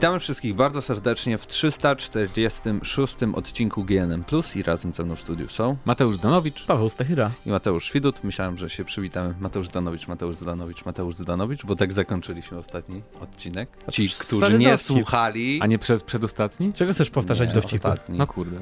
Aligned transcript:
Witamy 0.00 0.20
wszystkich 0.20 0.54
bardzo 0.54 0.82
serdecznie 0.82 1.38
w 1.38 1.46
346 1.46 3.16
odcinku 3.34 3.84
GNM 3.84 4.24
Plus 4.24 4.56
i 4.56 4.62
razem 4.62 4.92
ze 4.92 5.04
mną 5.04 5.16
w 5.16 5.20
studiu 5.20 5.48
są 5.48 5.76
Mateusz 5.84 6.18
Danowicz, 6.18 6.64
Paweł 6.64 6.90
Stachyra 6.90 7.30
i 7.46 7.50
Mateusz 7.50 7.84
Świdut. 7.84 8.24
Myślałem, 8.24 8.58
że 8.58 8.70
się 8.70 8.84
przywitamy 8.84 9.34
Mateusz 9.40 9.66
Zdanowicz, 9.66 10.08
Mateusz 10.08 10.36
Zdanowicz, 10.36 10.84
Mateusz 10.84 11.14
Zdanowicz, 11.14 11.64
bo 11.64 11.76
tak 11.76 11.92
zakończyliśmy 11.92 12.58
ostatni 12.58 13.02
odcinek. 13.20 13.68
Ci, 13.90 14.08
którzy 14.20 14.58
nie 14.58 14.70
dowcip. 14.70 14.86
słuchali, 14.86 15.58
a 15.62 15.66
nie 15.66 15.78
przed, 15.78 16.02
przedostatni? 16.02 16.72
Czego 16.72 16.92
chcesz 16.92 17.10
powtarzać 17.10 17.48
nie, 17.48 17.60
do 17.60 17.66
ostatni. 17.66 18.18
No 18.18 18.26
kurde, 18.26 18.56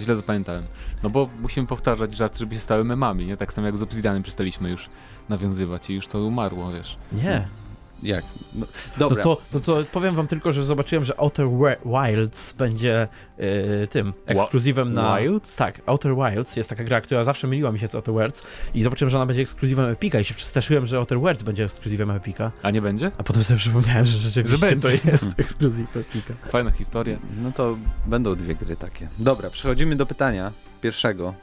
źle 0.00 0.16
zapamiętałem. 0.16 0.64
No 1.02 1.10
bo 1.10 1.30
musimy 1.40 1.66
powtarzać 1.66 2.16
żarty, 2.16 2.38
żeby 2.38 2.54
się 2.54 2.60
stały 2.60 2.84
memami, 2.84 3.26
nie? 3.26 3.36
Tak 3.36 3.52
samo 3.52 3.66
jak 3.66 3.78
z 3.78 3.82
Obsidianem 3.82 4.22
przestaliśmy 4.22 4.70
już 4.70 4.88
nawiązywać 5.28 5.90
i 5.90 5.94
już 5.94 6.06
to 6.06 6.18
umarło, 6.18 6.72
wiesz. 6.72 6.96
Nie. 7.12 7.59
Jak? 8.02 8.24
No, 8.54 8.60
No 8.60 8.66
dobra, 9.08 9.24
to, 9.24 9.36
no 9.52 9.60
to 9.60 9.84
powiem 9.92 10.14
wam 10.14 10.26
tylko, 10.26 10.52
że 10.52 10.64
zobaczyłem, 10.64 11.04
że 11.04 11.20
Outer 11.20 11.46
Wi- 11.48 11.90
Wilds 12.16 12.52
będzie 12.52 13.08
e, 13.38 13.86
tym 13.86 14.12
ekskluzywem 14.26 14.92
na... 14.92 15.18
Wilds? 15.18 15.56
Tak, 15.56 15.80
Outer 15.86 16.14
Wilds 16.16 16.56
jest 16.56 16.68
taka 16.70 16.84
gra, 16.84 17.00
która 17.00 17.24
zawsze 17.24 17.46
myliła 17.46 17.72
mi 17.72 17.78
się 17.78 17.88
z 17.88 17.94
Outer 17.94 18.14
Worlds 18.14 18.44
i 18.74 18.82
zobaczyłem, 18.82 19.10
że 19.10 19.16
ona 19.18 19.26
będzie 19.26 19.42
ekskluzywem 19.42 19.90
Epika 19.90 20.20
i 20.20 20.24
się 20.24 20.34
przestraszyłem, 20.34 20.86
że 20.86 20.98
Outer 20.98 21.20
Worlds 21.20 21.42
będzie 21.42 21.64
ekskluzywem 21.64 22.10
Epika, 22.10 22.50
A 22.62 22.70
nie 22.70 22.82
będzie? 22.82 23.10
a 23.18 23.22
potem 23.22 23.44
sobie 23.44 23.58
przypomniałem, 23.58 24.04
że 24.04 24.18
rzeczywiście 24.18 24.56
Że 24.58 24.66
będzie. 24.66 24.98
to 24.98 25.10
jest 25.10 25.26
ekskluzyw 25.40 25.96
Epika. 25.96 26.34
Fajna 26.48 26.70
historia. 26.70 27.18
no 27.42 27.52
to 27.52 27.76
będą 28.06 28.34
dwie 28.34 28.54
gry 28.54 28.76
takie. 28.76 29.08
Dobra, 29.18 29.50
przechodzimy 29.50 29.96
do 29.96 30.06
pytania 30.06 30.52
pierwszego, 30.80 31.34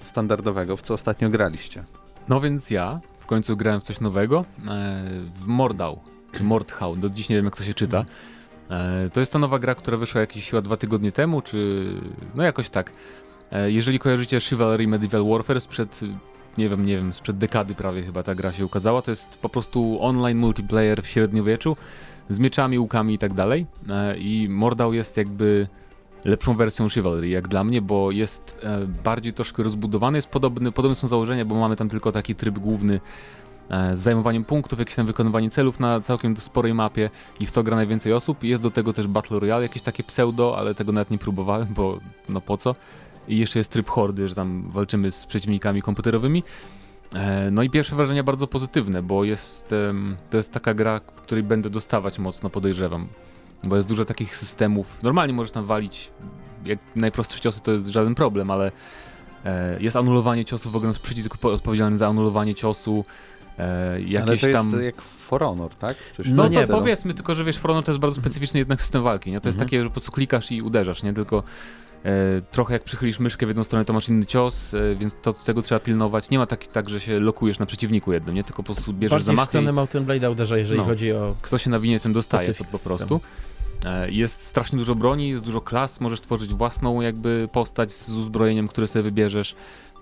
standardowego, 0.00 0.76
w 0.76 0.82
co 0.82 0.94
ostatnio 0.94 1.30
graliście. 1.30 1.84
No 2.28 2.40
więc 2.40 2.70
ja 2.70 3.00
w 3.24 3.26
końcu 3.26 3.56
grałem 3.56 3.80
w 3.80 3.84
coś 3.84 4.00
nowego, 4.00 4.44
e, 4.68 5.04
w 5.34 5.46
Mordau, 5.46 6.00
czy 6.32 6.44
Mordhau, 6.44 6.96
do 6.96 7.10
dziś 7.10 7.28
nie 7.28 7.36
wiem 7.36 7.44
jak 7.44 7.56
to 7.56 7.62
się 7.62 7.74
czyta. 7.74 8.04
E, 8.70 9.10
to 9.12 9.20
jest 9.20 9.32
ta 9.32 9.38
nowa 9.38 9.58
gra, 9.58 9.74
która 9.74 9.96
wyszła 9.96 10.20
jakieś 10.20 10.50
chyba 10.50 10.62
dwa 10.62 10.76
tygodnie 10.76 11.12
temu, 11.12 11.42
czy 11.42 11.86
no 12.34 12.42
jakoś 12.42 12.68
tak. 12.68 12.92
E, 13.52 13.70
jeżeli 13.70 13.98
kojarzycie 13.98 14.40
Chivalry 14.40 14.88
Medieval 14.88 15.24
Warfare 15.24 15.60
sprzed, 15.60 16.00
nie 16.58 16.68
wiem, 16.68 16.86
nie 16.86 16.96
wiem, 16.96 17.12
sprzed 17.12 17.38
dekady 17.38 17.74
prawie 17.74 18.02
chyba 18.02 18.22
ta 18.22 18.34
gra 18.34 18.52
się 18.52 18.64
ukazała, 18.64 19.02
to 19.02 19.10
jest 19.10 19.38
po 19.38 19.48
prostu 19.48 19.98
online 20.00 20.38
multiplayer 20.38 21.02
w 21.02 21.06
średniowieczu 21.06 21.76
z 22.30 22.38
mieczami, 22.38 22.78
łukami 22.78 23.14
i 23.14 23.18
tak 23.18 23.34
dalej. 23.34 23.66
I 24.18 24.48
Mordau 24.50 24.92
jest 24.92 25.16
jakby 25.16 25.68
lepszą 26.24 26.54
wersją 26.54 26.88
Chivalry, 26.88 27.28
jak 27.28 27.48
dla 27.48 27.64
mnie, 27.64 27.82
bo 27.82 28.10
jest 28.10 28.58
e, 28.62 28.86
bardziej 29.04 29.32
troszkę 29.32 29.62
rozbudowany, 29.62 30.18
jest 30.18 30.28
podobny, 30.28 30.72
podobne 30.72 30.94
są 30.94 31.08
założenia, 31.08 31.44
bo 31.44 31.54
mamy 31.54 31.76
tam 31.76 31.88
tylko 31.88 32.12
taki 32.12 32.34
tryb 32.34 32.58
główny 32.58 33.00
e, 33.70 33.96
z 33.96 34.00
zajmowaniem 34.00 34.44
punktów, 34.44 34.78
jakieś 34.78 34.94
tam 34.94 35.06
wykonywanie 35.06 35.50
celów 35.50 35.80
na 35.80 36.00
całkiem 36.00 36.36
sporej 36.36 36.74
mapie 36.74 37.10
i 37.40 37.46
w 37.46 37.52
to 37.52 37.62
gra 37.62 37.76
najwięcej 37.76 38.12
osób. 38.12 38.44
Jest 38.44 38.62
do 38.62 38.70
tego 38.70 38.92
też 38.92 39.06
Battle 39.06 39.40
Royale, 39.40 39.62
jakieś 39.62 39.82
takie 39.82 40.02
pseudo, 40.02 40.58
ale 40.58 40.74
tego 40.74 40.92
nawet 40.92 41.10
nie 41.10 41.18
próbowałem, 41.18 41.68
bo 41.74 41.98
no 42.28 42.40
po 42.40 42.56
co. 42.56 42.74
I 43.28 43.38
jeszcze 43.38 43.58
jest 43.58 43.70
tryb 43.70 43.88
hordy, 43.88 44.28
że 44.28 44.34
tam 44.34 44.70
walczymy 44.70 45.12
z 45.12 45.26
przeciwnikami 45.26 45.82
komputerowymi. 45.82 46.42
E, 47.14 47.50
No 47.50 47.62
i 47.62 47.70
pierwsze 47.70 47.96
wrażenia 47.96 48.22
bardzo 48.22 48.46
pozytywne, 48.46 49.02
bo 49.02 49.24
jest, 49.24 49.74
to 50.30 50.36
jest 50.36 50.52
taka 50.52 50.74
gra, 50.74 51.00
w 51.14 51.22
której 51.22 51.44
będę 51.44 51.70
dostawać 51.70 52.18
mocno, 52.18 52.50
podejrzewam. 52.50 53.08
Bo 53.66 53.76
jest 53.76 53.88
dużo 53.88 54.04
takich 54.04 54.36
systemów. 54.36 55.02
Normalnie 55.02 55.34
możesz 55.34 55.52
tam 55.52 55.64
walić, 55.64 56.10
jak 56.64 56.78
najprostsze 56.96 57.40
ciosy 57.40 57.60
to 57.60 57.72
jest 57.72 57.86
żaden 57.86 58.14
problem, 58.14 58.50
ale 58.50 58.72
e, 59.44 59.76
jest 59.82 59.96
anulowanie 59.96 60.44
ciosu, 60.44 60.70
w 60.70 60.76
ogóle 60.76 60.90
jest 60.90 61.00
przycisk 61.02 61.36
po- 61.36 61.52
odpowiedzialny 61.52 61.98
za 61.98 62.08
anulowanie 62.08 62.54
ciosu. 62.54 63.04
E, 63.58 63.90
Ale 63.94 64.00
jakieś 64.10 64.40
to 64.40 64.46
jest 64.46 64.58
tam. 64.58 64.82
jak 64.82 65.02
For 65.02 65.40
Honor, 65.40 65.74
tak? 65.74 65.96
Coś 66.12 66.26
No 66.28 66.48
nie, 66.48 66.66
powiedzmy, 66.66 67.14
tylko 67.14 67.34
że 67.34 67.44
wiesz, 67.44 67.58
For 67.58 67.70
Honor 67.70 67.84
to 67.84 67.90
jest 67.92 68.00
bardzo 68.00 68.20
specyficzny 68.20 68.58
jednak 68.58 68.80
system 68.80 69.02
walki, 69.02 69.30
nie? 69.30 69.40
To 69.40 69.48
jest 69.48 69.56
Mhm. 69.58 69.68
takie, 69.68 69.82
że 69.82 69.88
po 69.88 69.92
prostu 69.92 70.12
klikasz 70.12 70.52
i 70.52 70.62
uderzasz, 70.62 71.02
nie? 71.02 71.12
Tylko 71.12 71.42
e, 72.04 72.10
trochę 72.52 72.72
jak 72.72 72.84
przychylisz 72.84 73.18
myszkę 73.18 73.46
w 73.46 73.48
jedną 73.48 73.64
stronę, 73.64 73.84
to 73.84 73.92
masz 73.92 74.08
inny 74.08 74.26
cios, 74.26 74.74
e, 74.74 74.94
więc 74.94 75.16
to 75.22 75.32
tego 75.32 75.62
trzeba 75.62 75.78
pilnować. 75.80 76.30
Nie 76.30 76.38
ma 76.38 76.46
taki 76.46 76.68
tak, 76.68 76.88
że 76.90 77.00
się 77.00 77.20
lokujesz 77.20 77.58
na 77.58 77.66
przeciwniku 77.66 78.12
jednym, 78.12 78.34
nie? 78.34 78.44
Tylko 78.44 78.62
po 78.62 78.74
prostu 78.74 78.92
bierzesz 78.92 79.10
Bardziej 79.10 79.22
w 79.22 79.26
zamachy 79.26 79.48
i 79.48 79.50
stronę 79.50 79.72
Mountain 79.72 80.04
Blade'a 80.06 80.32
uderza, 80.32 80.58
jeżeli 80.58 80.78
No. 80.80 80.84
chodzi 80.86 81.12
o... 81.12 81.34
kto 81.42 81.58
się 81.58 81.70
nawinie, 81.70 82.00
ten 82.00 82.12
dostaje 82.12 82.54
po, 82.54 82.64
po 82.64 82.78
prostu. 82.78 83.20
E, 83.84 84.10
Jest 84.10 84.46
strasznie 84.46 84.78
dużo 84.78 84.94
broni, 84.94 85.28
jest 85.28 85.44
dużo 85.44 85.60
klas, 85.60 86.00
możesz 86.00 86.20
tworzyć 86.20 86.54
własną 86.54 87.00
jakby 87.00 87.48
postać 87.52 87.92
z 87.92 88.10
uzbrojeniem, 88.10 88.68
które 88.68 88.86
sobie 88.86 89.02
wybierzesz. 89.02 89.54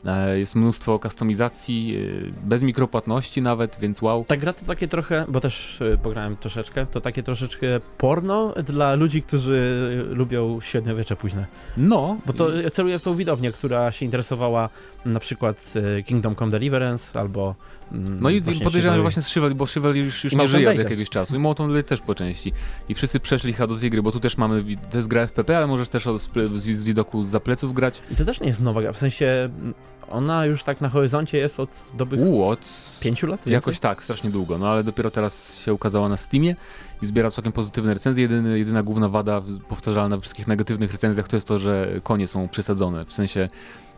E, 0.06 0.38
Jest 0.38 0.54
mnóstwo 0.54 0.98
kustomizacji, 0.98 1.96
e, 2.28 2.46
bez 2.48 2.62
mikropłatności 2.62 3.42
nawet, 3.42 3.76
więc 3.80 4.02
wow. 4.02 4.24
Ta 4.24 4.36
gra 4.36 4.52
to 4.52 4.64
takie 4.66 4.88
trochę, 4.88 5.24
bo 5.28 5.40
też 5.40 5.80
pograłem 6.02 6.36
troszeczkę, 6.36 6.86
to 6.86 7.00
takie 7.00 7.22
troszeczkę 7.22 7.66
porno 7.98 8.54
dla 8.64 8.94
ludzi, 8.94 9.22
którzy 9.22 9.88
lubią 10.10 10.60
średniowiecze 10.60 11.16
późne. 11.16 11.46
No, 11.76 12.16
Bo 12.26 12.32
to 12.32 12.48
celuje 12.72 12.98
w 12.98 13.02
tą 13.02 13.14
widownię, 13.14 13.52
która 13.52 13.92
się 13.92 14.04
interesowała 14.04 14.68
na 15.04 15.20
przykład 15.20 15.74
Kingdom 16.06 16.36
Come 16.36 16.50
Deliverance 16.50 17.20
albo. 17.20 17.54
Mm, 17.92 18.20
No 18.20 18.30
i 18.30 18.42
podejrzewam, 18.42 18.96
że 18.96 19.02
właśnie 19.02 19.22
z 19.22 19.28
Chivalry, 19.28 19.54
bo 19.54 19.66
Chivalry 19.66 19.98
już, 19.98 20.24
już 20.24 20.34
nie 20.34 20.48
żyje 20.48 20.70
od 20.70 20.78
jakiegoś 20.78 21.10
czasu 21.10 21.36
i 21.36 21.38
Mountain 21.38 21.70
Blade 21.70 21.88
też 21.88 22.00
po 22.00 22.14
części. 22.14 22.52
I 22.88 22.94
wszyscy 22.94 23.20
przeszli 23.20 23.52
chyba 23.52 23.66
do 23.66 23.76
tej 23.76 23.90
gry, 23.90 24.02
bo 24.02 24.12
tu 24.12 24.20
też 24.20 24.36
mamy, 24.36 24.64
to 24.90 24.96
jest 24.96 25.08
gra 25.08 25.22
FPP, 25.22 25.56
ale 25.56 25.66
możesz 25.66 25.88
też 25.88 26.06
od, 26.06 26.22
z, 26.22 26.28
z, 26.56 26.84
widoku 26.84 27.24
z 27.24 27.42
pleców 27.42 27.72
grać. 27.74 28.02
I 28.10 28.16
to 28.16 28.24
też 28.24 28.40
nie 28.40 28.46
jest 28.46 28.60
nowa 28.60 28.82
gra, 28.82 28.92
w 28.92 28.98
sensie 28.98 29.26
mm, 29.26 29.74
ona 30.12 30.46
już 30.46 30.64
tak 30.64 30.80
na 30.80 30.88
horyzoncie 30.88 31.38
jest 31.38 31.60
od 31.60 31.82
doby 31.94 32.16
U, 32.16 32.44
od... 32.44 32.60
pięciu 33.02 33.26
lat? 33.26 33.40
więcej? 33.40 33.52
Jakoś 33.52 33.80
tak, 33.80 34.02
strasznie 34.02 34.30
długo, 34.30 34.58
no 34.58 34.68
ale 34.68 34.84
dopiero 34.84 35.10
teraz 35.10 35.60
się 35.60 35.74
ukazała 35.74 36.08
na 36.08 36.16
Steamie 36.16 36.56
i 37.02 37.06
zbiera 37.06 37.30
całkiem 37.30 37.52
pozytywne 37.52 37.94
recenzje. 37.94 38.22
Jedyny, 38.22 38.58
jedyna 38.58 38.82
główna 38.82 39.08
wada 39.08 39.40
w- 39.40 39.58
powtarzalna 39.58 40.16
we 40.16 40.20
wszystkich 40.20 40.48
negatywnych 40.48 40.92
recenzjach 40.92 41.28
to 41.28 41.36
jest 41.36 41.48
to, 41.48 41.58
że 41.58 42.00
konie 42.02 42.28
są 42.28 42.48
przesadzone. 42.48 43.04
W 43.04 43.12
sensie, 43.12 43.48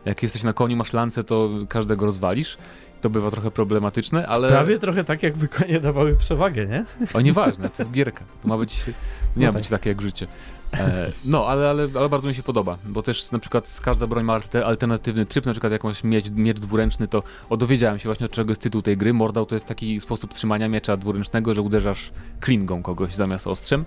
jak 0.05 0.23
jesteś 0.23 0.43
na 0.43 0.53
koniu, 0.53 0.77
masz 0.77 0.93
lance, 0.93 1.23
to 1.23 1.49
każdego 1.69 2.05
rozwalisz. 2.05 2.57
To 3.05 3.09
bywa 3.09 3.31
trochę 3.31 3.51
problematyczne, 3.51 4.27
ale... 4.27 4.49
Prawie 4.49 4.79
trochę 4.79 5.03
tak, 5.03 5.23
jakby 5.23 5.47
konie 5.47 5.79
dawały 5.79 6.15
przewagę, 6.15 6.65
nie? 6.65 6.85
O, 7.13 7.21
nieważne, 7.21 7.69
to 7.69 7.75
jest 7.83 7.91
gierka. 7.91 8.23
To 8.41 8.47
ma 8.47 8.57
być, 8.57 8.85
nie 8.87 8.93
No 9.35 9.41
ma 9.45 9.53
tak. 9.53 9.61
być 9.61 9.69
takie 9.69 9.89
jak 9.89 10.01
życie. 10.01 10.27
E, 10.73 11.11
no, 11.25 11.47
ale, 11.47 11.69
ale, 11.69 11.87
ale 11.95 12.09
bardzo 12.09 12.27
mi 12.27 12.35
się 12.35 12.43
podoba, 12.43 12.77
bo 12.85 13.01
też 13.03 13.31
na 13.31 13.39
przykład 13.39 13.79
każda 13.83 14.07
broń 14.07 14.23
ma 14.23 14.39
alter- 14.39 14.63
alternatywny 14.63 15.25
tryb, 15.25 15.45
na 15.45 15.51
przykład 15.51 15.71
jak 15.71 15.83
masz 15.83 16.03
mieć 16.03 16.29
miecz 16.29 16.59
dwuręczny, 16.59 17.07
to 17.07 17.23
o, 17.49 17.57
dowiedziałem 17.57 17.99
się 17.99 18.09
właśnie 18.09 18.25
od 18.25 18.31
czego 18.31 18.51
jest 18.51 18.61
tytuł 18.61 18.81
tej 18.81 18.97
gry. 18.97 19.13
Mordał 19.13 19.45
to 19.45 19.55
jest 19.55 19.65
taki 19.65 19.99
sposób 19.99 20.33
trzymania 20.33 20.67
miecza 20.69 20.97
dwuręcznego, 20.97 21.53
że 21.53 21.61
uderzasz 21.61 22.11
klingą 22.39 22.81
kogoś 22.83 23.15
zamiast 23.15 23.47
ostrzem, 23.47 23.85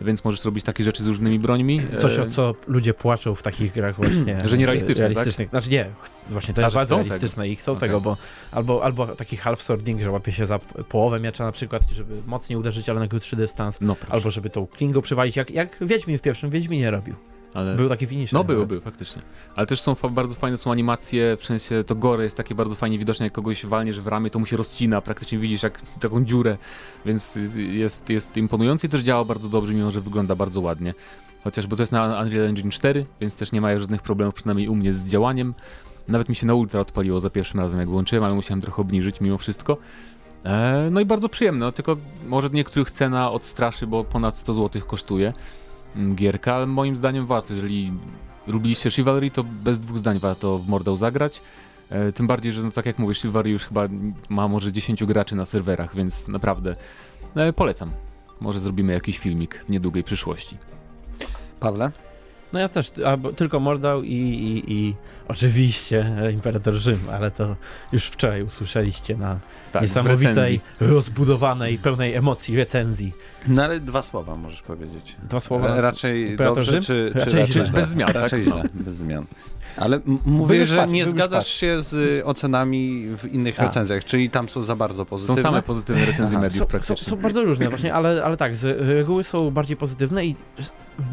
więc 0.00 0.24
możesz 0.24 0.44
robić 0.44 0.64
takie 0.64 0.84
rzeczy 0.84 1.02
z 1.02 1.06
różnymi 1.06 1.38
brońmi. 1.38 1.80
E, 1.92 1.98
Coś, 1.98 2.18
o 2.18 2.26
co 2.26 2.54
ludzie 2.66 2.94
płaczą 2.94 3.34
w 3.34 3.42
takich 3.42 3.72
grach 3.72 3.96
właśnie. 3.96 4.38
Że 4.48 4.58
nierealistyczne, 4.58 5.02
tak? 5.04 5.12
realistycznych. 5.12 5.48
Znaczy 5.48 5.70
nie, 5.70 5.90
właśnie 6.30 6.54
to 6.54 6.62
jest 6.62 6.74
bardzo 6.74 6.96
realistyczne 6.96 7.48
i 7.48 7.56
chcą 7.56 7.72
Okej. 7.72 7.88
tego, 7.88 8.00
bo 8.00 8.16
albo, 8.52 8.84
albo 8.84 9.06
taki 9.06 9.36
half 9.36 9.62
swording, 9.62 10.02
że 10.02 10.10
łapie 10.10 10.32
się 10.32 10.46
za 10.46 10.58
połowę 10.88 11.20
miecza 11.20 11.44
na 11.44 11.52
przykład, 11.52 11.82
żeby 11.92 12.14
mocniej 12.26 12.58
uderzyć, 12.58 12.88
ale 12.88 13.00
na 13.00 13.08
krótszy 13.08 13.36
dystans. 13.36 13.78
No. 13.80 13.96
Albo 14.08 14.30
żeby 14.30 14.50
tą 14.50 14.66
klingą 14.66 15.02
przywalić, 15.02 15.36
jak, 15.36 15.50
jak 15.50 15.78
Wiedźmin 15.80 16.18
w 16.18 16.20
pierwszym 16.20 16.50
Wiedźminie 16.50 16.90
robił. 16.90 17.14
Ale... 17.56 17.76
Był 17.76 17.88
taki 17.88 18.06
finish. 18.06 18.32
No 18.32 18.44
były, 18.44 18.66
były, 18.66 18.80
faktycznie. 18.80 19.22
Ale 19.56 19.66
też 19.66 19.80
są 19.80 19.94
bardzo 20.10 20.34
fajne 20.34 20.56
są 20.56 20.72
animacje, 20.72 21.36
w 21.36 21.44
sensie 21.44 21.84
to 21.84 21.94
gore 21.94 22.24
jest 22.24 22.36
takie 22.36 22.54
bardzo 22.54 22.74
fajnie 22.74 22.98
widoczne, 22.98 23.26
jak 23.26 23.32
kogoś 23.32 23.66
walniesz 23.66 24.00
w 24.00 24.06
ramię, 24.06 24.30
to 24.30 24.38
mu 24.38 24.46
się 24.46 24.56
rozcina, 24.56 25.00
praktycznie 25.00 25.38
widzisz 25.38 25.62
jak 25.62 25.82
taką 26.00 26.24
dziurę, 26.24 26.58
więc 27.06 27.38
jest, 27.70 28.10
jest 28.10 28.36
imponujący 28.36 28.86
i 28.86 28.90
też 28.90 29.00
działa 29.00 29.24
bardzo 29.24 29.48
dobrze, 29.48 29.74
mimo 29.74 29.90
że 29.90 30.00
wygląda 30.00 30.34
bardzo 30.34 30.60
ładnie. 30.60 30.94
Chociażby 31.44 31.76
to 31.76 31.82
jest 31.82 31.92
na 31.92 32.20
Unreal 32.20 32.46
Engine 32.46 32.70
4, 32.70 33.06
więc 33.20 33.36
też 33.36 33.52
nie 33.52 33.60
ma 33.60 33.78
żadnych 33.78 34.02
problemów, 34.02 34.34
przynajmniej 34.34 34.68
u 34.68 34.76
mnie 34.76 34.92
z 34.92 35.06
działaniem. 35.06 35.54
Nawet 36.08 36.28
mi 36.28 36.34
się 36.34 36.46
na 36.46 36.54
ultra 36.54 36.80
odpaliło 36.80 37.20
za 37.20 37.30
pierwszym 37.30 37.60
razem, 37.60 37.80
jak 37.80 37.88
włączyłem, 37.88 38.24
ale 38.24 38.34
musiałem 38.34 38.60
trochę 38.60 38.82
obniżyć 38.82 39.20
mimo 39.20 39.38
wszystko. 39.38 39.76
E, 40.44 40.88
no 40.90 41.00
i 41.00 41.04
bardzo 41.04 41.28
przyjemne, 41.28 41.66
no, 41.66 41.72
tylko 41.72 41.96
może 42.26 42.50
niektórych 42.50 42.90
cena 42.90 43.30
odstraszy, 43.30 43.86
bo 43.86 44.04
ponad 44.04 44.36
100 44.36 44.54
zł 44.54 44.82
kosztuje 44.86 45.32
gierka, 46.14 46.54
ale 46.54 46.66
moim 46.66 46.96
zdaniem 46.96 47.26
warto, 47.26 47.54
jeżeli 47.54 47.92
lubiliście 48.46 48.90
Chivalry, 48.90 49.30
to 49.30 49.44
bez 49.44 49.80
dwóch 49.80 49.98
zdań 49.98 50.18
warto 50.18 50.58
w 50.58 50.68
Mordał 50.68 50.96
zagrać. 50.96 51.42
E, 51.90 52.12
tym 52.12 52.26
bardziej, 52.26 52.52
że 52.52 52.62
no 52.62 52.70
tak 52.70 52.86
jak 52.86 52.98
mówię, 52.98 53.14
Chivalry 53.14 53.50
już 53.50 53.64
chyba 53.64 53.88
ma 54.28 54.48
może 54.48 54.72
10 54.72 55.04
graczy 55.04 55.36
na 55.36 55.46
serwerach, 55.46 55.96
więc 55.96 56.28
naprawdę 56.28 56.76
e, 57.36 57.52
polecam. 57.52 57.90
Może 58.40 58.60
zrobimy 58.60 58.92
jakiś 58.92 59.18
filmik 59.18 59.64
w 59.64 59.68
niedługiej 59.68 60.04
przyszłości. 60.04 60.56
Pawle? 61.60 61.90
No 62.52 62.60
ja 62.60 62.68
też, 62.68 62.92
albo 63.06 63.32
tylko 63.32 63.60
Mordał 63.60 64.02
i, 64.02 64.12
i, 64.12 64.72
i 64.72 64.94
oczywiście 65.28 66.12
Imperator 66.34 66.74
Rzym, 66.74 66.98
ale 67.12 67.30
to 67.30 67.56
już 67.92 68.06
wczoraj 68.06 68.42
usłyszeliście 68.42 69.16
na 69.16 69.38
Tak, 69.72 69.82
niesamowitej, 69.82 70.60
rozbudowanej, 70.80 71.78
pełnej 71.78 72.14
emocji 72.14 72.56
recenzji. 72.56 73.12
No 73.48 73.64
ale 73.64 73.80
dwa 73.80 74.02
słowa 74.02 74.36
możesz 74.36 74.62
powiedzieć. 74.62 75.16
Dwa 75.22 75.40
słowa. 75.40 75.66
Ra- 75.68 75.80
Raczej 75.80 76.30
Imperator 76.30 76.56
dobrze, 76.56 76.72
Rzym? 76.72 76.82
czy, 76.82 77.10
czy 77.12 77.18
Raczej 77.36 77.40
raczej. 77.40 77.72
Bez 77.72 77.88
zmian, 77.88 78.06
tak? 78.06 78.22
Raczej 78.22 78.46
No. 78.46 78.60
źle, 78.60 78.62
bez 78.74 78.94
zmian. 78.94 79.24
Ale 79.76 80.00
mówię, 80.26 80.66
że 80.66 80.76
patrz, 80.76 80.92
nie 80.92 81.06
zgadzasz 81.06 81.38
patrz. 81.44 81.50
się 81.54 81.82
z 81.82 82.22
ocenami 82.26 83.06
w 83.18 83.32
innych 83.32 83.60
A. 83.60 83.62
recenzjach, 83.62 84.04
czyli 84.04 84.30
tam 84.30 84.48
są 84.48 84.62
za 84.62 84.76
bardzo 84.76 84.98
Są 84.98 85.04
pozytywne. 85.04 85.42
same 85.42 85.62
pozytywne 85.62 86.04
recenzje 86.06 86.36
Aha. 86.38 86.42
mediów 86.42 86.58
Są, 86.58 86.64
są, 86.64 86.70
praktycznie. 86.70 87.10
są 87.10 87.16
bardzo 87.16 87.42
różne 87.44 87.68
właśnie, 87.68 87.94
ale, 87.94 88.24
ale 88.24 88.36
tak, 88.36 88.56
z 88.56 88.64
reguły 88.88 89.24
są 89.24 89.50
bardziej 89.50 89.76
pozytywne 89.76 90.26
i 90.26 90.34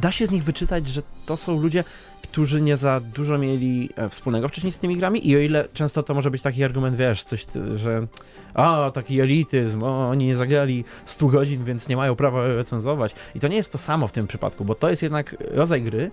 da 0.01 0.11
się 0.11 0.27
z 0.27 0.31
nich 0.31 0.43
wyczytać, 0.43 0.87
że 0.87 1.01
to 1.25 1.37
są 1.37 1.61
ludzie, 1.61 1.83
którzy 2.21 2.61
nie 2.61 2.77
za 2.77 2.99
dużo 2.99 3.37
mieli 3.37 3.89
e, 3.95 4.09
wspólnego 4.09 4.47
wcześniej 4.47 4.73
z 4.73 4.77
tymi 4.77 4.97
grami 4.97 5.29
i 5.29 5.35
o 5.35 5.39
ile 5.39 5.67
często 5.73 6.03
to 6.03 6.13
może 6.13 6.31
być 6.31 6.41
taki 6.41 6.63
argument, 6.63 6.97
wiesz, 6.97 7.23
coś, 7.23 7.45
że 7.75 8.07
a, 8.53 8.91
taki 8.93 9.21
elityzm, 9.21 9.83
o, 9.83 10.09
oni 10.09 10.25
nie 10.25 10.35
zagrali 10.35 10.85
100 11.05 11.27
godzin, 11.27 11.63
więc 11.63 11.87
nie 11.87 11.97
mają 11.97 12.15
prawa 12.15 12.47
recenzować. 12.47 13.15
I 13.35 13.39
to 13.39 13.47
nie 13.47 13.55
jest 13.55 13.71
to 13.71 13.77
samo 13.77 14.07
w 14.07 14.11
tym 14.11 14.27
przypadku, 14.27 14.65
bo 14.65 14.75
to 14.75 14.89
jest 14.89 15.03
jednak 15.03 15.35
rodzaj 15.51 15.81
gry, 15.81 16.11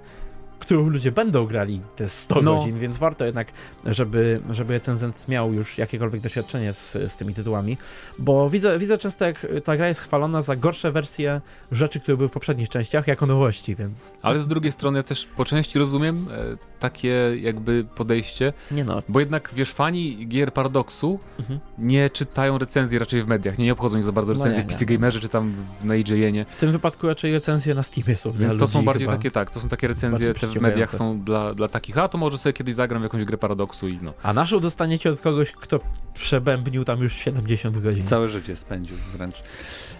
którą 0.61 0.89
ludzie 0.89 1.13
będą 1.13 1.47
grali 1.47 1.81
te 1.97 2.09
100 2.09 2.41
No. 2.41 2.57
godzin, 2.59 2.79
więc 2.79 2.99
warto 2.99 3.25
jednak, 3.25 3.49
żeby, 3.85 4.41
żeby 4.51 4.73
recenzent 4.75 5.29
miał 5.29 5.53
już 5.53 5.79
jakiekolwiek 5.79 6.21
doświadczenie 6.21 6.73
z, 6.73 6.93
z 6.93 7.17
tymi 7.17 7.35
tytułami, 7.35 7.77
bo 8.19 8.51
widzę, 8.51 8.79
widzę 8.79 8.99
często, 8.99 9.25
jak 9.25 9.47
ta 9.65 9.77
gra 9.77 9.89
jest 9.89 10.01
chwalona 10.01 10.43
za 10.43 10.57
gorsze 10.57 10.93
wersje 10.93 11.41
rzeczy, 11.73 12.01
które 12.01 12.17
były 12.17 12.29
w 12.29 12.33
poprzednich 12.33 12.69
częściach, 12.69 13.07
jako 13.07 13.27
nowości, 13.27 13.75
więc 13.77 14.15
Ale 14.23 14.39
z 14.39 14.49
drugiej 14.49 14.73
strony 14.73 14.99
ja 14.99 15.03
też 15.03 15.27
po 15.37 15.45
części 15.45 15.79
rozumiem 15.79 16.29
e, 16.31 16.57
takie 16.81 17.33
jakby 17.41 17.87
podejście, 17.95 18.53
nie 18.71 18.85
no. 18.85 19.03
bo 19.09 19.21
jednak 19.21 19.51
wiesz, 19.55 19.71
fani 19.73 20.27
gier 20.29 20.53
Paradoksu 20.53 21.19
Mhm. 21.39 21.61
nie 21.79 22.11
czytają 22.11 22.59
recenzji 22.59 22.99
raczej 22.99 23.23
w 23.23 23.27
mediach, 23.29 23.59
nie, 23.59 23.65
nie 23.65 23.73
obchodzą 23.73 23.99
ich 23.99 24.05
za 24.05 24.13
bardzo 24.13 24.33
No 24.33 24.39
recenzje 24.39 24.63
nie, 24.63 24.69
w 24.69 24.73
PC 24.73 24.85
nie. 24.87 24.97
Gamerze 24.99 25.21
czy 25.21 25.29
tam 25.29 25.53
w, 25.81 25.85
na 25.85 25.97
IGN-ie, 25.97 26.45
W 26.49 26.57
tym 26.57 26.73
wypadku 26.73 27.07
raczej 27.07 27.33
recenzje 27.33 27.75
na 27.75 27.83
Steamie 27.83 28.17
są 28.17 28.33
więc 28.33 28.57
to 28.57 28.67
są 28.67 28.85
bardziej 28.85 29.07
chyba. 29.07 29.17
takie, 29.17 29.31
tak, 29.31 29.51
to 29.51 29.61
są 29.61 29.69
takie 29.69 29.89
recenzje, 29.89 30.35
te 30.35 30.49
w 30.59 30.63
mediach 30.63 30.95
są 30.95 31.21
dla, 31.21 31.55
dla 31.55 31.69
takich, 31.69 31.99
a 31.99 32.09
to 32.09 32.19
może 32.19 32.39
sobie 32.39 32.53
kiedyś 32.53 32.75
zagram 32.75 33.03
w 33.03 33.05
jakąś 33.05 33.25
grę 33.25 33.39
Paradoksu 33.39 33.89
i 33.89 33.99
no. 34.03 34.13
A 34.23 34.33
naszą 34.33 34.61
dostaniecie 34.61 35.11
od 35.11 35.21
kogoś, 35.21 35.53
kto 35.53 35.81
przebębnił 36.15 36.85
tam 36.85 37.03
już 37.03 37.15
70 37.15 37.79
godzin. 37.79 38.07
Całe 38.07 38.29
życie 38.29 38.57
spędził 38.57 38.97
wręcz. 39.13 39.43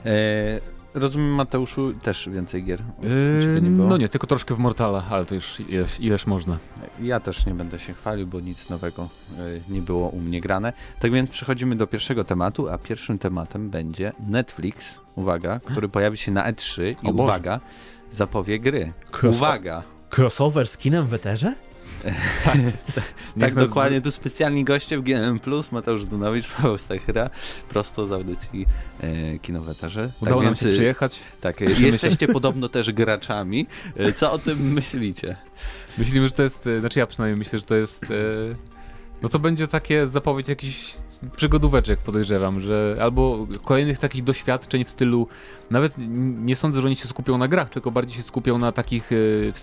E, 0.07 0.61
rozumiem, 0.95 1.35
Mateuszu, 1.35 1.93
też 1.93 2.29
więcej 2.29 2.65
gier. 2.65 2.83
Ciebie 3.43 3.61
nie 3.61 3.71
no 3.71 3.97
nie, 3.97 4.09
tylko 4.09 4.27
troszkę 4.27 4.55
w 4.55 4.59
Mortala, 4.59 5.05
ale 5.11 5.27
to 5.27 5.35
już 5.35 5.61
ileż, 5.61 6.01
ileż 6.01 6.27
można. 6.27 6.59
Ja 7.01 7.21
też 7.21 7.47
nie 7.47 7.55
będę 7.55 7.79
się 7.79 7.95
chwalił, 7.95 8.27
bo 8.27 8.41
nic 8.41 8.69
nowego 8.69 9.09
e, 9.39 9.73
nie 9.73 9.83
było 9.83 10.09
u 10.09 10.21
mnie 10.21 10.41
grane. 10.41 10.73
Tak 11.01 11.13
więc 11.13 11.31
przechodzimy 11.31 11.77
do 11.77 11.87
pierwszego 11.87 12.25
tematu, 12.25 12.69
a 12.69 12.79
pierwszym 12.79 13.19
tematem 13.19 13.71
będzie 13.71 14.13
Netflix, 14.29 15.01
uwaga, 15.15 15.61
który 15.65 15.89
pojawi 15.89 16.17
się 16.17 16.33
na 16.33 16.53
E3 16.53 16.95
i 17.03 17.13
uwaga, 17.13 17.61
zapowie 18.11 18.59
gry. 18.59 18.93
Uwaga! 19.23 19.83
Crossover 20.17 20.69
z 20.69 20.77
kinem 20.77 21.07
w 21.07 21.15
eterze? 21.15 21.55
Tak 22.45 22.57
Niech 23.37 23.55
nas- 23.55 23.69
dokładnie, 23.69 24.01
tu 24.01 24.11
specjalni 24.11 24.65
goście 24.65 24.99
w 24.99 25.03
GNM+, 25.03 25.41
Mateusz 25.73 26.07
Dunowicz, 26.07 26.49
Paweł 26.57 26.79
Stachyra, 26.79 27.31
prosto 27.69 28.07
z 28.07 28.13
audycji 28.13 28.67
e, 29.01 29.39
Kinoweterze. 29.39 30.11
Udało 30.21 30.41
tak 30.41 30.45
nam 30.45 30.55
więc, 30.55 30.61
się 30.61 30.69
e, 30.69 30.73
przyjechać. 30.73 31.19
Tak, 31.41 31.63
e, 31.63 31.65
jesteście 31.65 32.29
podobno 32.29 32.69
też 32.69 32.93
graczami. 32.93 33.67
E, 33.97 34.13
Co 34.13 34.33
o 34.33 34.39
tym 34.39 34.73
myślicie? 34.73 35.37
Myślimy, 35.99 36.29
że 36.29 36.35
to 36.35 36.43
jest, 36.43 36.69
znaczy 36.81 36.99
ja 36.99 37.07
przynajmniej 37.07 37.39
myślę, 37.39 37.59
że 37.59 37.65
to 37.65 37.75
jest, 37.75 38.05
no 39.23 39.29
to 39.29 39.39
będzie 39.39 39.67
takie 39.67 40.07
zapowiedź 40.07 40.49
jakichś 40.49 40.95
przygodóweczek 41.37 41.99
podejrzewam, 41.99 42.61
że 42.61 42.97
albo 43.01 43.47
kolejnych 43.65 43.99
takich 43.99 44.25
doświadczeń 44.25 44.85
w 44.85 44.91
stylu, 44.91 45.29
nawet 45.71 45.95
nie 46.45 46.57
sądzę, 46.57 46.81
że 46.81 46.87
oni 46.87 46.97
się 46.97 47.09
skupią 47.09 47.39
na 47.39 47.49
grach, 47.49 47.71
tylko 47.71 47.91
bardziej 47.91 48.17
się 48.17 48.23
skupią 48.23 48.59
na 48.59 48.73
takich 48.73 49.11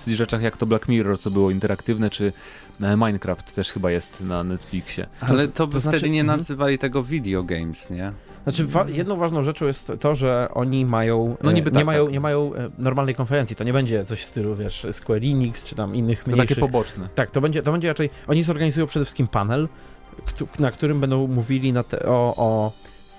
e, 0.07 0.15
rzeczach 0.15 0.41
jak 0.41 0.57
to 0.57 0.65
Black 0.65 0.87
Mirror, 0.87 1.19
co 1.19 1.31
było 1.31 1.51
interaktywne, 1.51 2.09
czy 2.09 2.33
e, 2.81 2.97
Minecraft 2.97 3.55
też 3.55 3.71
chyba 3.71 3.91
jest 3.91 4.21
na 4.21 4.43
Netflixie. 4.43 5.07
Ale 5.19 5.47
to 5.47 5.67
by 5.67 5.73
to 5.73 5.79
znaczy- 5.79 5.97
wtedy 5.97 6.09
nie 6.09 6.21
mhm. 6.21 6.39
nazywali 6.39 6.77
tego 6.77 7.03
video 7.03 7.43
games, 7.43 7.89
nie? 7.89 8.11
Znaczy, 8.47 8.65
wa- 8.65 8.89
jedną 8.89 9.15
ważną 9.17 9.43
rzeczą 9.43 9.65
jest 9.65 9.91
to, 9.99 10.15
że 10.15 10.47
oni 10.53 10.85
mają. 10.85 11.35
No 11.43 11.51
e, 11.51 11.53
niby 11.53 11.71
nie, 11.71 11.75
tak, 11.75 11.85
mają 11.85 12.03
tak. 12.05 12.13
nie 12.13 12.19
mają 12.19 12.55
e, 12.55 12.69
normalnej 12.77 13.15
konferencji. 13.15 13.55
To 13.55 13.63
nie 13.63 13.73
będzie 13.73 14.05
coś 14.05 14.21
w 14.21 14.25
stylu, 14.25 14.55
wiesz, 14.55 14.87
Square 14.91 15.23
Enix 15.23 15.65
czy 15.65 15.75
tam 15.75 15.95
innych 15.95 16.23
To 16.23 16.31
mniejszych. 16.31 16.49
takie 16.49 16.61
poboczne. 16.61 17.09
Tak, 17.15 17.31
to 17.31 17.41
będzie, 17.41 17.63
to 17.63 17.71
będzie 17.71 17.87
raczej. 17.87 18.09
Oni 18.27 18.43
zorganizują 18.43 18.87
przede 18.87 19.05
wszystkim 19.05 19.27
panel, 19.27 19.67
na 20.59 20.71
którym 20.71 20.99
będą 20.99 21.27
mówili 21.27 21.73
te, 21.89 22.05
o, 22.05 22.33
o 22.37 22.71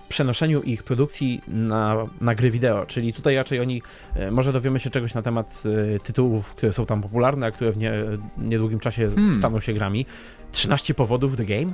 przenoszeniu 0.09 0.63
ich 0.63 0.83
produkcji 0.83 1.41
na, 1.49 1.97
na 2.21 2.35
gry 2.35 2.51
wideo. 2.51 2.87
Czyli 2.87 3.13
tutaj 3.13 3.37
raczej 3.37 3.61
oni. 3.61 3.83
e, 4.15 4.31
Może 4.31 4.53
dowiemy 4.53 4.81
się 4.81 4.91
czegoś 4.91 5.15
na 5.15 5.23
temat 5.23 5.63
e, 5.97 6.01
tytułów, 6.01 6.55
które 6.55 6.73
są 6.73 6.87
tam 6.87 7.03
popularne, 7.03 7.47
a 7.47 7.51
które 7.51 7.73
w 7.73 7.77
nie, 7.77 7.93
niedługim 8.39 8.81
czasie 8.81 9.11
Hmm. 9.15 9.39
staną 9.39 9.61
się 9.61 9.73
grami. 9.73 10.07
13 10.53 10.95
powodów 10.95 11.37
The 11.37 11.45
Game. 11.45 11.73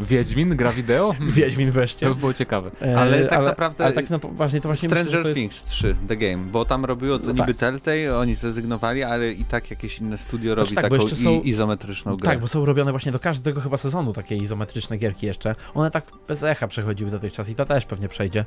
Wiedźmin 0.00 0.56
gra 0.56 0.72
wideo? 0.72 1.14
Wiedźmin 1.28 1.66
To 1.68 1.72
wreszcie. 1.74 2.08
by 2.08 2.14
było 2.14 2.32
ciekawe. 2.32 2.70
E, 2.82 2.98
Ale 2.98 3.24
tak 3.26 3.42
naprawdę- 3.42 3.84
Ale 3.84 3.94
tak 3.94 4.10
na, 4.10 4.18
właśnie 4.18 4.60
to 4.60 4.68
właśnie 4.68 4.88
myślę, 4.88 5.02
Stranger 5.04 5.22
to 5.22 5.28
jest, 5.28 5.40
Things 5.40 5.64
3, 5.64 5.94
The 6.08 6.16
Game, 6.16 6.44
bo 6.44 6.64
tam 6.64 6.84
robiło 6.84 7.18
to 7.18 7.26
No 7.26 7.32
niby 7.32 7.46
tak. 7.54 7.56
Telltale, 7.56 8.16
oni 8.18 8.34
zrezygnowali, 8.34 9.02
ale 9.02 9.32
i 9.32 9.44
tak 9.44 9.70
jakieś 9.70 9.98
inne 9.98 10.18
studio 10.18 10.54
robi 10.54 10.74
tak, 10.74 10.88
bo 10.90 10.96
taką 10.98 11.08
są- 11.16 11.40
izometryczną 11.40 12.16
grę. 12.16 12.26
Tak, 12.30 12.40
bo 12.40 12.48
są 12.48 12.64
robione 12.64 12.90
właśnie 12.90 13.12
do 13.12 13.18
każdego 13.18 13.60
chyba 13.60 13.76
sezonu 13.76 14.12
takie 14.12 14.36
izometryczne 14.36 14.96
gierki 14.98 15.26
jeszcze. 15.26 15.54
One 15.74 15.90
tak 15.90 16.04
bez 16.28 16.42
echa 16.42 16.68
przechodziły 16.68 17.10
dotychczas 17.10 17.48
i 17.48 17.54
to 17.54 17.64
też 17.64 17.84
pewnie 17.84 18.08
przejdzie. 18.08 18.44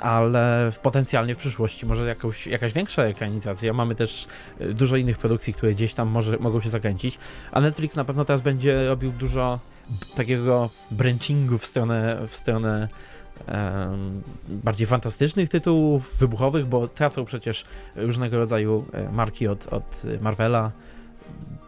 Ale 0.00 0.70
w- 0.72 0.78
potencjalnie 0.78 1.34
w 1.34 1.38
przyszłości 1.38 1.86
może 1.86 2.08
jakąś, 2.08 2.46
jakaś 2.46 2.72
większa 2.72 3.02
ekranizacja. 3.02 3.72
Mamy 3.72 3.94
też 3.94 4.26
y, 4.60 4.74
dużo 4.74 4.96
innych 4.96 5.18
produkcji, 5.18 5.52
które 5.54 5.72
gdzieś 5.74 5.94
tam 5.94 6.08
może, 6.08 6.36
mogą 6.40 6.60
się 6.60 6.70
zakręcić. 6.70 7.18
A 7.52 7.60
Netflix 7.60 7.96
na 7.96 8.04
pewno 8.04 8.24
teraz 8.24 8.40
będzie 8.40 8.88
robił 8.88 9.12
dużo 9.12 9.60
takiego 10.14 10.70
branchingu 10.90 11.58
w 11.58 11.66
stronę, 11.66 12.18
w 12.28 12.36
stronę 12.36 12.88
em, 13.46 14.22
bardziej 14.48 14.86
fantastycznych 14.86 15.48
tytułów, 15.48 16.16
wybuchowych, 16.18 16.66
bo 16.66 16.88
tracą 16.88 17.24
przecież 17.24 17.64
różnego 17.96 18.38
rodzaju 18.38 18.84
e, 18.92 19.12
marki 19.12 19.48
od, 19.48 19.66
od 19.66 20.02
Marvela. 20.20 20.72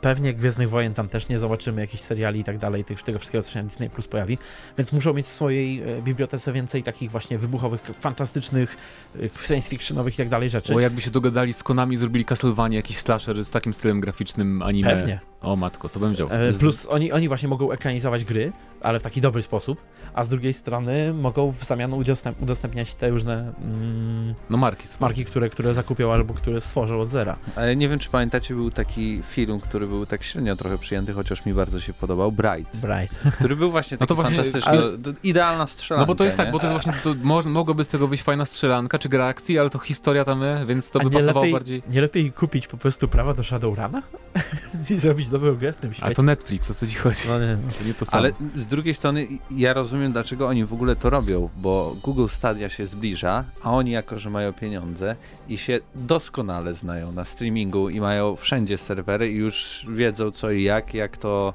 Pewnie 0.01 0.35
Gwiezdnych 0.35 0.71
Wojen 0.71 0.95
tam 0.95 1.09
też 1.09 1.29
nie 1.29 1.39
zobaczymy, 1.39 1.81
jakichś 1.81 2.03
seriali 2.03 2.41
i 2.41 2.45
tak 2.45 2.59
dalej, 2.59 2.85
tych, 2.85 3.03
tego 3.03 3.19
wszystkiego, 3.19 3.43
co 3.43 3.51
się 3.51 3.63
na 3.63 3.69
Disney 3.69 3.91
Plus 3.91 4.09
pojawi, 4.09 4.39
więc 4.79 4.93
muszą 4.93 5.15
mieć 5.15 5.27
w 5.27 5.33
swojej 5.33 5.83
e, 5.83 6.03
bibliotece 6.03 6.53
więcej 6.53 6.83
takich 6.83 7.11
właśnie 7.11 7.39
wybuchowych, 7.39 7.81
fantastycznych, 8.01 8.77
e, 9.17 9.47
science 9.47 9.71
fictionowych 9.71 10.15
i 10.15 10.17
tak 10.17 10.29
dalej 10.29 10.49
rzeczy. 10.49 10.73
Bo 10.73 10.81
jakby 10.81 11.01
się 11.01 11.11
dogadali 11.11 11.53
z 11.53 11.63
Konami, 11.63 11.97
zrobili 11.97 12.25
Castlevania, 12.25 12.77
jakiś 12.77 12.99
slasher 12.99 13.45
z 13.45 13.51
takim 13.51 13.75
stylem 13.75 14.01
graficznym 14.01 14.63
anime. 14.63 14.91
Pewnie. 14.91 15.21
O 15.41 15.57
matko, 15.57 15.89
to 15.89 16.01
bym 16.01 16.13
wziął. 16.13 16.29
E, 16.31 16.53
Plus 16.53 16.87
oni, 16.87 17.13
oni 17.13 17.29
właśnie 17.29 17.49
mogą 17.49 17.73
ekranizować 17.73 18.25
gry, 18.25 18.53
ale 18.83 19.01
w 19.01 19.03
taki 19.03 19.21
dobry 19.21 19.43
sposób, 19.43 19.83
a 20.15 20.25
z 20.25 20.29
drugiej 20.29 20.53
strony 20.53 21.15
mogą 21.15 21.53
w 21.53 21.65
zamian 21.65 21.93
udostęp 21.95 22.43
udostępniać 22.43 22.95
te 22.95 23.11
różne 23.11 23.53
mm, 23.63 24.35
No 24.51 24.59
marki 24.59 24.89
swoje. 24.89 25.09
marki, 25.09 25.25
które, 25.25 25.51
które 25.51 25.75
zakupią 25.75 26.13
albo 26.13 26.35
które 26.35 26.61
stworzą 26.61 27.01
od 27.01 27.11
zera. 27.11 27.37
Ale 27.57 27.77
nie 27.77 27.89
wiem, 27.89 27.99
czy 27.99 28.09
pamiętacie, 28.11 28.55
był 28.55 28.71
taki 28.71 29.23
film, 29.23 29.61
który 29.61 29.87
był 29.87 30.07
tak 30.07 30.23
średnio 30.25 30.57
trochę 30.57 30.79
przyjęty, 30.79 31.13
chociaż 31.13 31.47
mi 31.47 31.55
bardzo 31.55 31.81
się 31.81 31.93
podobał, 31.93 32.33
Bright, 32.33 32.77
Bright. 32.77 33.15
który 33.39 33.57
był 33.57 33.71
właśnie 33.71 33.95
No 33.95 33.99
taki 33.99 34.09
to 34.09 34.15
właśnie- 34.15 34.37
fantastyczny, 34.37 34.71
ale- 34.71 34.93
idealna 35.23 35.67
strzelanka, 35.67 36.03
No 36.03 36.07
bo 36.07 36.15
to 36.15 36.25
jest 36.25 36.37
tak, 36.37 36.47
nie? 36.47 36.53
bo 36.53 36.59
to 36.59 36.73
jest 36.73 36.85
właśnie, 36.85 37.03
to 37.03 37.15
mo 37.23 37.43
mogłoby 37.43 37.85
z 37.85 37.89
tego 37.89 38.09
wyjść 38.09 38.25
fajna 38.25 38.45
strzelanka 38.45 38.99
czy 38.99 39.09
gra 39.09 39.27
akcji, 39.27 39.59
ale 39.59 39.71
to 39.71 39.79
historia 39.79 40.25
tam, 40.25 40.43
e, 40.43 40.67
więc 40.67 40.91
to 40.91 41.01
A 41.01 41.05
by 41.05 41.11
pasowało 41.11 41.41
lepiej, 41.41 41.53
bardziej. 41.53 41.83
Nie 41.91 42.01
lepiej 42.01 42.33
kupić 42.33 42.67
po 42.67 42.77
prostu 42.77 43.09
prawa 43.09 43.35
do 43.35 43.43
Shadowruna 43.43 44.03
i 44.91 44.99
zrobić 44.99 45.29
dobrą 45.29 45.55
grę 45.57 45.73
w 45.73 45.77
tym 45.77 45.93
świecie? 45.93 46.07
Ale 46.07 46.15
to 46.15 46.23
Netflix, 46.23 46.71
o 46.71 46.75
co 46.75 46.87
ci 46.87 46.95
chodzi? 46.95 47.21
No 47.29 47.39
nie, 47.41 47.59
To 47.79 47.85
nie 47.85 47.95
to 47.95 48.05
samo. 48.05 48.19
Ale 48.23 48.33
z 48.57 48.67
drugiej 48.69 48.95
strony 48.95 49.27
ja 49.51 49.73
rozumiem, 49.73 50.13
dlaczego 50.13 50.49
oni 50.49 50.65
w 50.65 50.73
ogóle 50.73 50.97
to 50.97 51.11
robią, 51.11 51.49
bo 51.57 51.97
Google 52.03 52.27
Stadia 52.29 52.69
się 52.69 52.87
zbliża, 52.87 53.45
a 53.63 53.73
oni 53.73 53.91
jako, 53.91 54.19
że 54.19 54.31
mają 54.31 54.53
pieniądze 54.53 55.17
i 55.49 55.59
się 55.59 55.81
doskonale 55.95 56.75
znają 56.75 57.13
na 57.13 57.25
streamingu 57.25 57.89
i 57.89 58.01
mają 58.01 58.37
wszędzie 58.37 58.79
serwery 58.79 59.33
i 59.33 59.37
już 59.37 59.87
wiedzą 59.91 60.31
co 60.31 60.51
i 60.51 60.63
jak, 60.63 60.95
jak 60.95 61.17
to 61.17 61.55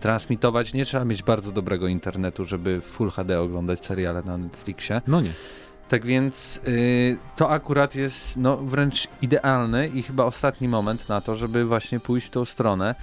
transmitować. 0.00 0.74
Nie 0.74 0.84
trzeba 0.84 1.04
mieć 1.04 1.22
bardzo 1.22 1.52
dobrego 1.52 1.88
internetu, 1.88 2.44
żeby 2.44 2.80
w 2.80 2.84
Full 2.84 3.10
HD 3.10 3.40
oglądać 3.40 3.84
seriale 3.84 4.22
na 4.22 4.36
Netflixie. 4.36 5.02
No 5.06 5.20
nie. 5.20 5.32
Tak 5.88 6.06
więc 6.06 6.60
y, 6.68 7.18
to 7.36 7.50
akurat 7.50 7.94
jest 7.94 8.36
no, 8.36 8.56
wręcz 8.56 9.08
idealny 9.22 9.88
i 9.88 10.02
chyba 10.02 10.24
ostatni 10.24 10.68
moment 10.68 11.08
na 11.08 11.20
to, 11.20 11.34
żeby 11.34 11.64
właśnie 11.64 12.00
pójść 12.00 12.26
w 12.26 12.30
tą 12.30 12.44
stronę 12.44 12.94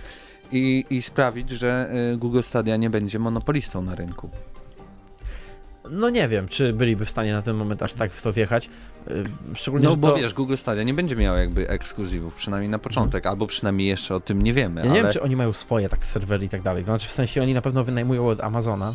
i, 0.53 0.85
i 0.89 1.01
sprawić, 1.01 1.49
że 1.49 1.91
y, 2.13 2.17
Google 2.17 2.41
Stadia 2.41 2.77
nie 2.77 2.89
będzie 2.89 3.19
monopolistą 3.19 3.81
na 3.81 3.95
rynku. 3.95 4.29
No 5.89 6.09
nie 6.09 6.27
wiem, 6.27 6.47
czy 6.47 6.73
byliby 6.73 7.05
w 7.05 7.09
stanie 7.09 7.33
na 7.33 7.41
ten 7.41 7.55
moment 7.55 7.81
aż 7.83 7.93
tak 7.93 8.13
w 8.13 8.21
to 8.21 8.33
wjechać. 8.33 8.69
Y, 9.07 9.23
Szczególnie, 9.55 9.87
No 9.87 9.95
bo 9.95 10.09
to... 10.11 10.15
wiesz, 10.15 10.33
Google 10.33 10.55
Stadia 10.55 10.83
nie 10.83 10.93
będzie 10.93 11.15
miał 11.15 11.37
jakby 11.37 11.69
ekskluzywów, 11.69 12.35
przynajmniej 12.35 12.69
na 12.69 12.79
początek, 12.79 13.25
albo 13.25 13.47
przynajmniej 13.47 13.87
jeszcze 13.87 14.15
o 14.15 14.19
tym 14.19 14.41
nie 14.41 14.53
wiemy, 14.53 14.81
Ja 14.81 14.85
nie 14.85 14.91
ale 14.91 15.03
wiem, 15.03 15.11
czy 15.11 15.21
oni 15.21 15.35
mają 15.35 15.53
swoje 15.53 15.89
tak 15.89 16.05
serwery 16.05 16.45
i 16.45 16.49
tak 16.49 16.61
dalej. 16.61 16.83
To 16.83 16.85
znaczy 16.87 17.07
w 17.07 17.11
sensie 17.11 17.41
oni 17.41 17.53
na 17.53 17.61
pewno 17.61 17.83
wynajmują 17.83 18.27
od 18.27 18.41
Amazona. 18.41 18.93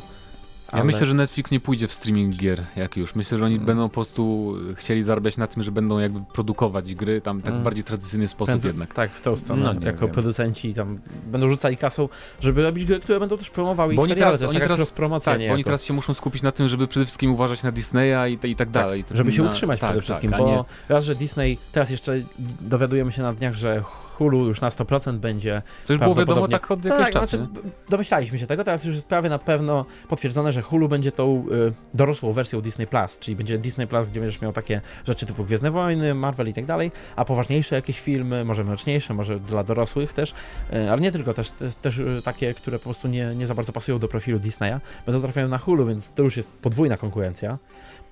Ja 0.69 0.75
ale- 0.75 0.85
myślę, 0.85 1.07
że 1.07 1.15
Netflix 1.15 1.51
nie 1.51 1.61
pójdzie 1.61 1.89
w 1.89 1.93
streaming 1.93 2.37
gier, 2.37 2.63
jak 2.77 2.97
już. 2.97 3.15
Myślę, 3.15 3.39
że 3.39 3.45
oni 3.45 3.55
Mm. 3.55 3.67
będą 3.67 3.89
po 3.89 3.95
prostu 3.95 4.55
chcieli 4.75 5.03
zarabiać 5.03 5.37
na 5.37 5.47
tym, 5.47 5.63
że 5.63 5.73
będą 5.73 5.99
jakby 5.99 6.21
produkować 6.33 6.95
gry 6.95 7.21
tam 7.21 7.43
tak 7.43 7.51
Mm. 7.51 7.63
bardziej 7.63 7.85
tradycyjny 7.85 8.29
sposób 8.29 8.47
Prędzej- 8.47 8.69
jednak. 8.69 8.95
Tak, 8.95 9.11
w 9.11 9.21
tą 9.23 9.37
stronę. 9.37 9.75
No, 9.81 9.87
jako 9.87 10.01
wiem. 10.01 10.11
producenci 10.11 10.75
tam 10.75 10.99
będą 11.27 11.49
rzucali 11.49 11.77
kasą, 11.77 12.09
żeby 12.41 12.63
robić 12.63 12.85
gry, 12.85 13.01
które 13.01 13.21
będą 13.21 13.39
też 13.39 13.51
promowały 13.51 13.95
Bo 13.95 14.03
ich 14.03 14.05
oni 14.05 14.09
seriale. 14.15 14.39
teraz- 14.39 14.51
oni 14.51 14.61
teraz- 14.61 14.79
cross-promocja 14.79 15.33
Tak, 15.33 15.49
bo 15.49 15.55
oni 15.55 15.65
teraz 15.65 15.85
się 15.85 15.95
muszą 15.95 16.15
skupić 16.15 16.43
na 16.43 16.53
tym, 16.53 16.69
żeby 16.69 16.87
przede 16.89 17.07
wszystkim 17.07 17.31
uważać 17.33 17.63
na 17.63 17.73
Disneya 17.73 18.33
i, 18.45 18.51
i 18.51 18.57
tak 18.57 18.71
dalej. 18.71 19.05
Żeby 19.15 19.33
się 19.33 19.43
na, 19.43 19.49
utrzymać 19.51 19.81
tak, 19.81 19.91
przede 19.91 20.03
wszystkim, 20.03 20.31
tak, 20.31 20.41
bo 20.41 20.65
raz, 20.89 21.05
że 21.05 21.15
Disney, 21.15 21.59
teraz 21.73 21.91
jeszcze 21.91 22.21
dowiadujemy 22.61 23.13
się 23.13 23.23
na 23.23 23.33
dniach, 23.35 23.55
że 23.55 23.83
Hulu 24.19 24.47
już 24.47 24.61
na 24.61 24.69
100% 24.69 25.19
będzie 25.19 25.63
co 25.85 25.93
już 25.93 26.03
było 26.03 26.15
wiadomo 26.15 26.49
tak 26.49 26.71
od 26.71 26.85
jakiegoś 26.85 27.05
tak, 27.05 27.13
czasu. 27.13 27.27
znaczy, 27.27 27.49
nie? 27.55 27.63
b- 27.63 27.71
domyślaliśmy 27.89 28.39
się 28.39 28.47
tego, 28.47 28.65
teraz 28.65 28.85
już 28.85 28.95
jest 28.95 29.07
prawie 29.07 29.29
na 29.29 29.39
pewno 29.39 29.87
potwierdzone, 30.09 30.53
że 30.53 30.63
Hulu 30.63 30.89
będzie 30.89 31.13
tą 31.13 31.45
y, 31.53 31.73
dorosłą 31.95 32.33
wersją 32.33 32.61
Disney 32.61 32.87
Plus, 32.87 33.19
czyli 33.19 33.37
będzie 33.37 33.59
Disney 33.59 33.87
Plus, 33.87 34.07
gdzie 34.07 34.21
będziesz 34.21 34.41
miał 34.41 34.53
takie 34.53 34.81
rzeczy 35.07 35.27
typu 35.27 35.45
Gwiezdne 35.45 35.71
Wojny, 35.71 36.15
Marvel 36.15 36.49
i 36.49 36.55
tak 36.55 36.67
dalej, 36.67 36.93
a 37.17 37.25
poważniejsze 37.25 37.75
jakieś 37.75 38.01
filmy, 38.01 38.45
może 38.45 38.65
mroczniejsze, 38.65 39.15
może 39.15 39.41
dla 39.41 39.65
dorosłych 39.65 40.13
też, 40.13 40.35
y, 40.73 40.91
ale 40.91 41.01
nie 41.01 41.13
tylko, 41.13 41.35
też, 41.35 41.51
też, 41.51 41.75
też 41.75 41.99
y, 41.99 42.21
takie, 42.25 42.55
które 42.55 42.79
po 42.79 42.85
prostu 42.85 43.09
nie, 43.09 43.35
nie 43.35 43.47
za 43.47 43.55
bardzo 43.55 43.73
pasują 43.73 43.99
do 43.99 44.09
profilu 44.09 44.39
Disneya, 44.39 44.75
będą 45.07 45.23
trafiają 45.23 45.49
na 45.49 45.59
Hulu, 45.59 45.87
więc 45.87 46.13
to 46.13 46.23
już 46.23 46.37
jest 46.37 46.49
podwójna 46.51 46.97
konkurencja. 46.97 47.59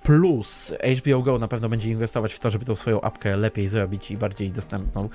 Plus 0.07 0.75
HBO 0.99 1.23
Go 1.23 1.39
na 1.39 1.49
pewno 1.49 1.69
będzie 1.69 1.91
inwestować 1.91 2.35
w 2.35 2.41
to, 2.41 2.51
żeby 2.51 2.65
tą 2.65 2.77
swoją 2.77 3.01
apkę 3.01 3.37
lepiej 3.37 3.69
zrobić 3.69 4.11
i 4.11 4.17
bardziej 4.17 4.51
dostępną. 4.51 5.09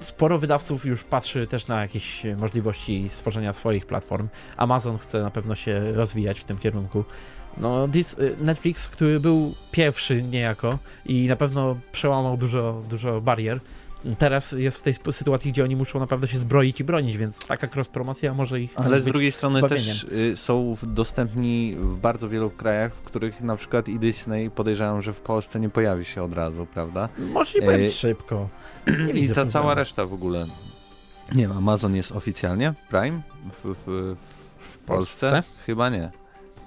Sporo 0.00 0.38
wydawców 0.38 0.86
już 0.86 1.04
patrzy 1.04 1.46
też 1.46 1.66
na 1.66 1.82
jakieś 1.82 2.22
możliwości 2.36 3.08
stworzenia 3.08 3.52
swoich 3.52 3.86
platform. 3.86 4.28
Amazon 4.56 4.98
chce 4.98 5.22
na 5.22 5.30
pewno 5.30 5.54
się 5.54 5.92
rozwijać 5.92 6.40
w 6.40 6.44
tym 6.44 6.58
kierunku. 6.58 7.04
No, 7.56 7.88
Netflix, 8.40 8.88
który 8.88 9.20
był 9.20 9.54
pierwszy 9.70 10.22
niejako 10.22 10.78
i 11.06 11.26
na 11.26 11.36
pewno 11.36 11.76
przełamał 11.92 12.36
dużo, 12.36 12.82
dużo 12.90 13.20
barier, 13.20 13.60
teraz 14.18 14.52
jest 14.52 14.76
w 14.76 14.82
tej 14.82 14.94
sytuacji, 15.12 15.52
gdzie 15.52 15.64
oni 15.64 15.76
muszą 15.76 16.00
naprawdę 16.00 16.28
się 16.28 16.38
zbroić 16.38 16.80
i 16.80 16.84
bronić, 16.84 17.16
więc 17.16 17.46
taka 17.46 17.66
cross-promocja 17.66 18.34
może 18.34 18.60
ich 18.60 18.70
Ale 18.74 19.00
z 19.00 19.04
drugiej 19.04 19.32
strony 19.32 19.58
zbawieniem. 19.58 19.84
też 19.84 20.04
y, 20.04 20.36
są 20.36 20.74
w- 20.74 20.86
dostępni 20.86 21.76
w 21.80 21.96
bardzo 21.96 22.28
wielu 22.28 22.50
krajach, 22.50 22.94
w 22.94 23.00
których 23.02 23.40
na 23.40 23.56
przykład 23.56 23.88
i 23.88 23.98
Disney 23.98 24.50
podejrzewam, 24.50 25.02
że 25.02 25.12
w 25.12 25.20
Polsce 25.20 25.60
nie 25.60 25.68
pojawi 25.68 26.04
się 26.04 26.22
od 26.22 26.34
razu, 26.34 26.66
prawda? 26.66 27.08
Może 27.18 27.58
nie 27.58 27.64
pojawić 27.66 27.86
Ej, 27.86 27.90
szybko. 27.92 28.48
Nie 29.06 29.12
I 29.12 29.20
ta 29.28 29.34
problemu. 29.34 29.50
cała 29.50 29.74
reszta 29.74 30.06
w 30.06 30.12
ogóle. 30.14 30.46
Nie 31.34 31.42
wiem, 31.48 31.56
Amazon 31.58 31.94
jest 31.96 32.12
oficjalnie 32.12 32.74
Prime 32.90 33.22
w, 33.52 33.74
w, 33.86 34.16
w 34.58 34.78
Polsce? 34.78 35.42
Chyba 35.66 35.88
nie. 35.88 36.10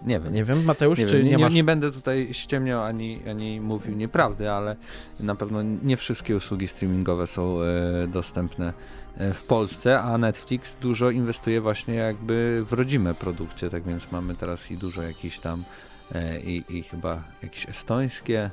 Nie 0.06 0.20
wiem. 0.20 0.34
Nie 0.34 0.44
wiem, 0.44 0.64
Mateusz, 0.64 1.00
Nie, 1.00 1.06
czy 1.06 1.18
wiem, 1.18 1.26
nie, 1.26 1.32
nie, 1.32 1.38
masz... 1.38 1.54
nie 1.54 1.64
będę 1.64 1.92
tutaj 1.92 2.30
ściemniał 2.32 2.84
ani, 2.84 3.20
ani 3.30 3.62
mówił 3.62 3.96
nieprawdy, 3.96 4.52
ale 4.52 4.76
na 5.20 5.36
pewno 5.36 5.62
nie 5.62 5.98
wszystkie 5.98 6.36
usługi 6.36 6.68
streamingowe 6.68 7.28
są 7.28 7.62
e, 7.62 8.08
dostępne 8.08 8.74
e, 9.18 9.34
w 9.34 9.44
Polsce, 9.44 10.00
a 10.00 10.18
Netflix 10.18 10.78
dużo 10.82 11.10
inwestuje 11.12 11.62
właśnie 11.62 11.96
jakby 11.96 12.64
w 12.70 12.74
rodzime 12.74 13.14
produkcje, 13.14 13.70
tak 13.70 13.84
więc 13.84 14.12
mamy 14.12 14.36
teraz 14.36 14.72
i 14.72 14.78
dużo 14.78 15.04
jakichś 15.04 15.40
tam 15.40 15.64
e, 16.12 16.40
i, 16.40 16.64
i 16.70 16.84
chyba 16.84 17.24
jakieś 17.44 17.70
estońskie 17.70 18.52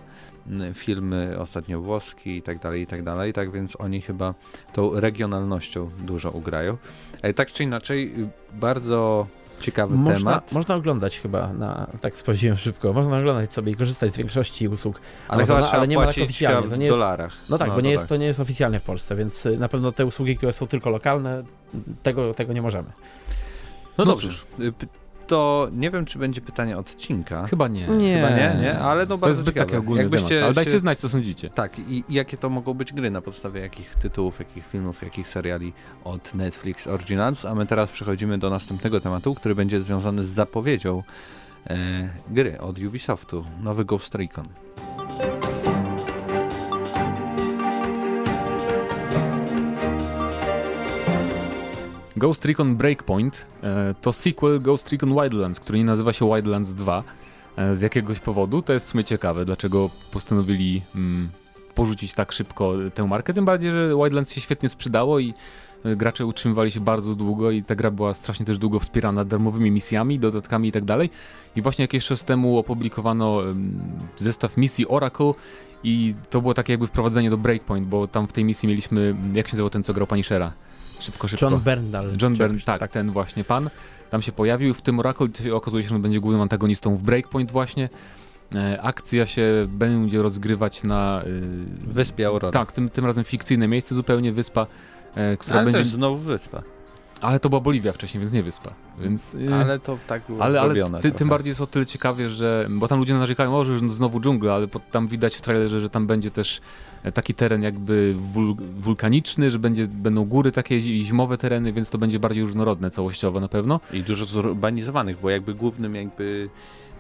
filmy, 0.75 1.37
ostatnio 1.39 1.81
włoskie 1.81 2.37
i 2.37 2.43
tak 2.43 2.59
dalej, 2.59 2.83
i 2.83 2.87
tak 2.87 3.03
dalej, 3.03 3.33
tak 3.33 3.51
więc 3.51 3.81
oni 3.81 4.01
chyba 4.01 4.35
tą 4.73 5.01
regionalnością 5.01 5.91
dużo 6.01 6.31
ugrają. 6.31 6.77
E, 7.23 7.35
tak 7.35 7.53
czy 7.53 7.63
inaczej, 7.63 8.15
bardzo 8.53 9.27
ciekawy 9.61 9.97
Można, 9.97 10.31
temat. 10.31 10.53
można 10.53 10.75
oglądać 10.75 11.21
chyba, 11.21 11.53
na, 11.53 11.87
tak 12.01 12.17
sprawdziłem 12.17 12.57
szybko, 12.57 12.93
można 12.93 13.19
oglądać 13.19 13.53
sobie 13.53 13.73
i 13.73 13.75
korzystać 13.75 14.13
z 14.15 14.17
większości 14.17 14.69
usług. 14.69 15.01
Ale 15.29 15.37
Amazona, 15.43 15.67
chyba 15.67 15.79
ale 15.79 15.89
nie 15.89 15.97
ma 15.97 16.07
tak 16.07 16.11
oficjalnie, 16.19 16.67
w 16.67 16.71
to 16.71 16.77
nie 16.77 16.85
jest- 16.85 16.95
dolarach. 16.97 17.33
No 17.49 17.59
tak, 17.59 17.69
bo 17.69 17.75
to 17.75 17.81
nie 17.81 17.91
jest, 17.91 18.09
to 18.09 18.17
nie 18.17 18.27
jest 18.27 18.41
oficjalnie 18.41 18.81
w 18.81 18.83
Polsce, 18.83 19.17
więc 19.17 19.47
y, 19.47 19.59
na 19.59 19.69
pewno 19.69 19.93
te 19.93 20.07
usługi, 20.07 20.37
które 20.37 20.53
są 20.53 20.67
tylko 20.67 20.91
lokalne, 20.91 21.43
tego, 22.03 22.35
tego 22.35 22.53
nie 22.53 22.63
możemy. 22.63 22.89
No, 23.99 24.05
No 24.05 24.05
dobrze. 24.05 24.29
cóż. 24.29 24.47
To 25.33 25.69
nie 25.73 25.91
wiem, 25.91 26.05
czy 26.05 26.19
będzie 26.19 26.41
pytanie 26.41 26.79
odcinka. 26.79 27.47
Chyba 27.47 27.69
nie. 27.69 27.87
Nie. 27.89 28.15
Chyba 28.15 28.31
nie, 28.31 28.57
nie, 28.63 28.79
ale 28.79 29.03
no 29.03 29.09
To 29.09 29.19
bardzo 29.19 29.29
jest 29.29 29.41
zbyt 29.41 29.55
ciekawe. 29.55 29.67
taki 29.71 29.79
ogólny 29.79 30.03
Jakbyście 30.03 30.29
temat. 30.29 30.45
Ale 30.45 30.55
dajcie 30.55 30.71
się- 30.71 30.79
znać, 30.79 30.99
co 30.99 31.09
sądzicie. 31.09 31.51
Tak, 31.51 31.79
i, 31.79 32.05
i 32.09 32.15
jakie 32.15 32.37
to 32.37 32.51
mogą 32.51 32.75
być 32.75 32.93
gry, 32.93 33.11
na 33.11 33.21
podstawie 33.21 33.61
jakich 33.61 33.95
tytułów, 33.97 34.39
jakich 34.39 34.67
filmów, 34.67 35.03
jakich 35.03 35.29
seriali 35.29 35.73
od 36.05 36.35
Netflix 36.35 36.87
Originals, 36.87 37.45
a 37.45 37.55
my 37.55 37.67
teraz 37.67 37.93
przechodzimy 37.93 38.39
do 38.39 38.51
następnego 38.51 39.01
tematu, 39.01 39.35
który 39.35 39.55
będzie 39.55 39.81
związany 39.81 40.23
z 40.25 40.29
zapowiedzią 40.29 41.03
e, 41.67 42.09
gry 42.31 42.61
od 42.61 42.79
Ubisoftu, 42.79 43.45
nowy 43.63 43.85
Ghost 43.85 44.15
Recon. 44.15 44.45
Ghost 52.23 52.45
Recon 52.45 52.77
Breakpoint 52.77 53.47
e, 53.63 53.95
to 54.01 54.13
sequel 54.13 54.61
Ghost 54.61 54.93
Recon 54.93 55.15
Wildlands, 55.15 55.61
który 55.61 55.79
nie 55.79 55.85
nazywa 55.85 56.13
się 56.13 56.27
Wildlands 56.35 56.75
2 56.75 57.05
e, 57.57 57.77
z 57.77 57.81
jakiegoś 57.81 58.19
powodu. 58.19 58.63
To 58.63 58.73
jest 58.73 58.87
w 58.87 58.91
sumie 58.91 59.05
ciekawe, 59.05 59.45
dlaczego 59.45 59.91
postanowili 60.11 60.83
mm, 60.95 61.31
porzucić 61.75 62.15
tak 62.15 62.33
szybko 62.33 62.75
tę 62.95 63.05
markę. 63.05 63.33
Tym 63.33 63.45
bardziej, 63.45 63.71
że 63.73 63.89
Wildlands 63.89 64.33
się 64.33 64.41
świetnie 64.41 64.69
sprzedało 64.69 65.19
i 65.19 65.35
e, 65.85 65.97
gracze 65.97 66.27
utrzymywali 66.27 66.71
się 66.71 66.81
bardzo 66.81 67.15
długo 67.15 67.51
i 67.51 67.63
ta 67.63 67.75
gra 67.75 67.91
była 67.91 68.15
strasznie 68.15 68.47
też 68.47 68.59
długo 68.59 68.81
wspierana 68.81 69.25
darmowymi 69.25 69.71
misjami, 69.71 70.19
dodatkami 70.19 70.69
i 70.69 70.73
tak 70.73 70.85
dalej. 70.85 71.11
I 71.57 71.63
właśnie 71.63 71.83
jakiś 71.83 72.07
czas 72.07 72.25
temu 72.25 72.59
opublikowano 72.59 73.43
zestaw 74.17 74.57
misji 74.57 74.89
Oracle 74.89 75.33
i 75.85 76.15
to 76.31 76.41
było 76.41 76.55
takie 76.55 76.73
jakby 76.73 76.87
wprowadzenie 76.87 77.31
do 77.31 77.39
Breakpoint, 77.39 77.89
bo 77.89 78.09
tam 78.09 78.27
w 78.27 78.33
tej 78.33 78.45
misji 78.45 78.69
mieliśmy, 78.69 79.17
jak 79.35 79.49
się 79.49 79.55
nazywał 79.55 79.71
ten, 79.71 79.83
co 79.83 79.95
grał 79.95 80.07
Punishera? 80.07 80.53
Szybko, 81.03 81.29
szybko. 81.29 81.51
John 81.51 81.61
Berndal. 81.61 82.05
John 82.23 82.37
Byrne, 82.37 82.55
jakoś 82.55 82.65
tak, 82.65 82.91
ten 82.91 83.11
właśnie 83.11 83.45
pan. 83.45 83.71
Tam 84.11 84.23
się 84.23 84.33
pojawił 84.33 84.75
w 84.75 84.83
tym 84.83 84.99
Oracle 84.99 85.29
i 85.45 85.51
okazuje 85.51 85.83
się, 85.83 85.89
że 85.89 85.95
on 85.95 86.03
będzie 86.03 86.21
głównym 86.21 86.43
antagonistą 86.43 86.97
w 86.97 87.03
Breakpoint 87.03 87.53
właśnie. 87.53 87.89
E, 88.55 88.83
akcja 88.83 89.27
się 89.27 89.67
będzie 89.69 90.23
rozgrywać 90.23 90.83
na... 90.83 91.23
E, 91.23 91.27
Wyspie 91.87 92.27
Aurora. 92.27 92.51
tak, 92.51 92.73
tym, 92.73 92.91
tym 92.91 93.07
razem 93.07 93.25
fikcyjne 93.25 93.69
miejsce, 93.69 93.95
zupełnie 93.95 94.33
wyspa, 94.33 94.67
e, 95.15 95.37
która 95.37 95.57
ale 95.57 95.65
będzie... 95.65 95.79
też 95.79 95.89
znowu 95.89 96.19
wyspa. 96.19 96.63
Ale 97.23 97.41
to 97.41 97.49
była 97.49 97.61
Boliwia 97.61 97.93
wcześniej, 97.93 98.21
więc 98.21 98.33
nie 98.33 98.43
wyspa. 98.43 98.71
Więc, 99.01 99.37
e, 99.51 99.55
Ale 99.55 99.79
to 99.79 99.99
tak 100.07 100.23
było 100.29 100.43
ale, 100.43 100.61
ale 100.61 100.75
ty, 101.01 101.11
tym 101.13 101.29
bardziej 101.29 101.51
jest 101.51 101.61
o 101.61 101.67
tyle 101.67 101.87
ciekawie, 101.87 102.31
że. 102.31 102.67
Bo 102.71 102.89
tam 102.89 102.99
ludzie 102.99 103.15
narzekają, 103.15 103.57
o, 103.57 103.65
że 103.65 103.79
znowu 103.91 104.21
dżungla, 104.21 104.55
ale 104.55 104.69
pod, 104.69 104.91
tam 104.91 105.09
widać 105.09 105.35
w 105.37 105.41
trailerze, 105.41 105.81
że 105.81 105.89
tam 105.91 106.07
będzie 106.07 106.31
też 106.31 106.61
e, 107.03 107.13
taki 107.13 107.35
teren 107.35 107.63
jakby 107.63 108.15
wul, 108.19 108.57
wulkaniczny, 108.77 109.51
że 109.51 109.59
będzie, 109.59 109.87
będą 109.87 110.25
góry 110.25 110.53
takie 110.53 110.81
zi- 110.81 111.05
zimowe 111.05 111.39
tereny, 111.39 111.73
więc 111.73 111.91
to 111.91 111.99
będzie 111.99 112.19
bardziej 112.19 112.43
różnorodne 112.45 112.91
całościowo 112.91 113.41
na 113.41 113.49
pewno. 113.49 113.81
I 113.93 114.03
dużo 114.03 114.25
zurbanizowanych, 114.27 115.21
bo 115.21 115.31
jakby 115.31 115.55
głównym 115.55 115.95
jakby 115.95 116.49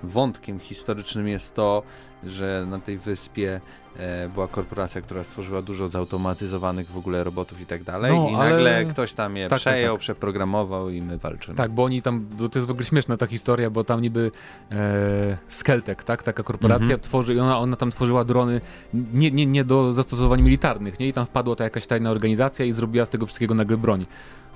wątkiem 0.02 0.58
historycznym 0.60 1.28
jest 1.28 1.54
to, 1.54 1.82
że 2.24 2.66
na 2.70 2.78
tej 2.78 2.98
wyspie 2.98 3.60
e, 3.96 4.28
była 4.28 4.48
korporacja, 4.48 5.00
która 5.00 5.24
stworzyła 5.24 5.62
dużo 5.62 5.88
zautomatyzowanych 5.88 6.86
w 6.90 6.96
ogóle 6.96 7.24
robotów 7.24 7.60
i 7.60 7.66
tak 7.66 7.82
dalej 7.84 8.12
No, 8.12 8.28
i 8.30 8.34
ale- 8.34 8.50
nagle 8.50 8.84
ktoś 8.84 9.12
tam 9.12 9.36
je 9.36 9.44
Tak, 9.44 9.50
tak, 9.50 9.58
przejął, 9.58 9.94
tak. 9.96 10.00
przeprogramował 10.00 10.90
i 10.90 11.02
my 11.02 11.18
walczymy. 11.18 11.56
Tak, 11.56 11.70
bo 11.72 11.84
oni 11.84 12.02
tam, 12.02 12.26
bo 12.38 12.48
to 12.48 12.58
jest 12.58 12.68
w 12.68 12.70
ogóle 12.70 12.84
śmieszna 12.84 13.16
ta 13.16 13.26
historia, 13.26 13.70
bo 13.70 13.84
tam 13.84 14.00
niby 14.00 14.30
e, 14.72 15.38
Skeltec, 15.48 16.04
tak, 16.04 16.22
taka 16.22 16.42
korporacja 16.42 16.84
Mhm. 16.84 17.00
tworzy, 17.00 17.42
ona, 17.42 17.58
ona 17.58 17.76
tam 17.76 17.90
tworzyła 17.90 18.24
drony 18.24 18.60
nie, 18.94 19.30
nie, 19.30 19.46
nie 19.46 19.64
do 19.64 19.92
zastosowań 19.92 20.42
militarnych, 20.42 21.00
nie? 21.00 21.08
I 21.08 21.12
tam 21.12 21.26
wpadła 21.26 21.56
ta 21.56 21.64
jakaś 21.64 21.86
tajna 21.86 22.10
organizacja 22.10 22.64
i 22.64 22.72
zrobiła 22.72 23.06
z 23.06 23.10
tego 23.10 23.26
wszystkiego 23.26 23.54
nagle 23.54 23.76
broń. 23.76 24.06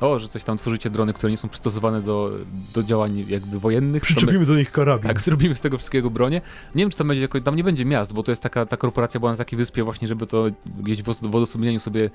O, 0.01 0.19
że 0.19 0.29
coś 0.29 0.45
tam 0.45 0.57
tworzycie 0.59 0.91
drony, 0.91 1.13
które 1.13 1.31
nie 1.31 1.37
są 1.37 1.49
przystosowane 1.49 2.03
do, 2.03 2.31
do 2.75 2.83
działań 2.83 3.25
jakby 3.29 3.59
wojennych. 3.61 4.03
to 4.21 4.27
my- 4.27 4.47
do 4.47 4.57
nich 4.57 4.73
karabin. 4.73 5.09
Tak, 5.09 5.21
zrobimy 5.21 5.55
z 5.55 5.61
tego 5.61 5.79
wszystkiego 5.79 6.11
bronię. 6.11 6.41
Nie 6.75 6.83
wiem, 6.83 6.91
czy 6.91 6.99
tam 6.99 7.09
będzie 7.09 7.23
jakoś, 7.23 7.43
tam 7.43 7.57
nie 7.57 7.65
będzie 7.65 7.85
miast, 7.85 8.13
bo 8.13 8.23
to 8.23 8.33
jest 8.33 8.43
taka, 8.43 8.67
ta 8.67 8.77
korporacja 8.77 9.21
była 9.21 9.33
na 9.33 9.39
takiej 9.39 9.57
wyspie 9.57 9.85
właśnie, 9.85 10.09
żeby 10.09 10.27
to 10.27 10.47
gdzieś 10.81 11.03
w 11.03 11.09
os- 11.09 11.21
w 11.21 11.35
odosobnieniu 11.37 11.81
sobie 11.81 12.11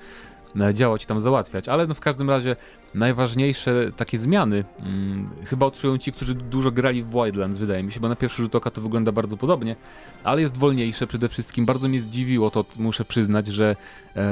e, 0.60 0.74
działać 0.74 1.04
i 1.04 1.06
tam 1.06 1.20
załatwiać. 1.20 1.68
Ale 1.68 1.86
no 1.86 1.94
w 1.94 2.00
każdym 2.00 2.30
razie 2.30 2.56
najważniejsze 2.94 3.90
takie 3.96 4.18
zmiany 4.18 4.64
mm, 4.80 5.28
chyba 5.46 5.66
odczują 5.66 5.98
ci, 5.98 6.12
którzy 6.12 6.34
dużo 6.34 6.70
grali 6.70 7.02
w 7.02 7.10
Wildlands, 7.10 7.58
wydaje 7.58 7.82
mi 7.82 7.92
się, 7.92 8.00
bo 8.00 8.08
na 8.08 8.16
pierwszy 8.16 8.42
rzut 8.42 8.54
oka 8.54 8.70
to 8.70 8.80
wygląda 8.80 9.12
bardzo 9.12 9.36
podobnie, 9.36 9.76
ale 10.24 10.40
jest 10.40 10.56
wolniejsze 10.56 11.06
przede 11.06 11.28
wszystkim. 11.28 11.66
Bardzo 11.66 11.88
mnie 11.88 12.00
zdziwiło 12.00 12.50
to, 12.50 12.64
muszę 12.78 13.04
przyznać, 13.04 13.46
że 13.46 13.76
e, 14.16 14.22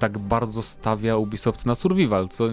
tak 0.00 0.18
bardzo 0.18 0.62
stawia 0.62 1.16
Ubisoft 1.16 1.66
na 1.66 1.74
survival, 1.74 2.28
co 2.28 2.44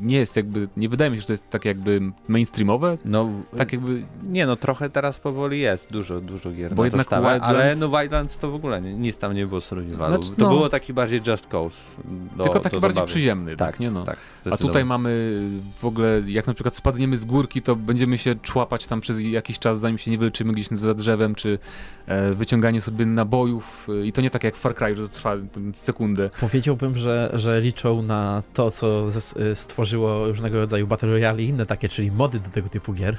nie 0.00 0.16
jest 0.16 0.36
jakby, 0.36 0.68
nie 0.76 0.88
wydaje 0.88 1.10
mi 1.10 1.16
się, 1.16 1.20
że 1.20 1.26
to 1.26 1.32
jest 1.32 1.50
tak 1.50 1.64
jakby 1.64 2.00
mainstreamowe, 2.28 2.98
No, 3.04 3.28
tak 3.56 3.72
jakby, 3.72 4.04
nie 4.24 4.46
no, 4.46 4.56
trochę 4.56 4.90
teraz 4.90 5.20
powoli 5.20 5.60
jest, 5.60 5.90
dużo, 5.90 6.20
dużo 6.20 6.50
gier 6.50 6.74
Bo 6.74 6.82
na 6.82 6.86
jednak 6.86 7.06
to 7.06 7.16
stawia, 7.16 7.40
ale 7.40 7.74
Wildlands- 7.74 7.80
no 7.80 7.88
Wildlands 7.88 8.38
to 8.38 8.50
w 8.50 8.54
ogóle 8.54 8.82
nie, 8.82 8.94
nic 8.94 9.16
tam 9.16 9.34
nie 9.34 9.46
było 9.46 9.60
survivalu. 9.60 10.22
Znaczy, 10.22 10.36
to 10.36 10.44
no. 10.44 10.50
było 10.50 10.68
taki 10.68 10.92
bardziej 10.92 11.20
just 11.26 11.46
cause. 11.46 11.76
Do, 12.36 12.44
tylko 12.44 12.60
taki 12.60 12.80
bardziej 12.80 12.94
zabawy. 12.94 13.06
przyziemny, 13.12 13.56
tak, 13.56 13.70
Tak, 13.70 13.80
nie 13.80 13.90
no. 13.90 14.04
Tak, 14.04 14.18
A 14.50 14.56
tutaj 14.56 14.84
mamy 14.84 15.40
w 15.80 15.84
ogóle, 15.84 16.22
jak 16.26 16.46
na 16.46 16.54
przykład 16.54 16.76
spadniemy 16.76 17.16
z 17.16 17.24
górki, 17.24 17.62
to 17.62 17.76
będziemy 17.76 18.18
się 18.18 18.34
człapać 18.34 18.86
tam 18.86 19.00
przez 19.00 19.20
jakiś 19.20 19.58
czas, 19.58 19.80
zanim 19.80 19.98
się 19.98 20.10
nie 20.10 20.18
wyleczymy 20.18 20.52
gdzieś 20.52 20.66
za 20.68 20.94
drzewem, 20.94 21.34
czy 21.34 21.58
e, 22.06 22.34
wyciąganie 22.34 22.80
sobie 22.80 23.06
nabojów. 23.06 23.88
E, 24.02 24.06
I 24.06 24.12
to 24.12 24.20
nie 24.20 24.30
tak 24.30 24.44
jak 24.44 24.56
w 24.56 24.58
Far 24.58 24.74
Cry, 24.74 24.94
że 24.94 25.08
to 25.08 25.14
trwa 25.14 25.36
tam 25.52 25.72
sekundę. 25.74 26.30
Powiedziałbym, 26.78 27.02
że, 27.02 27.30
że 27.32 27.60
liczą 27.60 28.02
na 28.02 28.42
to, 28.54 28.70
co 28.70 29.06
y, 29.40 29.54
stworzyło 29.54 30.26
różnego 30.26 30.58
rodzaju 30.58 30.86
Battle 30.86 31.08
Royale 31.08 31.42
i 31.42 31.48
inne 31.48 31.66
takie, 31.66 31.88
czyli 31.88 32.10
mody 32.12 32.40
do 32.40 32.50
tego 32.50 32.68
typu 32.68 32.92
gier. 32.92 33.16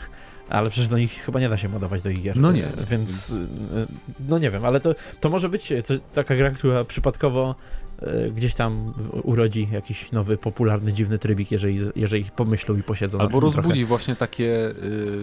Ale 0.49 0.69
przecież 0.69 0.87
do 0.87 0.97
nich 0.97 1.13
chyba 1.13 1.39
nie 1.39 1.49
da 1.49 1.57
się 1.57 1.69
modować 1.69 2.01
do 2.01 2.09
ich 2.09 2.21
gier. 2.21 2.37
No 2.37 2.51
nie. 2.51 2.67
Więc, 2.89 3.29
y, 3.29 3.47
no 4.19 4.37
nie 4.37 4.49
wiem, 4.49 4.65
ale 4.65 4.79
to, 4.79 4.95
to 5.19 5.29
może 5.29 5.49
być 5.49 5.71
y, 5.71 5.83
taka 6.13 6.35
gra, 6.35 6.51
która 6.51 6.85
przypadkowo 6.85 7.55
gdzieś 8.35 8.55
tam 8.55 8.93
urodzi 9.23 9.67
jakiś 9.71 10.11
nowy, 10.11 10.37
popularny, 10.37 10.93
dziwny 10.93 11.19
trybik, 11.19 11.51
jeżeli, 11.51 11.79
jeżeli 11.95 12.25
pomyślą 12.35 12.77
i 12.77 12.83
posiedzą 12.83 13.19
Albo 13.19 13.31
tym 13.31 13.39
trochę. 13.41 13.55
rozbudzi 13.57 13.85
właśnie 13.85 14.15
takie 14.15 14.67
y, 14.69 14.73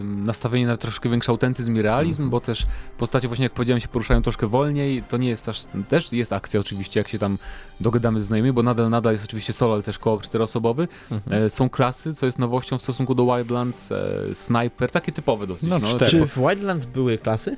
nastawienie 0.05 0.67
na 0.67 0.77
troszkę 0.77 1.09
większy 1.11 1.31
autentyzm 1.31 1.77
i 1.77 1.83
realizm, 1.83 2.23
Mhm. 2.23 2.31
bo 2.31 2.41
też 2.41 2.67
postacie 2.99 3.29
właśnie, 3.29 3.43
jak 3.43 3.53
powiedziałem, 3.53 3.81
się 3.81 3.89
poruszają 3.89 4.23
troszkę 4.23 4.47
wolniej. 4.47 5.03
To 5.09 5.17
nie 5.17 5.29
jest 5.29 5.49
aż, 5.49 5.61
też 5.89 6.13
jest 6.13 6.33
akcja 6.33 6.61
oczywiście, 6.61 7.01
jak 7.01 7.09
się 7.09 7.19
tam 7.19 7.39
dogadamy 7.81 8.21
z 8.21 8.27
znajomymi, 8.27 8.53
bo 8.53 8.63
nadal, 8.63 8.91
nadal 8.91 9.13
jest 9.13 9.25
oczywiście 9.25 9.53
solo, 9.53 9.75
ale 9.75 9.83
też 9.83 9.99
koło 9.99 10.21
czteroosobowy. 10.21 10.89
Mhm. 11.11 11.45
E, 11.45 11.51
są 11.51 11.69
klasy, 11.71 12.15
co 12.15 12.27
jest 12.27 12.39
nowością 12.39 12.79
w 12.79 12.83
stosunku 12.83 13.15
do 13.15 13.25
Wildlands, 13.37 13.93
e, 13.93 14.13
Sniper, 14.35 14.91
takie 14.91 15.13
typowe 15.13 15.47
dosyć. 15.47 15.69
No, 15.71 15.81
cztery. 15.81 16.11
Czy 16.11 16.27
w 16.27 16.39
Wildlands 16.39 16.85
były 16.85 17.19
klasy? 17.19 17.57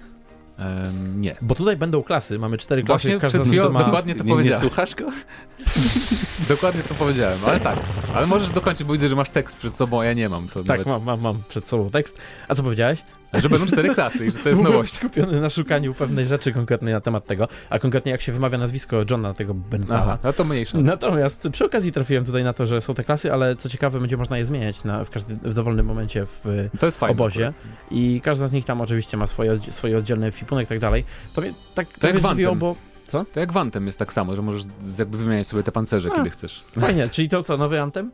Em, 0.59 1.21
nie. 1.21 1.37
Bo 1.43 1.55
tutaj 1.55 1.77
będą 1.77 2.03
klasy, 2.03 2.38
mamy 2.38 2.59
cztery 2.59 2.83
klasy, 2.83 3.09
Właśnie 3.09 3.21
każda 3.21 3.38
przed 3.38 3.49
z 3.49 3.50
nich 3.50 3.61
chwilą 3.61 3.73
ma... 3.73 3.85
dokładnie 3.85 4.15
to 4.15 4.25
nie, 4.25 4.29
nie 4.31 4.35
powiedziałem. 4.35 4.61
słuchasz 4.61 4.95
go? 4.95 5.07
Dokładnie 6.49 6.83
to 6.83 6.95
powiedziałem, 6.95 7.38
ale 7.47 7.61
tak. 7.61 7.79
Ale 8.15 8.27
możesz 8.27 8.50
dokończyć, 8.50 8.87
bo 8.87 8.93
widzę, 8.93 9.09
że 9.09 9.17
masz 9.17 9.31
tekst 9.31 9.59
przed 9.59 9.75
sobą, 9.75 10.00
a 10.00 10.05
ja 10.05 10.12
nie 10.12 10.29
mam. 10.29 10.49
To 10.49 10.65
Tak, 10.65 10.69
nawet... 10.69 10.87
mam, 10.87 11.03
mam, 11.05 11.21
mam 11.21 11.43
przed 11.49 11.69
sobą 11.69 11.91
tekst. 11.91 12.19
A 12.49 12.55
co 12.55 12.62
powiedziałeś? 12.62 12.99
Że 13.35 13.49
będą 13.49 13.67
cztery 13.67 13.95
klasy 13.95 14.27
i 14.27 14.31
że 14.31 14.39
to 14.39 14.49
jest 14.49 14.61
Byłem 14.61 14.73
nowość. 14.73 14.95
skupiony 14.95 15.41
na 15.41 15.51
szukaniu 15.51 15.95
pewnej 15.95 16.27
rzeczy 16.29 16.53
konkretnej 16.53 16.95
na 16.95 17.01
temat 17.01 17.27
tego, 17.27 17.49
a 17.71 17.79
konkretnie 17.79 18.13
jak 18.13 18.21
się 18.21 18.33
wymawia 18.33 18.59
nazwisko 18.59 18.97
Johna, 19.11 19.35
tego 19.35 19.55
Bentala. 19.55 20.19
No 20.25 20.33
to 20.33 20.45
mniejsza. 20.45 20.79
Natomiast 20.81 21.49
przy 21.53 21.65
okazji 21.65 21.93
trafiłem 21.93 22.25
tutaj 22.25 22.45
na 22.45 22.53
to, 22.53 22.67
że 22.67 22.81
są 22.81 22.95
te 22.95 23.05
klasy, 23.05 23.33
ale 23.33 23.57
co 23.57 23.69
ciekawe, 23.69 24.01
będzie 24.01 24.17
można 24.17 24.39
je 24.39 24.45
zmieniać 24.45 24.85
na, 24.85 25.05
w, 25.05 25.11
każdy, 25.11 25.37
w 25.37 25.55
dowolnym 25.55 25.87
momencie 25.87 26.27
w, 26.27 26.69
To 26.81 26.87
jest 26.87 26.99
fajne. 26.99 27.13
obozie. 27.13 27.47
akurat. 27.47 27.63
i 27.91 28.21
każda 28.25 28.49
z 28.49 28.53
nich 28.53 28.65
tam 28.65 28.81
oczywiście 28.81 29.17
ma 29.17 29.27
swoje, 29.27 29.59
swoje 29.71 29.99
oddzielne 29.99 30.33
fipunek 30.33 30.65
i 30.65 30.69
tak 30.69 30.79
dalej. 30.79 31.05
To 31.35 31.41
mnie 31.41 31.55
tak 31.75 31.89
trochę 31.89 32.07
jak 32.17 32.25
Anthem. 32.25 32.59
Bo 33.12 33.25
To 33.25 33.41
jak 33.41 33.53
w 33.53 33.57
Anthem 33.57 33.87
jest 33.87 33.99
tak 33.99 34.12
samo, 34.12 34.37
że 34.37 34.43
możesz 34.43 34.62
jakby 34.99 35.19
wymieniać 35.19 35.47
sobie 35.47 35.62
te 35.62 35.73
pancerze, 35.73 36.09
A. 36.12 36.17
kiedy 36.17 36.31
chcesz. 36.31 36.65
fajnie, 36.81 37.09
czyli 37.09 37.29
to 37.29 37.43
co, 37.43 37.57
nowy 37.57 37.81
Anthem? 37.81 38.11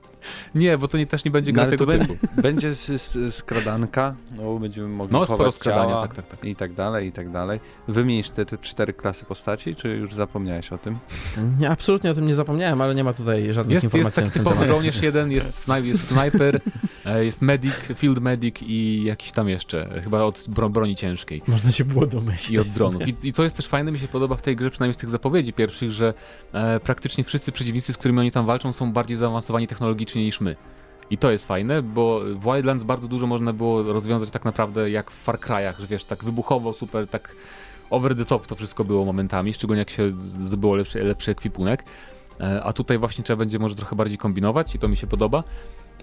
Nie, 0.54 0.78
bo 0.78 0.88
to 0.88 0.98
nie, 0.98 1.06
też 1.06 1.24
nie 1.24 1.30
będzie 1.30 1.52
No, 1.52 1.54
gra 1.54 1.62
ale 1.62 1.70
tego 1.70 1.86
typu. 1.86 2.14
Będzie 2.42 2.74
z, 2.74 3.02
z, 3.02 3.34
skradanka, 3.34 4.14
no 4.36 4.58
będziemy 4.58 4.88
mogli 4.88 5.12
No, 5.12 5.26
sporo 5.26 5.52
skradania, 5.52 6.00
tak, 6.00 6.14
tak, 6.14 6.26
tak. 6.26 6.44
I 6.44 6.56
tak 6.56 6.72
dalej, 6.74 7.08
i 7.08 7.12
tak 7.12 7.30
dalej. 7.30 7.60
Wymienisz 7.88 8.30
te, 8.30 8.46
te 8.46 8.58
cztery 8.58 8.92
klasy 8.92 9.24
postaci, 9.24 9.74
czy 9.74 9.88
już 9.88 10.14
zapomniałeś 10.14 10.72
o 10.72 10.78
tym? 10.78 10.98
Nie, 11.58 11.70
absolutnie 11.70 12.10
o 12.10 12.14
tym 12.14 12.26
nie 12.26 12.34
zapomniałem, 12.34 12.80
ale 12.80 12.94
nie 12.94 13.04
ma 13.04 13.12
tutaj 13.12 13.52
żadnych 13.54 13.74
Jest, 13.74 13.84
informacji 13.84 14.06
jest 14.06 14.14
taki 14.16 14.30
typowy 14.30 14.56
temat. 14.56 14.68
żołnierz 14.68 15.02
jeden, 15.02 15.30
jest, 15.32 15.54
snaj, 15.54 15.86
jest 15.86 16.08
snajper, 16.08 16.60
e, 17.06 17.24
jest 17.24 17.42
medic, 17.42 17.74
field 17.94 18.18
medic 18.18 18.56
i 18.62 19.02
jakiś 19.04 19.32
tam 19.32 19.48
jeszcze, 19.48 20.00
chyba 20.04 20.22
od 20.22 20.44
bro, 20.48 20.70
broni 20.70 20.96
ciężkiej. 20.96 21.42
Można 21.46 21.72
się 21.72 21.84
było 21.84 22.06
domyślić. 22.06 22.50
I 22.50 22.58
od 22.58 22.68
dronów. 22.68 23.08
I, 23.08 23.14
I 23.24 23.32
co 23.32 23.42
jest 23.42 23.56
też 23.56 23.66
fajne, 23.66 23.92
mi 23.92 23.98
się 23.98 24.08
podoba 24.08 24.36
w 24.36 24.42
tej 24.42 24.56
grze, 24.56 24.70
przynajmniej 24.84 24.94
z 24.94 24.98
tych 24.98 25.10
zapowiedzi 25.10 25.52
pierwszych, 25.52 25.90
że 25.90 26.14
e, 26.52 26.80
praktycznie 26.80 27.24
wszyscy 27.24 27.52
przeciwnicy, 27.52 27.92
z 27.92 27.96
którymi 27.96 28.20
oni 28.20 28.30
tam 28.30 28.46
walczą, 28.46 28.72
są 28.72 28.92
bardziej 28.92 29.16
zaawansowani 29.16 29.66
technologicznie 29.66 30.24
niż 30.24 30.40
my. 30.40 30.56
I 31.10 31.18
to 31.18 31.30
jest 31.30 31.46
fajne, 31.46 31.82
bo 31.82 32.20
w 32.20 32.44
Wildlands 32.44 32.84
bardzo 32.84 33.08
dużo 33.08 33.26
można 33.26 33.52
było 33.52 33.82
rozwiązać 33.82 34.30
tak 34.30 34.44
naprawdę 34.44 34.90
jak 34.90 35.10
w 35.10 35.14
Far 35.14 35.38
Cry'ach, 35.38 35.80
że 35.80 35.86
wiesz, 35.86 36.04
tak 36.04 36.24
wybuchowo, 36.24 36.72
super, 36.72 37.08
tak 37.08 37.36
over 37.90 38.16
the 38.16 38.24
top 38.24 38.46
to 38.46 38.56
wszystko 38.56 38.84
było 38.84 39.04
momentami, 39.04 39.54
szczególnie 39.54 39.78
jak 39.78 39.90
się 39.90 40.10
zdobyło 40.16 40.74
lepszy, 40.74 40.98
lepszy 40.98 41.30
ekwipunek. 41.30 41.84
E, 42.40 42.62
a 42.62 42.72
tutaj 42.72 42.98
właśnie 42.98 43.24
trzeba 43.24 43.36
będzie 43.36 43.58
może 43.58 43.74
trochę 43.74 43.96
bardziej 43.96 44.18
kombinować 44.18 44.74
i 44.74 44.78
to 44.78 44.88
mi 44.88 44.96
się 44.96 45.06
podoba. 45.06 45.44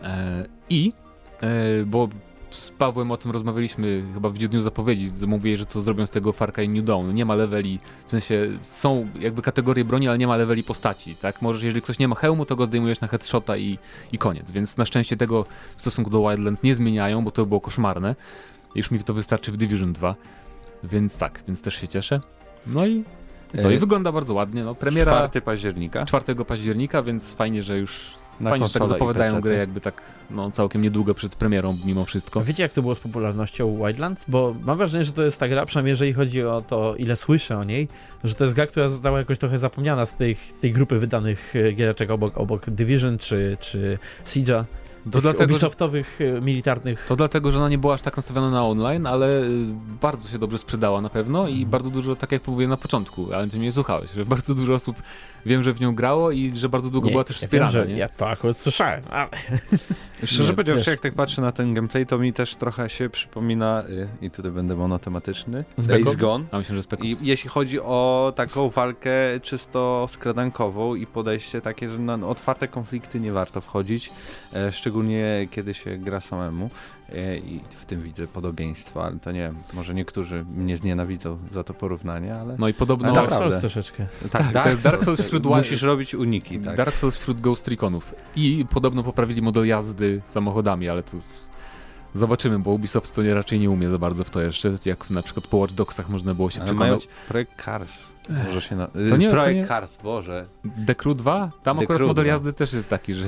E, 0.04 0.46
I, 0.70 0.94
e, 1.42 1.86
bo 1.86 2.10
z 2.52 2.72
Pawłem 2.72 3.12
o 3.12 3.18
tym 3.18 3.32
rozmawialiśmy 3.32 4.04
chyba 4.14 4.30
w 4.30 4.38
dniu 4.38 4.62
zapowiedzi, 4.62 5.12
mówię, 5.28 5.58
że 5.58 5.66
to 5.66 5.82
zrobią 5.82 6.06
z 6.06 6.10
tego 6.10 6.34
Far 6.34 6.54
Cry 6.54 6.68
New 6.68 6.84
Dawn. 6.84 7.14
Nie 7.14 7.26
ma 7.26 7.36
leveli, 7.36 7.80
w 8.08 8.12
sensie 8.12 8.48
są 8.62 9.08
jakby 9.20 9.42
kategorie 9.42 9.86
broni, 9.86 10.08
ale 10.08 10.18
nie 10.18 10.28
ma 10.28 10.36
leveli 10.36 10.64
postaci, 10.64 11.16
tak? 11.16 11.42
Możesz, 11.42 11.64
jeżeli 11.64 11.82
ktoś 11.82 12.00
nie 12.00 12.08
ma 12.08 12.16
hełmu, 12.16 12.46
to 12.46 12.56
go 12.56 12.66
zdejmujesz 12.66 13.02
na 13.02 13.08
headshota 13.08 13.58
i, 13.58 13.78
i 14.12 14.18
koniec. 14.18 14.52
Więc 14.52 14.78
na 14.78 14.86
szczęście 14.86 15.18
tego 15.18 15.46
w 15.76 15.82
stosunku 15.82 16.12
do 16.12 16.30
Wildlands 16.30 16.64
nie 16.64 16.76
zmieniają, 16.76 17.24
bo 17.24 17.32
to 17.32 17.46
było 17.46 17.62
koszmarne. 17.62 18.16
Już 18.76 18.92
mi 18.92 19.04
to 19.04 19.14
wystarczy 19.14 19.52
w 19.52 19.58
Division 19.58 19.94
2. 19.94 20.16
Więc 20.84 21.18
tak, 21.18 21.44
więc 21.48 21.62
też 21.62 21.76
się 21.76 21.88
cieszę. 21.88 22.22
No 22.68 22.88
i 22.88 23.04
co? 23.62 23.72
I 23.72 23.76
E, 23.76 23.80
wygląda 23.80 24.12
bardzo 24.12 24.34
ładnie. 24.34 24.64
No, 24.64 24.76
premiera 24.76 25.28
4 25.28 25.42
października. 25.42 26.06
4 26.06 26.46
października, 26.46 27.04
więc 27.04 27.34
fajnie, 27.34 27.64
że 27.64 27.78
już 27.78 28.21
Na 28.42 28.50
fajnie, 28.50 28.68
że 28.68 28.74
tak 28.74 28.88
zapowiadają 28.88 29.42
grę 29.42 29.56
jakby 29.56 29.82
tak 29.82 30.02
no, 30.32 30.52
całkiem 30.52 30.82
niedługo 30.82 31.14
przed 31.14 31.36
premierą 31.36 31.78
mimo 31.86 32.06
wszystko. 32.06 32.42
Wiecie, 32.42 32.64
jak 32.64 32.72
to 32.72 32.82
było 32.82 32.96
z 32.96 33.00
popularnością 33.00 33.78
Wildlands? 33.78 34.26
Bo 34.28 34.56
mam 34.62 34.78
wrażenie, 34.78 35.06
że 35.06 35.12
to 35.12 35.24
jest 35.24 35.40
ta 35.40 35.48
gra, 35.48 35.66
przynajmniej 35.66 35.92
jeżeli 35.92 36.14
chodzi 36.14 36.44
o 36.44 36.62
to, 36.62 36.96
ile 36.96 37.16
słyszę 37.16 37.58
o 37.58 37.64
niej, 37.64 37.88
że 38.24 38.36
to 38.36 38.44
jest 38.44 38.56
gra, 38.56 38.68
która 38.68 38.88
została 38.88 39.20
jakoś 39.20 39.38
trochę 39.38 39.60
zapomniana 39.60 40.06
z 40.06 40.16
tej, 40.16 40.36
z 40.36 40.60
tej 40.60 40.74
grupy 40.74 41.00
wydanych 41.00 41.56
e, 41.56 41.72
giereczek 41.72 42.12
obok, 42.12 42.38
obok 42.38 42.70
Division 42.70 43.18
czy, 43.18 43.58
czy 43.60 43.98
Siege'a. 44.26 44.64
Dlatego, 45.06 45.38
że 45.38 45.46
Ubisoftowych, 45.46 46.20
e, 46.22 46.42
militarnych. 46.42 47.06
To 47.08 47.16
dlatego, 47.16 47.52
że 47.52 47.60
ona 47.60 47.70
nie 47.70 47.78
była 47.78 47.94
aż 47.94 48.02
tak 48.02 48.18
nastawiona 48.18 48.50
na 48.50 48.66
online, 48.66 49.08
ale 49.08 49.44
y, 49.44 49.48
bardzo 50.02 50.30
się 50.30 50.40
dobrze 50.40 50.58
sprzedała 50.58 51.02
na 51.02 51.10
pewno 51.10 51.48
i 51.48 51.66
bardzo 51.66 51.90
dużo, 51.90 52.16
tak 52.16 52.32
jak 52.32 52.48
mówiłem 52.48 52.70
na 52.70 52.78
początku, 52.78 53.34
ale 53.34 53.48
ty 53.48 53.58
mnie 53.58 53.72
słuchałeś, 53.72 54.12
że 54.12 54.26
bardzo 54.26 54.56
dużo 54.56 54.74
osób 54.74 55.02
wiem, 55.46 55.64
że 55.64 55.74
w 55.74 55.82
nią 55.82 55.96
grało 55.96 56.32
i 56.32 56.58
że 56.58 56.70
bardzo 56.70 56.90
długo 56.90 57.08
Nie, 57.08 57.12
była 57.12 57.24
też 57.24 57.42
ja 57.42 57.48
wspierana, 57.48 57.72
wiem, 57.72 57.84
że 57.84 57.88
nie? 57.94 58.00
Ja 58.00 58.10
to 58.10 58.30
akurat 58.30 58.58
słyszałem, 58.58 59.02
ale 59.10 59.30
Szczerze 60.26 60.54
powiedziawszy, 60.54 60.90
jak 60.90 61.00
tak 61.00 61.14
patrzę 61.14 61.42
na 61.42 61.52
ten 61.52 61.74
gameplay, 61.74 62.06
to 62.06 62.18
mi 62.18 62.34
też 62.34 62.56
trochę 62.56 62.90
się 62.90 63.10
przypomina, 63.10 63.84
y, 63.90 64.08
i 64.22 64.32
tutaj 64.32 64.52
będę 64.52 64.76
monotematyczny, 64.76 65.64
Spec 65.80 66.02
Space 66.02 66.18
Gone. 66.18 66.46
A 66.52 66.58
myślę, 66.58 66.76
że 66.76 66.82
spek- 66.82 67.06
I 67.06 67.16
jeśli 67.22 67.50
chodzi 67.50 67.80
o 67.80 68.34
taką 68.36 68.70
walkę 68.70 69.12
czysto 69.42 70.06
skradankową 70.10 70.96
i 70.96 71.08
podejście 71.08 71.62
takie, 71.62 71.90
że 71.90 72.00
na 72.00 72.28
otwarte 72.28 72.68
konflikty 72.68 73.20
nie 73.20 73.32
warto 73.32 73.62
wchodzić, 73.62 74.12
e, 74.54 74.72
szczególnie 74.92 75.48
kiedy 75.52 75.74
się 75.74 75.98
gra 75.98 76.20
samemu 76.22 76.70
e, 77.10 77.38
i 77.38 77.62
w 77.70 77.86
tym 77.86 78.02
widzę 78.02 78.28
podobieństwo, 78.28 79.04
ale 79.06 79.20
to 79.20 79.32
nie 79.32 79.40
wiem, 79.40 79.56
może 79.74 79.94
niektórzy 79.94 80.46
mnie 80.56 80.78
znienawidzą 80.78 81.38
za 81.50 81.64
to 81.64 81.74
porównanie, 81.74 82.36
ale 82.36 82.56
No 82.60 82.68
i 82.68 82.74
podobno 82.74 83.08
Ale 83.08 83.16
Dark. 83.16 83.34
Souls 83.34 83.60
troszeczkę. 83.60 84.06
tak, 84.32 84.64
to 84.64 84.70
jest 84.70 84.84
Dark 84.84 85.04
Souls 85.04 85.22
wśród 85.22 85.46
musisz 85.46 85.82
robić 85.82 86.16
uniki, 86.16 86.60
tak. 86.60 86.78
Dark 86.78 86.98
Souls 86.98 87.18
wśród 87.18 87.42
Ghost 87.42 87.68
Reconów. 87.68 88.16
I 88.36 88.66
podobno 88.70 89.04
poprawili 89.04 89.42
model 89.42 89.68
jazdy 89.68 90.22
samochodami, 90.28 90.90
ale 90.90 91.04
to 91.04 91.18
zobaczymy, 92.14 92.60
bo 92.60 92.72
Ubisoft 92.72 93.16
to 93.16 93.24
nie, 93.24 93.34
raczej 93.34 93.60
nie 93.60 93.70
umie 93.70 93.90
za 93.90 93.98
bardzo 93.98 94.24
w 94.24 94.30
to 94.30 94.42
jeszcze, 94.42 94.74
jak 94.86 95.10
na 95.10 95.22
przykład 95.22 95.48
po 95.48 95.58
Watch 95.58 95.74
Dogsach 95.74 96.10
można 96.10 96.34
było 96.34 96.50
się 96.50 96.60
Ale 96.62 96.66
przekonać. 96.66 97.08
projekt 97.28 97.64
Cars, 97.66 98.14
może 98.46 98.62
się 98.62 98.76
na... 98.76 98.88
To 98.88 99.18
nie- 99.18 99.28
to 99.28 99.34
projekt 99.34 99.60
nie- 99.60 99.68
Cars, 99.68 99.98
Boże. 100.04 100.46
The 100.88 100.96
Crew 100.96 101.18
2? 101.18 101.52
Tam 101.64 101.78
The 101.78 101.84
akurat 101.84 101.98
Crew 101.98 102.08
model 102.08 102.24
2. 102.24 102.34
jazdy 102.34 102.54
też 102.54 102.74
jest 102.74 102.90
taki, 102.90 103.14
że 103.14 103.26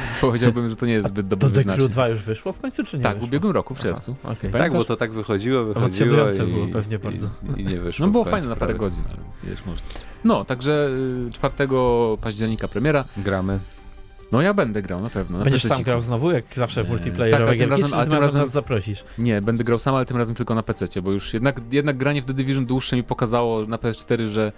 powiedziałbym, 0.20 0.70
że 0.70 0.76
to 0.76 0.86
nie 0.86 0.92
jest 0.92 1.08
zbyt 1.08 1.28
To 1.28 1.36
dobry 1.36 1.48
The 1.48 1.54
wyznacznik. 1.54 1.84
Crew 1.86 1.92
2 1.92 2.08
już 2.08 2.22
wyszło 2.22 2.52
w 2.52 2.60
końcu, 2.60 2.84
czy 2.84 2.96
nie 2.96 3.02
Tak, 3.02 3.12
w 3.12 3.14
wyszło? 3.14 3.28
ubiegłym 3.28 3.52
roku, 3.52 3.74
w 3.74 3.78
czerwcu. 3.80 4.14
Pamiętasz? 4.22 4.52
Tak, 4.52 4.72
bo 4.72 4.84
to 4.84 4.96
tak 4.96 5.12
wychodziło, 5.12 5.64
wychodziło 5.64 6.30
i, 6.30 6.52
było 6.52 6.66
pewnie 6.72 6.96
i, 6.96 6.98
bardzo. 6.98 7.28
I, 7.56 7.64
nie 7.64 7.76
wyszło. 7.80 8.06
No 8.06 8.12
było 8.12 8.24
w 8.24 8.28
fajne 8.28 8.48
na 8.48 8.56
parę 8.56 8.74
prawie. 8.74 8.78
godzin, 8.90 9.04
ale 9.08 9.50
wiesz, 9.50 9.66
może. 9.66 9.80
No, 10.24 10.44
także 10.44 10.88
y, 11.28 11.30
4 11.32 11.54
października 12.20 12.68
premiera. 12.68 13.04
Gramy. 13.16 13.58
No 14.32 14.42
ja 14.42 14.54
będę 14.54 14.82
grał 14.82 15.00
na 15.00 15.10
pewno. 15.10 15.38
Na 15.38 15.44
Będziesz 15.44 15.62
sam 15.62 15.70
PC-ciku. 15.70 15.84
grał 15.84 16.00
znowu, 16.00 16.30
jak 16.30 16.44
zawsze 16.54 16.84
w 16.84 16.88
multiplayerowe 16.88 17.44
Tak, 17.44 17.48
ale 17.48 17.58
tym 17.58 17.70
razem- 17.70 17.98
ale 17.98 18.10
tym 18.10 18.18
razem- 18.20 18.40
nas 18.40 18.50
zaprosisz? 18.50 19.04
Nie, 19.18 19.42
będę 19.42 19.64
grał 19.64 19.78
sam, 19.78 19.94
ale 19.94 20.04
tym 20.06 20.16
razem 20.16 20.34
tylko 20.34 20.54
na 20.54 20.62
PC, 20.62 21.02
bo 21.02 21.12
już 21.12 21.34
jednak, 21.34 21.60
jednak 21.72 21.96
granie 21.96 22.22
w 22.22 22.24
The 22.24 22.34
Division 22.34 22.66
dłuższe 22.66 22.96
mi 22.96 23.02
pokazało 23.04 23.66
na 23.66 23.76
PS4, 23.78 24.26
że... 24.26 24.52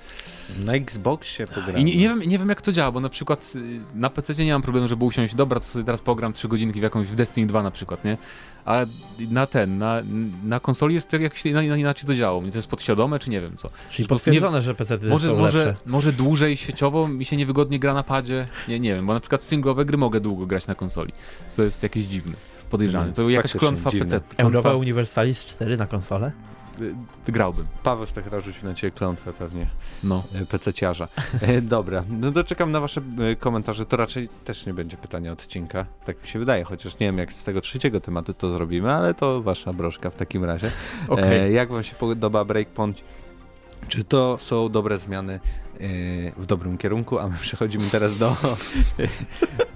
Na 0.64 0.72
Xboxie 0.74 1.46
pograłem. 1.46 1.78
I 1.78 1.84
nie, 1.84 1.96
nie, 1.96 2.08
wiem, 2.08 2.20
nie 2.20 2.38
wiem 2.38 2.48
jak 2.48 2.62
to 2.62 2.72
działa, 2.72 2.92
bo 2.92 3.00
na 3.00 3.08
przykład 3.08 3.52
y, 3.56 3.80
na 3.94 4.10
PC 4.10 4.44
nie 4.44 4.52
mam 4.52 4.62
problemu, 4.62 4.88
żeby 4.88 5.04
usiąść, 5.04 5.34
dobra, 5.34 5.60
to 5.60 5.66
sobie 5.66 5.84
teraz 5.84 6.00
pogram 6.00 6.32
3 6.32 6.48
godzinki 6.48 6.80
w 6.80 6.82
jakąś 6.82 7.08
w 7.08 7.14
Destiny 7.14 7.46
2 7.46 7.62
na 7.62 7.70
przykład, 7.70 8.04
nie? 8.04 8.16
A 8.64 8.86
na 9.30 9.46
ten, 9.46 9.78
na, 9.78 10.02
na 10.44 10.60
konsoli 10.60 10.94
jest 10.94 11.08
to 11.10 11.16
jakoś 11.16 11.46
ina- 11.46 11.62
ina- 11.62 11.76
inaczej 11.76 12.06
to 12.06 12.14
działo. 12.14 12.40
To 12.50 12.58
jest 12.58 12.68
podświadome, 12.68 13.18
czy 13.18 13.30
nie 13.30 13.40
wiem 13.40 13.56
co. 13.56 13.70
Czyli 13.90 14.08
potwierdzone, 14.08 14.62
że 14.62 14.74
PC 14.74 14.98
Może, 15.08 15.28
są 15.28 15.36
może, 15.38 15.66
lepsze. 15.66 15.82
może 15.86 16.12
dłużej 16.12 16.56
sieciowo 16.56 17.08
mi 17.08 17.24
się 17.24 17.36
niewygodnie 17.36 17.78
gra 17.78 17.94
na 17.94 18.02
padzie. 18.02 18.46
Nie, 18.68 18.80
nie 18.80 18.94
wiem, 18.94 19.06
bo 19.06 19.14
na 19.14 19.20
przykład 19.20 19.42
singlowe 19.42 19.84
gry 19.84 19.96
mogę 19.98 20.20
długo 20.20 20.46
grać 20.46 20.66
na 20.66 20.74
konsoli. 20.74 21.12
Co 21.48 21.62
jest 21.62 21.82
jakieś 21.82 22.04
dziwne, 22.04 22.32
podejrzane. 22.70 23.06
No, 23.06 23.12
To 23.12 23.30
jakaś 23.30 23.52
klątwa. 23.52 23.90
PC. 23.90 24.20
Klątwa, 24.36 24.74
Universalis 24.74 25.44
4 25.44 25.76
na 25.76 25.86
konsolę? 25.86 26.32
Y, 26.80 26.94
y, 27.28 27.32
grałbym. 27.32 27.66
Paweł 27.82 28.06
Stechra 28.06 28.40
rzucił 28.40 28.68
na 28.68 28.74
ciebie 28.74 28.90
klątwę 28.90 29.32
pewnie. 29.32 29.66
No. 30.04 30.24
PC-ciarza. 30.50 31.08
E, 31.40 31.60
Dobra, 31.62 32.04
no 32.08 32.32
to 32.32 32.44
czekam 32.44 32.72
na 32.72 32.80
wasze 32.80 33.00
e, 33.32 33.36
komentarze. 33.36 33.86
To 33.86 33.96
raczej 33.96 34.28
też 34.44 34.66
nie 34.66 34.74
będzie 34.74 34.96
pytania 34.96 35.32
odcinka. 35.32 35.86
Tak 36.04 36.22
mi 36.22 36.28
się 36.28 36.38
wydaje, 36.38 36.64
chociaż 36.64 36.98
nie 36.98 37.06
wiem 37.06 37.18
jak 37.18 37.32
z 37.32 37.44
tego 37.44 37.60
trzeciego 37.60 38.00
tematu 38.00 38.34
to 38.34 38.50
zrobimy, 38.50 38.92
ale 38.92 39.14
to 39.14 39.42
wasza 39.42 39.72
broszka 39.72 40.10
w 40.10 40.16
takim 40.16 40.44
razie. 40.44 40.70
Okej. 41.08 41.38
E, 41.38 41.52
jak 41.52 41.68
wam 41.68 41.82
się 41.82 41.94
podoba 41.94 42.44
Breakpoint? 42.44 43.02
Czy 43.88 44.04
to 44.04 44.38
są 44.40 44.68
dobre 44.68 44.98
zmiany 44.98 45.32
e, 45.34 45.40
w 46.36 46.46
dobrym 46.46 46.78
kierunku? 46.78 47.18
A 47.18 47.28
my 47.28 47.34
przechodzimy 47.40 47.84
teraz 47.90 48.18
do, 48.18 48.36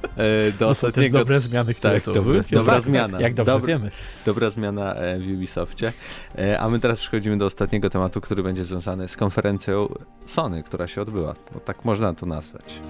do 0.59 0.67
To 0.69 0.75
są 0.75 0.81
też 0.81 0.89
ostatniego. 0.89 1.19
dobre 1.19 1.41
zmiany, 1.41 1.75
które 1.75 1.95
Tak, 1.95 2.03
są 2.03 2.13
dobre- 2.13 2.43
dobra 2.51 2.75
Tak, 2.75 2.83
zmiana. 2.83 3.21
Jak 3.21 3.35
dobrze 3.35 3.53
Dobry- 3.53 3.67
wiemy. 3.69 3.91
Dobra 4.27 4.51
zmiana 4.51 4.95
e, 4.95 5.19
w 5.19 5.33
Ubisoftie. 5.35 5.93
E, 6.39 6.59
A 6.61 6.69
my 6.69 6.81
teraz 6.81 7.01
przechodzimy 7.01 7.39
do 7.39 7.45
ostatniego 7.45 7.91
tematu, 7.91 8.21
który 8.21 8.43
będzie 8.43 8.65
związany 8.65 9.09
z 9.09 9.17
konferencją 9.17 9.95
Sony, 10.27 10.63
która 10.63 10.87
się 10.87 11.03
odbyła. 11.03 11.35
Bo 11.55 11.61
tak 11.61 11.85
można 11.85 12.15
to 12.15 12.27
nazwać. 12.27 12.81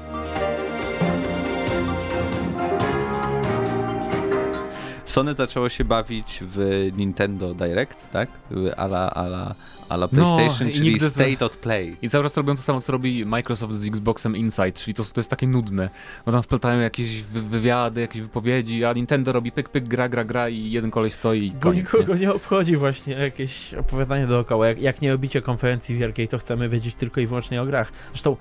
Sony 5.09 5.35
zaczęło 5.35 5.68
się 5.68 5.85
bawić 5.85 6.38
w 6.42 6.88
Nintendo 6.97 7.55
Direct, 7.55 8.11
tak? 8.11 8.29
Ala, 8.77 9.11
ala, 9.11 9.55
ala 9.88 10.09
No, 10.12 10.37
PlayStation, 10.37 10.68
i 10.68 10.73
czyli 10.73 10.90
nigdy 10.90 11.05
to- 11.05 11.11
State 11.11 11.44
of 11.47 11.57
Play. 11.57 11.97
I 12.03 12.09
cały 12.09 12.25
czas 12.25 12.37
robią 12.37 12.57
to 12.57 12.62
samo, 12.62 12.81
co 12.81 12.92
robi 12.92 13.25
Microsoft 13.27 13.75
z 13.75 13.87
Xboxem 13.88 14.37
Inside, 14.37 14.73
czyli 14.73 14.94
to, 14.94 15.05
to 15.05 15.21
jest 15.21 15.31
takie 15.31 15.47
nudne, 15.49 15.90
bo 16.27 16.33
tam 16.33 16.42
wpletają 16.42 16.81
jakieś 16.81 17.23
wy- 17.23 17.42
wywiady, 17.42 18.01
jakieś 18.01 18.23
wypowiedzi, 18.23 18.85
a 18.85 18.92
Nintendo 18.92 19.33
robi 19.33 19.53
pyk, 19.53 19.68
pyk, 19.68 19.88
gra, 19.88 20.09
gra, 20.09 20.25
gra 20.25 20.49
i 20.49 20.71
jeden 20.71 20.90
koleś 20.90 21.14
stoi 21.14 21.47
i 21.47 21.51
Bo 21.51 21.61
koniec, 21.61 21.77
nie? 21.94 22.01
nikogo 22.01 22.18
nie 22.18 22.33
obchodzi 22.33 22.77
właśnie 22.77 23.14
jakieś 23.14 23.75
opowiadanie 23.75 24.27
dookoła. 24.27 24.68
Jak, 24.68 24.81
jak 24.81 25.03
nie 25.03 25.12
robicie 25.12 25.42
konferencji 25.42 25.97
wielkiej, 25.97 26.29
to 26.29 26.38
chcemy 26.38 26.68
wiedzieć 26.68 26.94
tylko 26.94 27.21
i 27.21 27.27
wyłącznie 27.27 27.62
o 27.62 27.66
grach. 27.66 27.92
Zresztą, 28.12 28.37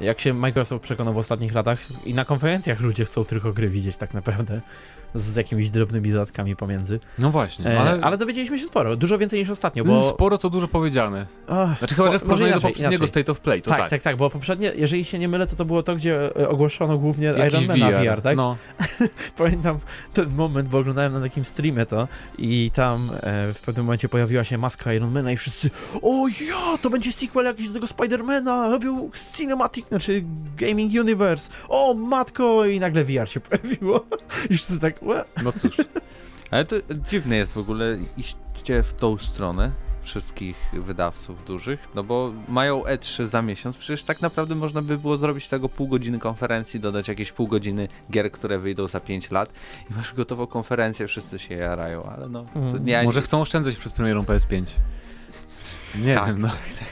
jak 0.00 0.20
się 0.20 0.34
Microsoft 0.34 0.84
przekonał 0.84 1.14
w 1.14 1.18
ostatnich 1.18 1.54
latach, 1.54 1.78
i 2.06 2.14
na 2.14 2.24
konferencjach 2.24 2.80
ludzie 2.80 3.04
chcą 3.04 3.24
tylko 3.24 3.52
gry 3.52 3.68
widzieć 3.68 3.96
tak 3.96 4.14
naprawdę, 4.14 4.60
z 5.14 5.36
jakimiś 5.36 5.70
drobnymi 5.70 6.12
dodatkami 6.12 6.56
pomiędzy. 6.56 7.00
No 7.18 7.30
właśnie, 7.30 7.66
E, 7.66 7.80
ale, 7.80 8.00
ale... 8.02 8.16
dowiedzieliśmy 8.16 8.58
się 8.58 8.66
sporo, 8.66 8.96
dużo 8.96 9.18
więcej 9.18 9.40
niż 9.40 9.50
ostatnio, 9.50 9.84
bo... 9.84 10.02
sporo 10.02 10.38
to 10.38 10.50
dużo 10.50 10.68
powiedziane. 10.68 11.26
Ach, 11.48 11.78
Znaczy 11.78 11.94
chyba, 11.94 12.12
że 12.12 12.18
w 12.18 12.22
porównaniu 12.22 12.54
do 12.54 12.60
poprzedniego 12.60 13.04
inaczej. 13.04 13.08
State 13.08 13.32
of 13.32 13.40
Play, 13.40 13.62
to 13.62 13.70
tak, 13.70 13.80
tak. 13.80 13.90
tak, 13.90 14.02
tak, 14.02 14.16
bo 14.16 14.30
poprzednie, 14.30 14.72
jeżeli 14.76 15.04
się 15.04 15.18
nie 15.18 15.28
mylę, 15.28 15.46
to 15.46 15.56
to 15.56 15.64
było 15.64 15.82
to, 15.82 15.96
gdzie 15.96 16.36
e, 16.36 16.48
ogłoszono 16.48 16.98
głównie 16.98 17.26
Jakiś 17.26 17.62
Ironmana 17.64 17.90
VR, 17.98 18.16
VR, 18.16 18.22
tak? 18.22 18.36
No, 18.36 18.56
Pamiętam 19.38 19.78
ten 20.12 20.30
moment, 20.30 20.68
bo 20.68 20.78
oglądałem 20.78 21.12
na 21.12 21.20
takim 21.20 21.44
streamie 21.44 21.86
to 21.86 22.08
i 22.38 22.70
tam 22.74 23.10
e, 23.22 23.54
w 23.54 23.60
pewnym 23.60 23.86
momencie 23.86 24.08
pojawiła 24.08 24.44
się 24.44 24.58
maska 24.58 24.94
Ironmana 24.94 25.32
i 25.32 25.36
wszyscy 25.36 25.70
o 26.02 26.28
ja, 26.28 26.78
to 26.82 26.90
będzie 26.90 27.12
sequel 27.12 27.44
jakiś 27.44 27.68
do 27.68 27.74
tego 27.74 27.86
Spidermana, 27.86 28.68
robił 28.68 29.10
Cinematic, 29.32 29.88
znaczy 29.88 30.24
Gaming 30.56 30.92
Universe, 31.00 31.50
o 31.68 31.94
matko 31.94 32.64
i 32.66 32.80
nagle 32.80 33.04
VR 33.04 33.28
się 33.28 33.40
pojawiło 33.50 34.06
i 34.50 34.56
wszyscy 34.56 34.78
tak? 34.78 35.01
No 35.44 35.52
cóż. 35.52 35.76
Ale 36.50 36.64
to 36.64 36.76
dziwne 37.10 37.36
jest 37.36 37.52
w 37.52 37.58
ogóle 37.58 37.98
iście 38.16 38.82
w 38.82 38.94
tą 38.94 39.18
stronę 39.18 39.70
wszystkich 40.02 40.56
wydawców 40.72 41.44
dużych, 41.44 41.88
no 41.94 42.04
bo 42.04 42.32
mają 42.48 42.82
E3 42.82 43.26
za 43.26 43.42
miesiąc, 43.42 43.76
przecież 43.76 44.04
tak 44.04 44.20
naprawdę 44.20 44.54
można 44.54 44.82
by 44.82 44.98
było 44.98 45.16
zrobić 45.16 45.48
tego 45.48 45.68
pół 45.68 45.88
godziny 45.88 46.18
konferencji, 46.18 46.80
dodać 46.80 47.08
jakieś 47.08 47.32
pół 47.32 47.48
godziny 47.48 47.88
gier, 48.10 48.32
które 48.32 48.58
wyjdą 48.58 48.86
za 48.86 49.00
5 49.00 49.30
lat 49.30 49.52
i 49.90 49.94
masz 49.94 50.14
gotową 50.14 50.46
konferencję, 50.46 51.06
wszyscy 51.06 51.38
się 51.38 51.54
jarają, 51.54 52.02
ale 52.04 52.28
no, 52.28 52.44
to 52.54 52.58
Mm. 52.60 52.84
nie, 52.84 53.02
Może 53.02 53.20
nie, 53.20 53.24
chcą 53.26 53.40
oszczędzać 53.40 53.76
przed 53.76 53.92
premierą 53.92 54.22
PS5. 54.22 54.62
Nie 55.94 56.14
Tak, 56.14 56.26
wiem, 56.26 56.40
no. 56.40 56.48
największa, 56.48 56.84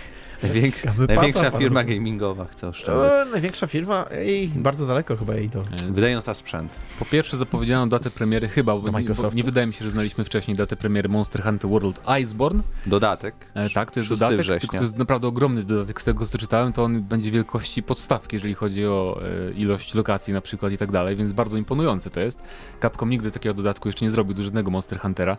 Największa 0.43 1.45
pasa, 1.45 1.59
firma 1.59 1.81
panu. 1.81 1.95
gamingowa 1.95 2.45
chce 2.45 2.69
oszczędzać, 2.69 3.27
o, 3.27 3.31
największa 3.31 3.67
firma 3.67 4.07
i 4.27 4.51
bardzo 4.55 4.87
daleko 4.87 5.17
chyba 5.17 5.35
jej 5.35 5.51
to. 5.51 5.61
E, 5.61 5.93
wydając 5.93 6.25
za 6.25 6.35
sprzęt. 6.35 6.83
Po 6.99 7.05
pierwsze 7.05 7.37
zapowiedziano 7.37 7.87
datę 7.87 8.11
premiery, 8.11 8.49
chyba, 8.49 8.77
bo, 8.77 8.93
bo 8.93 9.31
nie 9.35 9.43
wydaje 9.43 9.67
mi 9.67 9.73
się, 9.73 9.85
że 9.85 9.91
znaliśmy 9.91 10.25
wcześniej 10.25 10.57
datę 10.57 10.77
premiery 10.77 11.09
Monster 11.09 11.43
Hunter 11.43 11.71
World 11.71 12.01
Iceborne. 12.23 12.63
Dodatek. 12.87 13.35
E, 13.55 13.71
tak, 13.71 13.91
to 13.91 14.01
jest 14.01 14.09
6 14.09 14.21
dodatek, 14.21 14.41
września. 14.41 14.61
tylko 14.61 14.77
to 14.77 14.83
jest 14.83 14.99
naprawdę 14.99 15.29
ogromny 15.29 15.63
dodatek, 15.63 16.01
z 16.01 16.05
tego 16.05 16.27
co 16.27 16.39
czytałem, 16.39 16.73
to 16.73 16.85
on 16.85 17.03
będzie 17.03 17.31
wielkości 17.31 17.83
podstawki, 17.83 18.37
jeżeli 18.37 18.55
chodzi 18.55 18.87
o 18.87 19.21
e, 19.49 19.53
ilość 19.53 19.95
lokacji 19.95 20.35
na 20.35 20.41
przykład 20.41 20.73
i 20.73 20.79
tak 20.79 20.93
dalej, 20.93 21.17
więc 21.17 21.33
bardzo 21.33 21.57
imponujące 21.57 22.11
to 22.11 22.21
jest. 22.21 22.43
Capcom 22.83 23.11
nigdy 23.11 23.31
takiego 23.31 23.55
dodatku 23.55 23.89
jeszcze 23.89 24.05
nie 24.05 24.11
zrobił 24.11 24.35
do 24.35 24.43
żadnego 24.43 24.71
Monster 24.71 24.99
Huntera, 24.99 25.37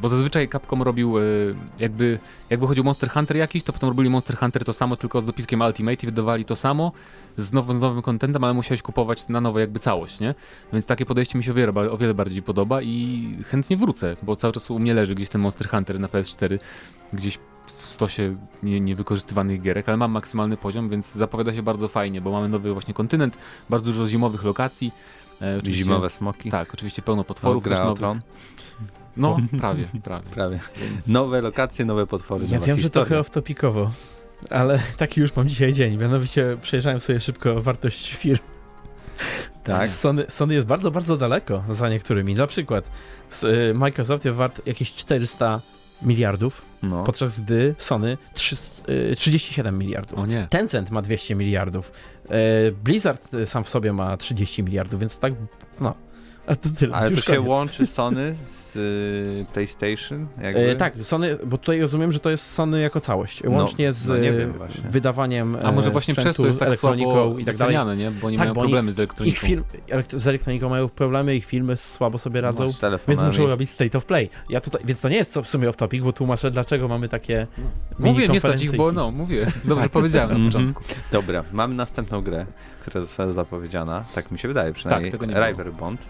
bo 0.00 0.08
zazwyczaj 0.08 0.48
Capcom 0.48 0.82
robił 0.82 1.18
e, 1.18 1.22
jakby, 1.78 2.18
jakby 2.50 2.66
chodził 2.66 2.84
Monster 2.84 3.10
Hunter 3.10 3.36
jakiś, 3.36 3.62
to 3.62 3.72
potem 3.72 3.88
robili 3.88 4.10
Monster 4.10 4.36
Hunter 4.36 4.64
to 4.64 4.72
samo, 4.72 4.96
tylko 4.96 5.20
z 5.20 5.24
dopiskiem 5.26 5.60
Ultimate 5.60 6.02
i 6.02 6.06
wydawali 6.06 6.44
to 6.44 6.56
samo 6.56 6.92
z, 7.36 7.52
now, 7.52 7.66
z 7.66 7.80
nowym 7.80 8.02
contentem, 8.02 8.44
ale 8.44 8.54
musiałeś 8.54 8.82
kupować 8.82 9.28
na 9.28 9.40
nowo 9.40 9.58
jakby 9.58 9.80
całość, 9.80 10.20
nie? 10.20 10.34
Więc 10.72 10.86
takie 10.86 11.06
podejście 11.06 11.38
mi 11.38 11.44
się 11.44 11.50
o 11.50 11.54
wiele, 11.54 11.72
o 11.90 11.96
wiele 11.98 12.14
bardziej 12.14 12.42
podoba 12.42 12.82
i 12.82 13.28
chętnie 13.46 13.76
wrócę, 13.76 14.16
bo 14.22 14.36
cały 14.36 14.52
czas 14.52 14.70
u 14.70 14.78
mnie 14.78 14.94
leży 14.94 15.14
gdzieś 15.14 15.28
ten 15.28 15.40
Monster 15.40 15.68
Hunter 15.68 16.00
na 16.00 16.08
PS4, 16.08 16.58
gdzieś 17.12 17.38
w 17.78 17.86
stosie 17.86 18.36
nie- 18.62 18.80
niewykorzystywanych 18.80 19.62
gierek, 19.62 19.88
ale 19.88 19.96
mam 19.96 20.10
maksymalny 20.10 20.56
poziom, 20.56 20.88
więc 20.88 21.12
zapowiada 21.12 21.54
się 21.54 21.62
bardzo 21.62 21.88
fajnie, 21.88 22.20
bo 22.20 22.30
mamy 22.30 22.48
nowy 22.48 22.72
właśnie 22.72 22.94
kontynent, 22.94 23.38
bardzo 23.70 23.86
dużo 23.86 24.06
zimowych 24.06 24.44
lokacji. 24.44 24.92
E, 25.42 25.58
Zimowe 25.84 26.10
smoki. 26.10 26.50
Tak, 26.50 26.74
oczywiście 26.74 27.02
pełno 27.02 27.24
potworów 27.24 27.64
Gra 27.64 27.76
też 27.76 27.82
o 27.86 27.88
nowych. 27.88 28.00
No, 29.18 29.36
prawie, 29.60 29.84
prawie. 30.04 30.28
Prawie. 30.30 30.58
Więc... 30.76 31.08
Nowe 31.08 31.40
lokacje, 31.40 31.84
nowe 31.84 32.06
potwory, 32.06 32.44
Ja 32.48 32.54
nowa 32.54 32.66
wiem, 32.66 32.76
że 32.76 32.82
historia. 32.82 33.06
trochę 33.06 33.20
off-topicowo, 33.22 33.90
ale 34.50 34.78
taki 34.98 35.20
już 35.20 35.36
mam 35.36 35.48
dzisiaj 35.48 35.72
dzień, 35.72 35.96
mianowicie 35.96 36.56
przejrzałem 36.62 37.00
sobie 37.00 37.20
szybko 37.20 37.62
wartość 37.62 38.14
firm. 38.14 38.38
Tak. 39.64 39.90
Sony, 39.90 40.24
Sony 40.28 40.54
jest 40.54 40.66
bardzo, 40.66 40.90
bardzo 40.90 41.16
daleko 41.16 41.62
za 41.70 41.88
niektórymi. 41.88 42.34
Na 42.34 42.46
przykład 42.46 42.90
y, 43.70 43.74
Microsoft 43.74 44.24
jest 44.24 44.36
wart 44.36 44.66
jakieś 44.66 44.92
400 44.94 45.60
miliardów, 46.02 46.62
No. 46.82 47.04
podczas 47.04 47.40
gdy 47.40 47.74
Sony 47.78 48.18
3, 48.34 48.56
y, 49.12 49.16
37 49.16 49.78
miliardów. 49.78 50.18
O 50.18 50.26
nie. 50.26 50.46
Tencent 50.50 50.90
ma 50.90 51.02
200 51.02 51.34
miliardów. 51.34 51.92
E, 52.28 52.70
Blizzard 52.84 53.34
y, 53.34 53.46
sam 53.46 53.64
w 53.64 53.68
sobie 53.68 53.92
ma 53.92 54.16
30 54.16 54.62
miliardów, 54.62 55.00
więc 55.00 55.18
tak, 55.18 55.32
no. 55.80 55.94
A 56.48 56.56
to 56.56 56.68
tyle. 56.78 56.94
Ale 56.96 57.10
to 57.10 57.16
już 57.16 57.24
się 57.24 57.32
koniec. 57.34 57.48
łączy 57.48 57.86
Sony 57.86 58.34
z 58.46 58.76
y, 58.76 59.46
PlayStation? 59.52 60.26
Jakby? 60.42 60.70
E, 60.70 60.76
tak, 60.76 60.94
Sony, 61.02 61.36
bo 61.46 61.58
tutaj 61.58 61.80
rozumiem, 61.80 62.12
że 62.12 62.20
to 62.20 62.30
jest 62.30 62.52
Sony 62.54 62.80
jako 62.80 63.00
całość, 63.00 63.42
No, 63.44 63.50
łącznie 63.50 63.92
z 63.92 64.06
no 64.08 64.16
nie 64.16 64.28
e, 64.30 64.32
wiem 64.38 64.54
wydawaniem 64.90 65.56
A 65.62 65.72
może 65.72 65.88
e, 65.88 65.92
właśnie 65.92 66.14
przez 66.14 66.36
to 66.36 66.46
jest 66.46 66.58
tak 66.58 66.76
słabo 66.76 67.38
i 67.38 67.44
tak 67.44 67.56
dalej. 67.56 67.96
nie? 67.98 68.10
Bo 68.10 68.26
oni 68.26 68.36
Tak, 68.36 68.44
mają 68.44 68.54
bo 68.54 68.60
oni- 68.60 68.68
problemy 68.68 68.92
z 68.92 68.98
elektroniką. 68.98 69.46
Ich 69.46 69.58
elekt- 69.88 70.18
z 70.18 70.28
elektroniką 70.28 70.68
mają 70.68 70.88
problemy, 70.88 71.36
ich 71.36 71.44
filmy 71.44 71.76
słabo 71.76 72.18
sobie 72.18 72.40
radzą, 72.40 72.62
Z 72.62 72.66
więc 72.66 72.80
telefonami. 72.80 73.26
muszą 73.28 73.46
robić 73.46 73.70
state 73.70 73.98
of 73.98 74.04
play. 74.04 74.28
Ja 74.48 74.60
tutaj, 74.60 74.80
więc 74.84 75.00
to 75.00 75.08
nie 75.08 75.16
jest 75.16 75.34
w 75.38 75.46
sumie 75.48 75.68
off 75.68 75.76
topic, 75.76 76.04
bo 76.04 76.12
tłumaczę, 76.12 76.50
dlaczego 76.50 76.88
mamy 76.88 77.08
takie 77.08 77.46
Mówię, 77.98 78.28
nie 78.28 78.40
stać 78.40 78.62
ich, 78.62 78.76
bo 78.76 78.92
no, 78.92 79.10
mówię. 79.10 79.46
Dobrze 79.64 79.88
powiedziałem 79.88 80.28
na 80.30 80.34
Mhm. 80.34 80.52
początku. 80.52 80.82
Dobra, 81.12 81.44
mamy 81.52 81.74
następną 81.74 82.22
grę, 82.22 82.46
która 82.82 83.00
została 83.00 83.32
zapowiedziana, 83.32 84.04
tak 84.14 84.30
mi 84.30 84.38
się 84.38 84.48
wydaje 84.48 84.72
przynajmniej. 84.72 85.12
Tak, 85.12 85.20
tego 85.20 85.32
nie. 85.32 85.46
River 85.48 85.72
Bond. 85.72 86.06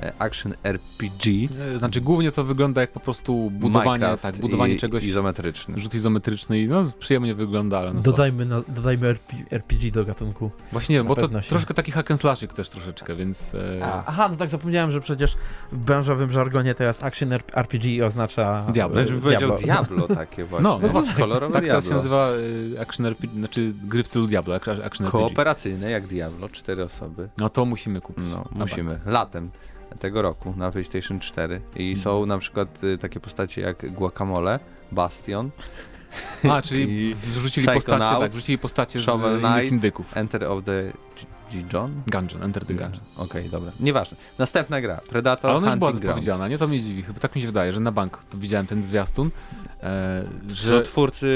E, 0.00 0.12
action 0.18 0.54
RPG. 0.64 1.48
E, 1.74 1.78
Znaczy 1.78 2.00
głównie 2.00 2.32
to 2.32 2.44
wygląda 2.44 2.80
jak 2.80 2.92
po 2.92 3.00
prostu 3.00 3.50
budowanie, 3.50 3.90
Minecraft 3.90 4.22
tak, 4.22 4.36
budowanie 4.36 4.74
i, 4.74 4.76
czegoś, 4.76 5.04
izometryczny. 5.04 5.78
rzut 5.78 5.94
izometryczny 5.94 6.60
i 6.60 6.68
no 6.68 6.84
przyjemnie 6.98 7.34
wygląda, 7.34 7.78
ale 7.78 7.92
no. 7.92 8.00
Dodajmy, 8.00 8.46
na, 8.46 8.62
dodajmy 8.68 9.06
RP, 9.08 9.36
RPG 9.50 9.90
do 9.90 10.04
gatunku. 10.04 10.50
Właśnie, 10.72 10.98
na 11.02 11.04
bo 11.08 11.16
to 11.16 11.42
się- 11.42 11.48
troszkę 11.48 11.74
taki 11.74 11.92
hack 11.92 12.10
and 12.10 12.20
slashyk 12.20 12.52
też 12.52 12.70
troszeczkę, 12.70 13.16
więc... 13.16 13.54
E, 13.54 14.02
aha, 14.06 14.28
no 14.30 14.36
tak 14.36 14.50
zapomniałem, 14.50 14.90
że 14.90 15.00
przecież 15.00 15.36
w 15.72 15.78
branżowym 15.78 16.32
żargonie 16.32 16.74
teraz 16.74 17.02
action 17.02 17.32
RPG 17.54 18.06
oznacza... 18.06 18.62
Diablo. 18.72 18.96
Znaczy 19.00 19.12
bym 19.12 19.22
powiedział 19.22 19.58
Diablo. 19.58 19.96
Diablo 19.96 20.16
takie 20.24 20.44
właśnie. 20.44 20.68
No, 20.68 20.78
no 20.82 20.88
to 20.88 21.02
tak. 21.02 21.16
kolorowe 21.16 21.54
tak 21.54 21.64
teraz 21.64 21.84
się 21.84 21.88
Diablo. 21.90 21.96
nazywa 21.96 22.28
e, 22.76 22.80
action 22.80 23.06
RPG, 23.06 23.38
znaczy 23.38 23.72
gry 23.84 24.02
w 24.02 24.06
stylu 24.08 24.26
Diablo, 24.26 24.54
ac- 24.54 24.68
action 24.84 25.06
RPG. 25.06 25.10
Kooperacyjne 25.10 25.90
jak 25.90 26.06
Diablo, 26.06 26.48
cztery 26.48 26.84
osoby. 26.84 27.28
No 27.38 27.48
to 27.48 27.64
musimy 27.64 28.00
kupić. 28.00 28.24
No, 28.30 28.44
A 28.54 28.58
musimy. 28.58 29.00
Latem 29.06 29.50
tego 29.98 30.22
roku 30.22 30.54
na 30.56 30.70
PlayStation 30.70 31.20
4. 31.20 31.60
I 31.76 31.88
Mhm. 31.88 32.04
są 32.04 32.26
na 32.26 32.38
przykład 32.38 32.84
y, 32.84 32.98
takie 32.98 33.20
postacie 33.20 33.60
jak 33.60 33.92
Guacamole, 33.94 34.60
Bastion, 34.92 35.50
A, 36.50 36.62
czyli 36.62 37.14
wrzucili 37.34 37.66
postacie, 37.66 38.18
tak, 38.20 38.32
wrzucili 38.32 38.58
postacie 38.58 39.00
z 39.00 39.02
Shovel 39.02 39.38
innych 39.38 39.52
Knight, 39.52 39.72
indyków. 39.72 40.16
Enter 40.16 40.44
of 40.44 40.64
the 40.64 40.92
Gijon? 41.50 42.02
Gungeon, 42.12 42.42
Enter 42.42 42.64
the 42.64 42.74
Gungeon. 42.74 43.00
Okej, 43.16 43.48
dobra. 43.50 43.72
Nieważne. 43.80 44.16
Następna 44.38 44.80
gra. 44.80 45.00
Predator 45.08 45.50
Ale 45.50 45.58
ona 45.58 45.66
już 45.66 45.76
była 45.76 45.92
zapowiedziana, 45.92 46.48
nie? 46.48 46.58
To 46.58 46.68
mnie 46.68 46.80
dziwi. 46.80 47.02
Chyba 47.02 47.20
tak 47.20 47.36
mi 47.36 47.40
się 47.42 47.46
wydaje, 47.48 47.72
że 47.72 47.80
na 47.80 47.92
bank 47.92 48.24
to 48.30 48.38
widziałem 48.38 48.66
ten 48.66 48.82
zwiastun, 48.82 49.30
Że 50.48 50.70
że... 50.70 50.82
twórcy 50.82 51.26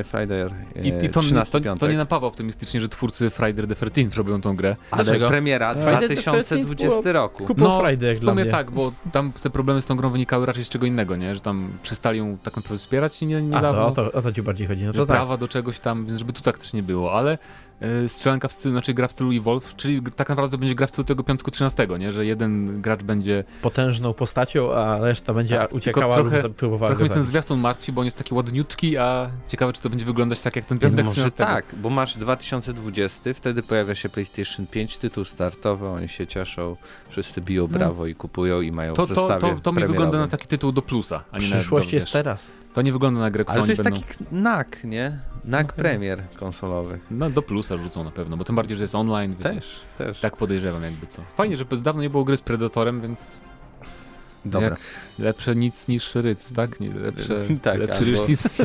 y, 0.00 0.04
Friday 0.04 0.46
y, 0.76 0.82
I, 0.82 1.04
i 1.04 1.08
to, 1.08 1.20
13 1.20 1.60
to, 1.60 1.76
to 1.76 1.88
nie 1.88 1.96
napawa 1.96 2.26
optymistycznie, 2.26 2.80
że 2.80 2.88
twórcy 2.88 3.30
Friday 3.30 3.66
the 3.66 3.74
13 3.74 4.16
robią 4.16 4.40
tą 4.40 4.56
grę. 4.56 4.76
Ale 4.90 5.04
Dlaczego? 5.04 5.28
premiera 5.28 5.74
Friday 5.74 6.08
the 6.08 6.14
2020 6.14 6.88
13 6.88 7.12
roku. 7.12 7.44
Kupą 7.44 7.64
No, 7.64 7.80
Friday 7.80 8.08
jak 8.08 8.18
w 8.18 8.24
sumie 8.24 8.44
tak, 8.46 8.70
bo 8.70 8.92
tam 9.12 9.32
te 9.42 9.50
problemy 9.50 9.82
z 9.82 9.86
tą 9.86 9.96
grą 9.96 10.10
wynikały 10.10 10.46
raczej 10.46 10.64
z 10.64 10.68
czego 10.68 10.86
innego, 10.86 11.16
nie? 11.16 11.34
Że 11.34 11.40
tam 11.40 11.78
przestali 11.82 12.18
ją 12.18 12.38
tak 12.42 12.56
naprawdę 12.56 12.78
wspierać 12.78 13.22
i 13.22 13.26
nie, 13.26 13.56
A, 13.56 13.60
to, 13.60 13.86
o, 13.86 13.90
to, 13.90 14.12
o 14.12 14.22
to 14.22 14.32
ci 14.32 14.42
bardziej 14.42 14.66
chodzi. 14.66 14.84
No 14.84 14.92
to 14.92 15.06
tak. 15.06 15.16
prawa 15.16 15.36
do 15.36 15.48
czegoś 15.48 15.80
tam, 15.80 16.04
więc 16.04 16.18
żeby 16.18 16.32
tu 16.32 16.42
tak 16.42 16.58
też 16.58 16.72
nie 16.72 16.82
było, 16.82 17.12
ale 17.12 17.38
e, 17.80 18.08
strzelanka 18.08 18.48
w 18.48 18.52
stylu, 18.52 18.74
znaczy 18.74 18.94
gra 18.94 19.08
w 19.08 19.12
stylu 19.12 19.32
Evolve, 19.32 19.76
czyli 19.76 20.02
tak 20.16 20.28
naprawdę 20.28 20.58
będzie 20.58 20.74
gra 20.74 20.86
w 20.86 20.90
stylu 20.90 21.04
tego 21.04 21.24
piątku 21.24 21.50
13, 21.50 21.86
nie? 21.98 22.12
Że 22.12 22.26
jeden 22.26 22.82
gracz 22.82 23.02
będzie... 23.02 23.44
Potężną 23.62 24.12
postacią, 24.12 24.74
a 24.74 24.98
reszta 24.98 25.34
będzie 25.34 25.56
Tak, 25.56 25.74
uciekała 25.74 26.16
lub 26.16 26.26
trochę- 26.26 26.42
za- 26.42 26.48
próbowała 26.48 26.88
Trochę 26.88 27.04
mnie 27.04 27.14
ten 27.14 27.22
zwiastun 27.22 27.60
martwi, 27.60 27.92
bo 27.96 28.00
on 28.00 28.04
jest 28.04 28.16
taki 28.16 28.34
ładniutki, 28.34 28.96
a 28.96 29.30
ciekawe, 29.48 29.72
czy 29.72 29.80
to 29.82 29.90
będzie 29.90 30.04
wyglądać 30.04 30.40
tak 30.40 30.56
jak 30.56 30.64
ten 30.64 30.76
No 30.76 30.80
piątek 30.82 31.06
może 31.06 31.14
13. 31.30 31.36
tak, 31.36 31.64
bo 31.82 31.90
masz 31.90 32.16
2020, 32.16 33.34
wtedy 33.34 33.62
pojawia 33.62 33.94
się 33.94 34.08
PlayStation 34.08 34.66
5, 34.66 34.98
tytuł 34.98 35.24
startowy, 35.24 35.86
oni 35.88 36.08
się 36.08 36.26
cieszą, 36.26 36.76
wszyscy 37.08 37.40
biją 37.40 37.66
brawo 37.66 38.06
i 38.06 38.14
kupują 38.14 38.60
i 38.60 38.72
mają 38.72 38.90
No. 38.90 38.96
To, 38.96 39.06
w 39.06 39.08
to, 39.08 39.14
zestawie 39.14 39.54
to, 39.54 39.60
to 39.60 39.72
mi 39.72 39.86
wygląda 39.86 40.18
na 40.18 40.28
taki 40.28 40.46
tytuł 40.46 40.72
do 40.72 40.82
plusa, 40.82 41.24
a 41.32 41.38
nie 41.38 41.48
na 41.48 41.56
Przyszłość 41.56 41.90
do, 41.90 41.96
jest 41.96 42.06
wiesz, 42.06 42.12
teraz. 42.12 42.50
To 42.74 42.82
nie 42.82 42.92
wygląda 42.92 43.20
na 43.20 43.30
grę, 43.30 43.44
którą 43.44 43.58
Ale 43.58 43.66
to 43.66 43.72
jest 43.72 43.82
będą... 43.82 44.00
taki 44.00 44.24
NAK, 44.32 44.84
nie? 44.84 45.18
NAK 45.44 45.66
No, 45.66 45.72
premier 45.76 46.22
konsolowy. 46.34 46.98
No 47.10 47.30
do 47.30 47.42
plusa 47.42 47.76
rzucą 47.76 48.04
na 48.04 48.10
pewno, 48.10 48.36
bo 48.36 48.44
tym 48.44 48.56
bardziej, 48.56 48.76
że 48.76 48.84
jest 48.84 48.94
online, 48.94 49.36
wiecie, 49.38 49.54
Też, 49.54 49.80
też. 49.98 50.20
tak 50.20 50.36
podejrzewam 50.36 50.82
jakby 50.82 51.06
co. 51.06 51.22
Fajnie, 51.36 51.56
że 51.56 51.64
dawno 51.82 52.02
nie 52.02 52.10
było 52.10 52.24
gry 52.24 52.36
z 52.36 52.42
Predatorem, 52.42 53.00
więc 53.00 53.36
Dobra. 54.50 54.68
jak 54.68 54.78
lepsze 55.18 55.56
nic 55.56 55.88
niż 55.88 56.14
ryc, 56.14 56.52
tak? 56.52 56.80
Nie, 56.80 56.90
lepsze, 56.90 57.34
Tak, 57.62 57.78
lepszy 57.78 57.98
albo- 57.98 58.10
niż 58.10 58.28
nic. 58.28 58.58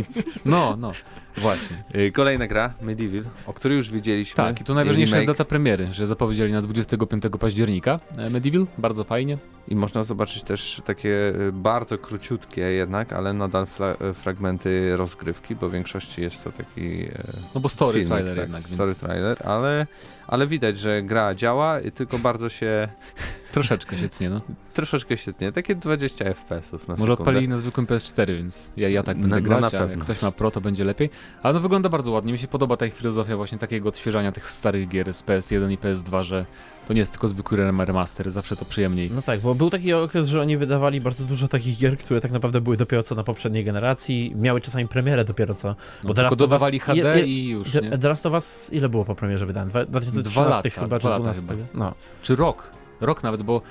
No, 0.45 0.77
no, 0.79 0.91
właśnie. 1.37 1.83
Y, 1.95 2.11
Kolejna 2.11 2.47
gra, 2.47 2.73
Medieval, 2.81 3.23
o 3.45 3.53
której 3.53 3.77
już 3.77 3.91
wiedzieliśmy. 3.91 4.35
Tak, 4.35 4.61
i 4.61 4.63
tu 4.63 4.73
najważniejsza 4.73 5.15
jest 5.15 5.27
data 5.27 5.45
premiery, 5.45 5.87
że 5.93 6.07
zapowiedzieli 6.07 6.53
na 6.53 6.61
25 6.61 7.23
października 7.39 7.99
e, 8.17 8.29
Medieval, 8.29 8.67
bardzo 8.77 9.03
fajnie. 9.03 9.37
I 9.67 9.75
można 9.75 10.03
zobaczyć 10.03 10.43
też 10.43 10.81
takie 10.85 11.09
y, 11.09 11.51
bardzo 11.53 11.97
króciutkie 11.97 12.61
jednak, 12.61 13.13
ale 13.13 13.33
nadal 13.33 13.63
y, 14.11 14.13
fragmenty 14.13 14.97
rozgrywki, 14.97 15.55
bo 15.55 15.69
w 15.69 15.71
większości 15.71 16.21
jest 16.21 16.43
to 16.43 16.51
taki 16.51 16.81
y, 17.03 17.13
No 17.55 17.61
bo 17.61 17.69
story 17.69 17.99
filmik, 17.99 18.09
trailer 18.13 18.35
tak, 18.35 18.43
jednak, 18.43 18.63
story 18.63 18.85
więc 18.89 18.99
trailer, 18.99 19.47
ale, 19.47 19.87
ale 20.27 20.47
widać, 20.47 20.79
że 20.79 21.03
gra 21.03 21.35
działa, 21.35 21.79
i 21.79 21.91
tylko 21.91 22.17
bardzo 22.19 22.49
się 22.49 22.87
troszeczkę 23.51 23.97
się 23.97 24.09
tnie, 24.09 24.29
no. 24.29 24.41
troszeczkę 24.73 25.17
się 25.17 25.33
tnie, 25.33 25.51
takie 25.51 25.75
20 25.75 26.25
FPS-ów 26.25 26.87
na 26.87 26.93
Może 26.93 27.03
sekundę. 27.03 27.13
odpalili 27.13 27.47
na 27.47 27.57
zwykłym 27.57 27.85
PS4, 27.87 28.27
więc 28.27 28.71
ja, 28.77 28.89
ja 28.89 29.03
tak 29.03 29.17
No, 29.17 29.21
będę 29.21 29.35
no, 29.35 29.41
grać, 29.41 29.61
na 29.61 29.67
a 29.79 29.81
jak 29.81 29.89
pewno. 29.89 30.03
ktoś 30.03 30.21
ma 30.21 30.31
Pro, 30.31 30.51
to 30.51 30.61
będzie 30.61 30.85
lepiej. 30.85 31.09
Ale 31.43 31.53
no 31.53 31.59
wygląda 31.59 31.89
bardzo 31.89 32.11
ładnie, 32.11 32.31
mi 32.33 32.39
się 32.39 32.47
podoba 32.47 32.77
ta 32.77 32.85
ich 32.85 32.93
filozofia 32.93 33.37
właśnie 33.37 33.57
takiego 33.57 33.89
odświeżania 33.89 34.31
tych 34.31 34.51
starych 34.51 34.87
gier 34.87 35.13
z 35.13 35.23
PS1 35.23 35.71
i 35.71 35.77
PS2, 35.77 36.23
że 36.23 36.45
to 36.87 36.93
nie 36.93 36.99
jest 36.99 37.11
tylko 37.11 37.27
zwykły 37.27 37.57
rem- 37.57 37.85
remaster, 37.85 38.31
zawsze 38.31 38.55
to 38.55 38.65
przyjemniej. 38.65 39.11
No 39.15 39.21
tak, 39.21 39.39
bo 39.39 39.55
był 39.55 39.69
taki 39.69 39.93
okres, 39.93 40.27
że 40.27 40.41
oni 40.41 40.57
wydawali 40.57 41.01
bardzo 41.01 41.23
dużo 41.25 41.47
takich 41.47 41.77
gier, 41.77 41.97
które 41.97 42.21
tak 42.21 42.31
naprawdę 42.31 42.61
były 42.61 42.77
dopiero 42.77 43.03
co 43.03 43.15
na 43.15 43.23
poprzedniej 43.23 43.63
generacji, 43.65 44.33
miały 44.35 44.61
czasami 44.61 44.87
premierę 44.87 45.25
dopiero 45.25 45.53
co. 45.53 45.67
No, 45.67 45.75
Bo 45.75 45.99
tylko 46.01 46.13
teraz 46.13 46.29
to 46.29 46.35
dodawali 46.35 46.79
was- 46.79 46.85
HD 46.87 46.95
je- 46.97 47.19
je- 47.19 47.25
i 47.25 47.49
już, 47.49 47.73
nie? 47.73 47.97
The 47.97 48.09
Last 48.09 48.25
of 48.25 48.33
Us, 48.33 48.69
ile 48.73 48.89
było 48.89 49.05
po 49.05 49.15
premierze 49.15 49.45
wydane? 49.45 49.71
Dwa- 49.71 49.85
2013 49.85 50.31
Dwa 50.41 50.49
lata, 50.49 50.69
chyba, 50.69 50.97
czy 50.97 51.01
dwa 51.01 51.09
lata 51.09 51.23
12? 51.23 51.47
chyba. 51.47 51.65
No. 51.73 51.93
Czy 52.21 52.35
rok? 52.35 52.71
Rok 53.01 53.23
nawet, 53.23 53.41
bo 53.43 53.61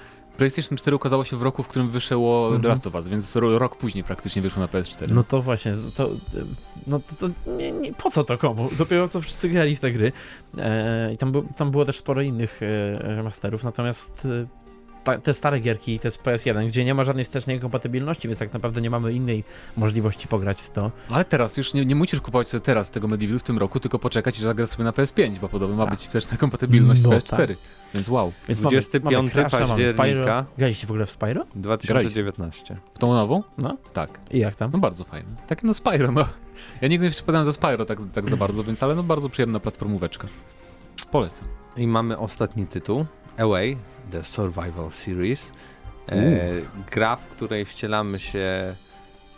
PlayStation 0.41 0.79
4 0.79 0.97
ukazało 0.97 1.25
się 1.25 1.37
w 1.37 1.43
roku, 1.43 1.63
w 1.63 1.69
którym 1.69 1.91
wyszło 1.91 2.45
Mhm. 2.47 2.63
The 2.63 2.69
Last 2.69 2.87
of 2.87 2.95
Us, 2.95 3.09
więc 3.09 3.37
ro, 3.37 3.59
rok 3.59 3.77
później 3.77 4.05
praktycznie 4.05 4.43
wyszło 4.43 4.61
na 4.61 4.67
PS4. 4.67 5.09
No 5.09 5.25
to 5.25 5.43
właśnie, 5.43 5.75
to, 5.95 6.11
no 6.87 7.01
to, 7.01 7.15
to 7.19 7.53
nie, 7.57 7.73
nie, 7.73 7.93
po 7.93 8.11
co 8.11 8.25
to 8.25 8.39
komu? 8.39 8.69
Dopiero 8.79 9.09
co 9.09 9.21
wszyscy 9.21 9.49
grali 9.49 9.77
w 9.77 9.81
te 9.81 9.93
gry. 9.93 10.13
E, 10.59 11.13
I 11.13 11.17
tam, 11.17 11.33
tam 11.57 11.71
było 11.71 11.85
też 11.85 11.99
sporo 11.99 12.23
innych 12.23 12.63
e, 12.63 12.99
remasterów, 12.99 13.65
natomiast 13.65 14.27
e, 14.27 14.47
ta, 15.05 15.19
te 15.19 15.35
stare 15.35 15.61
gierki, 15.61 15.99
te 15.99 16.11
z 16.11 16.19
PS1, 16.19 16.69
gdzie 16.69 16.85
nie 16.85 16.95
ma 16.95 17.05
żadnej 17.05 17.25
wstecznej 17.25 17.61
kompatybilności, 17.61 18.29
więc 18.29 18.39
tak 18.39 18.53
naprawdę 18.53 18.81
nie 18.81 18.91
mamy 18.91 19.13
innej 19.13 19.45
możliwości 19.77 20.29
pograć 20.29 20.63
w 20.63 20.71
to. 20.71 20.91
Ale 21.09 21.25
teraz 21.25 21.57
już 21.57 21.75
nie, 21.75 21.85
nie 21.85 21.95
musisz 21.95 22.21
kupować 22.21 22.49
sobie 22.49 22.61
teraz 22.61 22.91
tego 22.91 23.09
Medieval 23.09 23.39
w 23.39 23.43
tym 23.43 23.59
roku, 23.59 23.81
tylko 23.81 23.99
poczekać 23.99 24.39
i 24.39 24.43
zagrać 24.43 24.71
sobie 24.71 24.85
na 24.85 24.93
PS5, 24.93 25.39
bo 25.39 25.49
podobno 25.49 25.77
ma 25.77 25.85
Tak. 25.85 25.95
być 25.95 26.01
wsteczna 26.01 26.37
kompatybilność 26.37 27.03
No 27.03 27.11
z 27.11 27.15
PS4. 27.15 27.55
Więc 27.95 28.09
wow. 28.09 28.33
Więc 28.49 28.61
25 28.61 29.05
mamy, 29.05 29.17
mamy 29.17 29.29
Crash'a, 29.29 29.51
października. 29.51 29.95
Spyro. 29.95 30.45
Graliście 30.59 30.87
w 30.87 30.91
ogóle 30.91 31.07
w 31.07 31.11
Spyro? 31.11 31.47
2019. 31.55 32.77
W 32.95 32.99
tą 32.99 33.13
nową? 33.15 33.43
No. 33.59 33.77
Tak. 33.93 34.21
I 34.31 34.39
jak 34.39 34.57
tam? 34.57 34.71
No 34.73 34.79
bardzo 34.79 35.05
fajne. 35.05 35.29
Takie 35.47 35.67
no 35.67 35.75
Spyro, 35.75 36.13
no. 36.13 36.25
Ja 36.81 36.89
nigdy 36.89 37.07
nie 37.07 37.11
przypadałem 37.11 37.45
za 37.45 37.53
Spyro 37.53 37.85
tak, 37.85 37.99
tak 38.13 38.31
za 38.31 38.37
bardzo, 38.37 38.65
więc 38.65 38.83
ale 38.83 38.95
no 38.95 39.03
bardzo 39.03 39.29
przyjemna 39.29 39.61
platformóweczka. 39.61 40.29
Polecam. 41.11 41.49
I 41.77 41.87
mamy 41.87 42.19
ostatni 42.19 42.67
tytuł, 42.67 43.07
Away, 43.41 43.77
The 44.11 44.25
Survival 44.25 44.91
Series. 44.93 45.53
E, 46.09 46.49
gra, 46.91 47.17
w 47.17 47.27
której 47.29 47.65
wcielamy 47.65 48.19
się, 48.19 48.75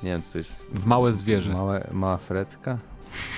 nie 0.02 0.10
wiem, 0.10 0.22
co 0.22 0.32
to 0.32 0.38
jest 0.38 0.66
W 0.70 0.86
małe 0.86 1.12
zwierzę. 1.12 1.52
Małe, 1.52 1.88
mała 1.92 2.16
fredka? 2.16 2.78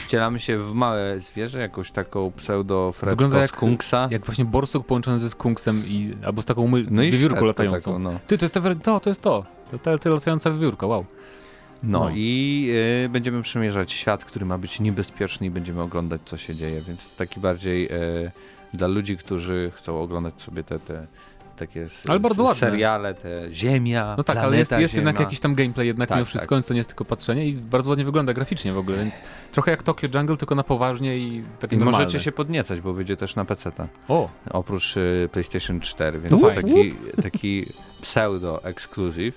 Wcielamy 0.07 0.41
się 0.41 0.59
w 0.59 0.73
małe 0.73 1.19
zwierzę, 1.19 1.59
jakąś 1.61 1.91
taką 1.91 2.31
pseudo 2.31 2.95
Wygląda 3.03 3.39
jak- 3.41 3.51
skunksa. 3.51 4.09
Jak 4.11 4.25
właśnie 4.27 4.45
borsuk 4.45 4.87
połączony 4.87 5.19
ze 5.19 5.31
skunksem 5.31 5.83
i 5.87 6.17
albo 6.27 6.43
z 6.43 6.45
taką 6.45 6.67
my, 6.69 6.85
No 6.91 7.03
wiewiórką 7.03 7.45
latającą. 7.45 7.91
Taką, 7.93 7.99
no. 7.99 8.19
Ty, 8.27 8.39
to 8.39 8.45
jest, 8.45 8.55
ta, 8.85 9.01
to 9.01 9.11
jest 9.11 9.23
to. 9.23 9.45
To, 9.71 9.79
to, 9.79 9.99
to 9.99 10.11
latająca 10.11 10.51
wiewiórka, 10.51 10.87
wow. 10.87 11.05
No, 11.83 11.99
No. 11.99 12.11
i 12.15 12.69
y, 13.05 13.09
będziemy 13.09 13.43
przemierzać 13.43 13.93
świat, 13.93 14.25
który 14.25 14.47
ma 14.47 14.59
być 14.59 14.81
niebezpieczny 14.81 15.47
i 15.47 15.51
będziemy 15.51 15.83
oglądać, 15.83 16.21
co 16.25 16.37
się 16.37 16.55
dzieje, 16.55 16.81
więc 16.81 17.15
taki 17.15 17.41
bardziej 17.41 17.93
y, 17.93 18.31
dla 18.77 18.87
ludzi, 18.89 19.17
którzy 19.17 19.73
chcą 19.75 20.01
oglądać 20.01 20.41
sobie 20.43 20.65
te, 20.65 20.79
te 20.79 21.07
takie 21.57 21.87
Ale 22.09 22.21
bardzo 22.21 22.43
ładne. 22.43 22.59
seriale, 22.59 23.15
te 23.15 23.51
Ziemia, 23.51 24.15
No 24.19 24.23
tak, 24.25 24.37
ale 24.37 24.43
planeta 24.49 24.59
jest, 24.59 24.81
jest 24.83 24.95
Ziemia. 24.95 25.01
jednak 25.09 25.21
jakiś 25.21 25.41
tam 25.41 25.55
gameplay, 25.55 25.87
jednak 25.87 26.09
Tak, 26.09 26.17
mimo 26.19 26.25
wszystko, 26.27 26.49
tak. 26.49 26.57
więc 26.57 26.67
to 26.67 26.75
nie 26.75 26.79
jest 26.79 26.89
tylko 26.91 27.05
patrzenie 27.05 27.47
i 27.47 27.55
bardzo 27.55 27.91
ładnie 27.91 28.05
wygląda 28.05 28.33
graficznie 28.35 28.73
w 28.73 28.79
ogóle, 28.79 28.97
więc 28.99 29.23
trochę 29.53 29.71
jak 29.71 29.83
Tokyo 29.83 30.09
Jungle, 30.15 30.37
tylko 30.37 30.55
na 30.55 30.63
poważnie 30.65 31.19
i 31.19 31.43
takie 31.61 31.77
I 31.77 31.79
normalne. 31.79 32.05
możecie 32.05 32.25
się 32.25 32.33
podniecać, 32.33 32.81
bo 32.81 32.93
wyjdzie 32.93 33.17
też 33.17 33.37
na 33.37 33.45
PC-ta, 33.45 33.89
O, 34.09 34.29
oprócz 34.51 34.97
y, 34.97 35.29
PlayStation 35.33 35.81
4, 35.81 36.21
więc 36.21 36.41
To 36.41 36.49
to 36.49 36.55
taki, 36.55 36.95
taki 37.23 37.67
pseudo-exclusive. 38.03 39.35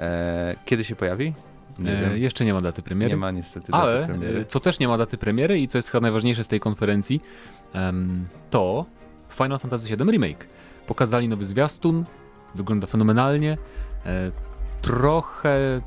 E, 0.00 0.54
kiedy 0.64 0.84
się 0.84 0.96
pojawi? 0.96 1.32
Nie 1.78 2.10
e, 2.10 2.18
jeszcze 2.18 2.44
nie 2.44 2.54
ma 2.54 2.60
daty 2.60 2.82
premiery. 2.82 3.10
Nie 3.14 3.20
ma 3.20 3.30
niestety 3.30 3.72
Ale 3.72 4.00
daty 4.00 4.12
premiery. 4.12 4.40
e, 4.40 4.44
co 4.44 4.60
też 4.60 4.78
nie 4.78 4.88
ma 4.88 4.98
daty 4.98 5.18
premiery 5.18 5.58
i 5.60 5.68
co 5.68 5.78
jest 5.78 5.90
chyba 5.90 6.02
najważniejsze 6.02 6.44
z 6.44 6.48
tej 6.48 6.60
konferencji, 6.60 7.20
to 8.50 8.86
Final 9.30 9.58
Fantasy 9.58 9.96
VII 9.96 10.10
Remake. 10.10 10.46
Pokazali 10.86 11.28
nowy 11.28 11.44
zwiastun, 11.44 12.04
wygląda 12.54 12.86
fenomenalnie. 12.86 13.58
E, 14.06 14.30
trochę 14.82 15.80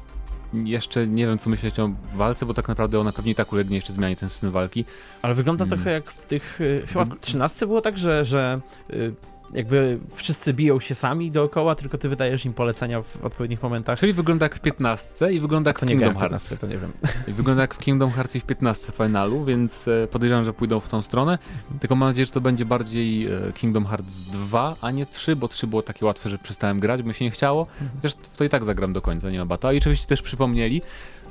jeszcze 0.54 1.08
nie 1.08 1.28
wiem, 1.28 1.38
co 1.38 1.50
myśleć 1.50 1.80
o 1.80 1.90
walce, 2.14 2.46
bo 2.46 2.54
tak 2.54 2.68
naprawdę 2.68 3.00
ona 3.00 3.12
pewnie 3.12 3.32
i 3.32 3.36
tak 3.36 3.54
ulegnie 3.54 3.76
jeszcze 3.76 3.94
zmianie 3.94 4.16
ten 4.16 4.30
system 4.30 4.52
walki. 4.52 4.86
Ale 5.22 5.34
wygląda 5.34 5.66
Mm. 5.66 5.78
trochę 5.78 5.92
jak 5.92 6.12
w 6.12 6.26
tych. 6.26 6.60
Chyba 6.88 7.06
w 7.06 7.10
Wyg- 7.10 7.20
13 7.20 7.66
było 7.68 7.82
tak, 7.82 7.98
że, 7.98 8.26
że 8.26 8.60
y, 8.94 9.14
jakby 9.54 10.00
wszyscy 10.14 10.54
biją 10.54 10.80
się 10.80 10.96
sami 10.96 11.32
dookoła, 11.32 11.76
tylko 11.76 11.98
ty 11.98 12.10
wydajesz 12.10 12.46
im 12.46 12.54
polecenia 12.54 13.02
w 13.02 13.26
odpowiednich 13.26 13.64
momentach. 13.64 14.00
Czyli 14.00 14.14
wygląda 14.14 14.46
jak 14.46 14.56
w 14.56 14.60
15 14.60 15.32
i 15.32 15.40
wygląda 15.40 15.70
jak 15.70 15.80
w 15.80 15.86
Kingdom 15.86 16.16
Hearts. 16.16 16.50
15, 16.50 16.58
to 16.58 16.68
nie 16.68 16.78
wiem. 16.78 16.92
I 17.28 17.32
Wygląda 17.34 17.62
jak 17.62 17.74
w 17.74 17.78
Kingdom 17.78 18.12
Hearts 18.12 18.36
i 18.36 18.40
w 18.40 18.44
15 18.44 18.92
finalu, 18.92 19.46
więc 19.46 19.88
e, 19.88 20.08
podejrzewam, 20.08 20.44
że 20.44 20.54
pójdą 20.54 20.80
w 20.80 20.90
tą 20.90 21.02
stronę. 21.02 21.38
Tylko 21.80 21.96
mam 21.96 22.10
nadzieję, 22.10 22.26
że 22.26 22.32
to 22.32 22.42
będzie 22.42 22.66
bardziej 22.66 23.28
e, 23.28 23.30
Kingdom 23.54 23.86
Hearts 23.86 24.22
2, 24.22 24.76
a 24.82 24.92
nie 24.92 25.06
3, 25.06 25.36
bo 25.36 25.48
3 25.48 25.68
było 25.68 25.82
takie 25.82 26.06
łatwe, 26.06 26.30
że 26.30 26.38
przestałem 26.38 26.80
grać, 26.80 27.02
bo 27.02 27.08
mi 27.08 27.14
się 27.14 27.26
nie 27.26 27.32
chciało. 27.32 27.68
Chociaż 27.96 28.14
w 28.14 28.38
to 28.38 28.44
i 28.44 28.50
tak 28.50 28.66
zagram 28.66 28.94
do 28.94 29.02
końca, 29.02 29.30
nie 29.30 29.40
ma 29.40 29.46
bata. 29.46 29.74
I 29.74 29.78
oczywiście 29.78 30.08
też 30.08 30.22
przypomnieli, 30.22 30.82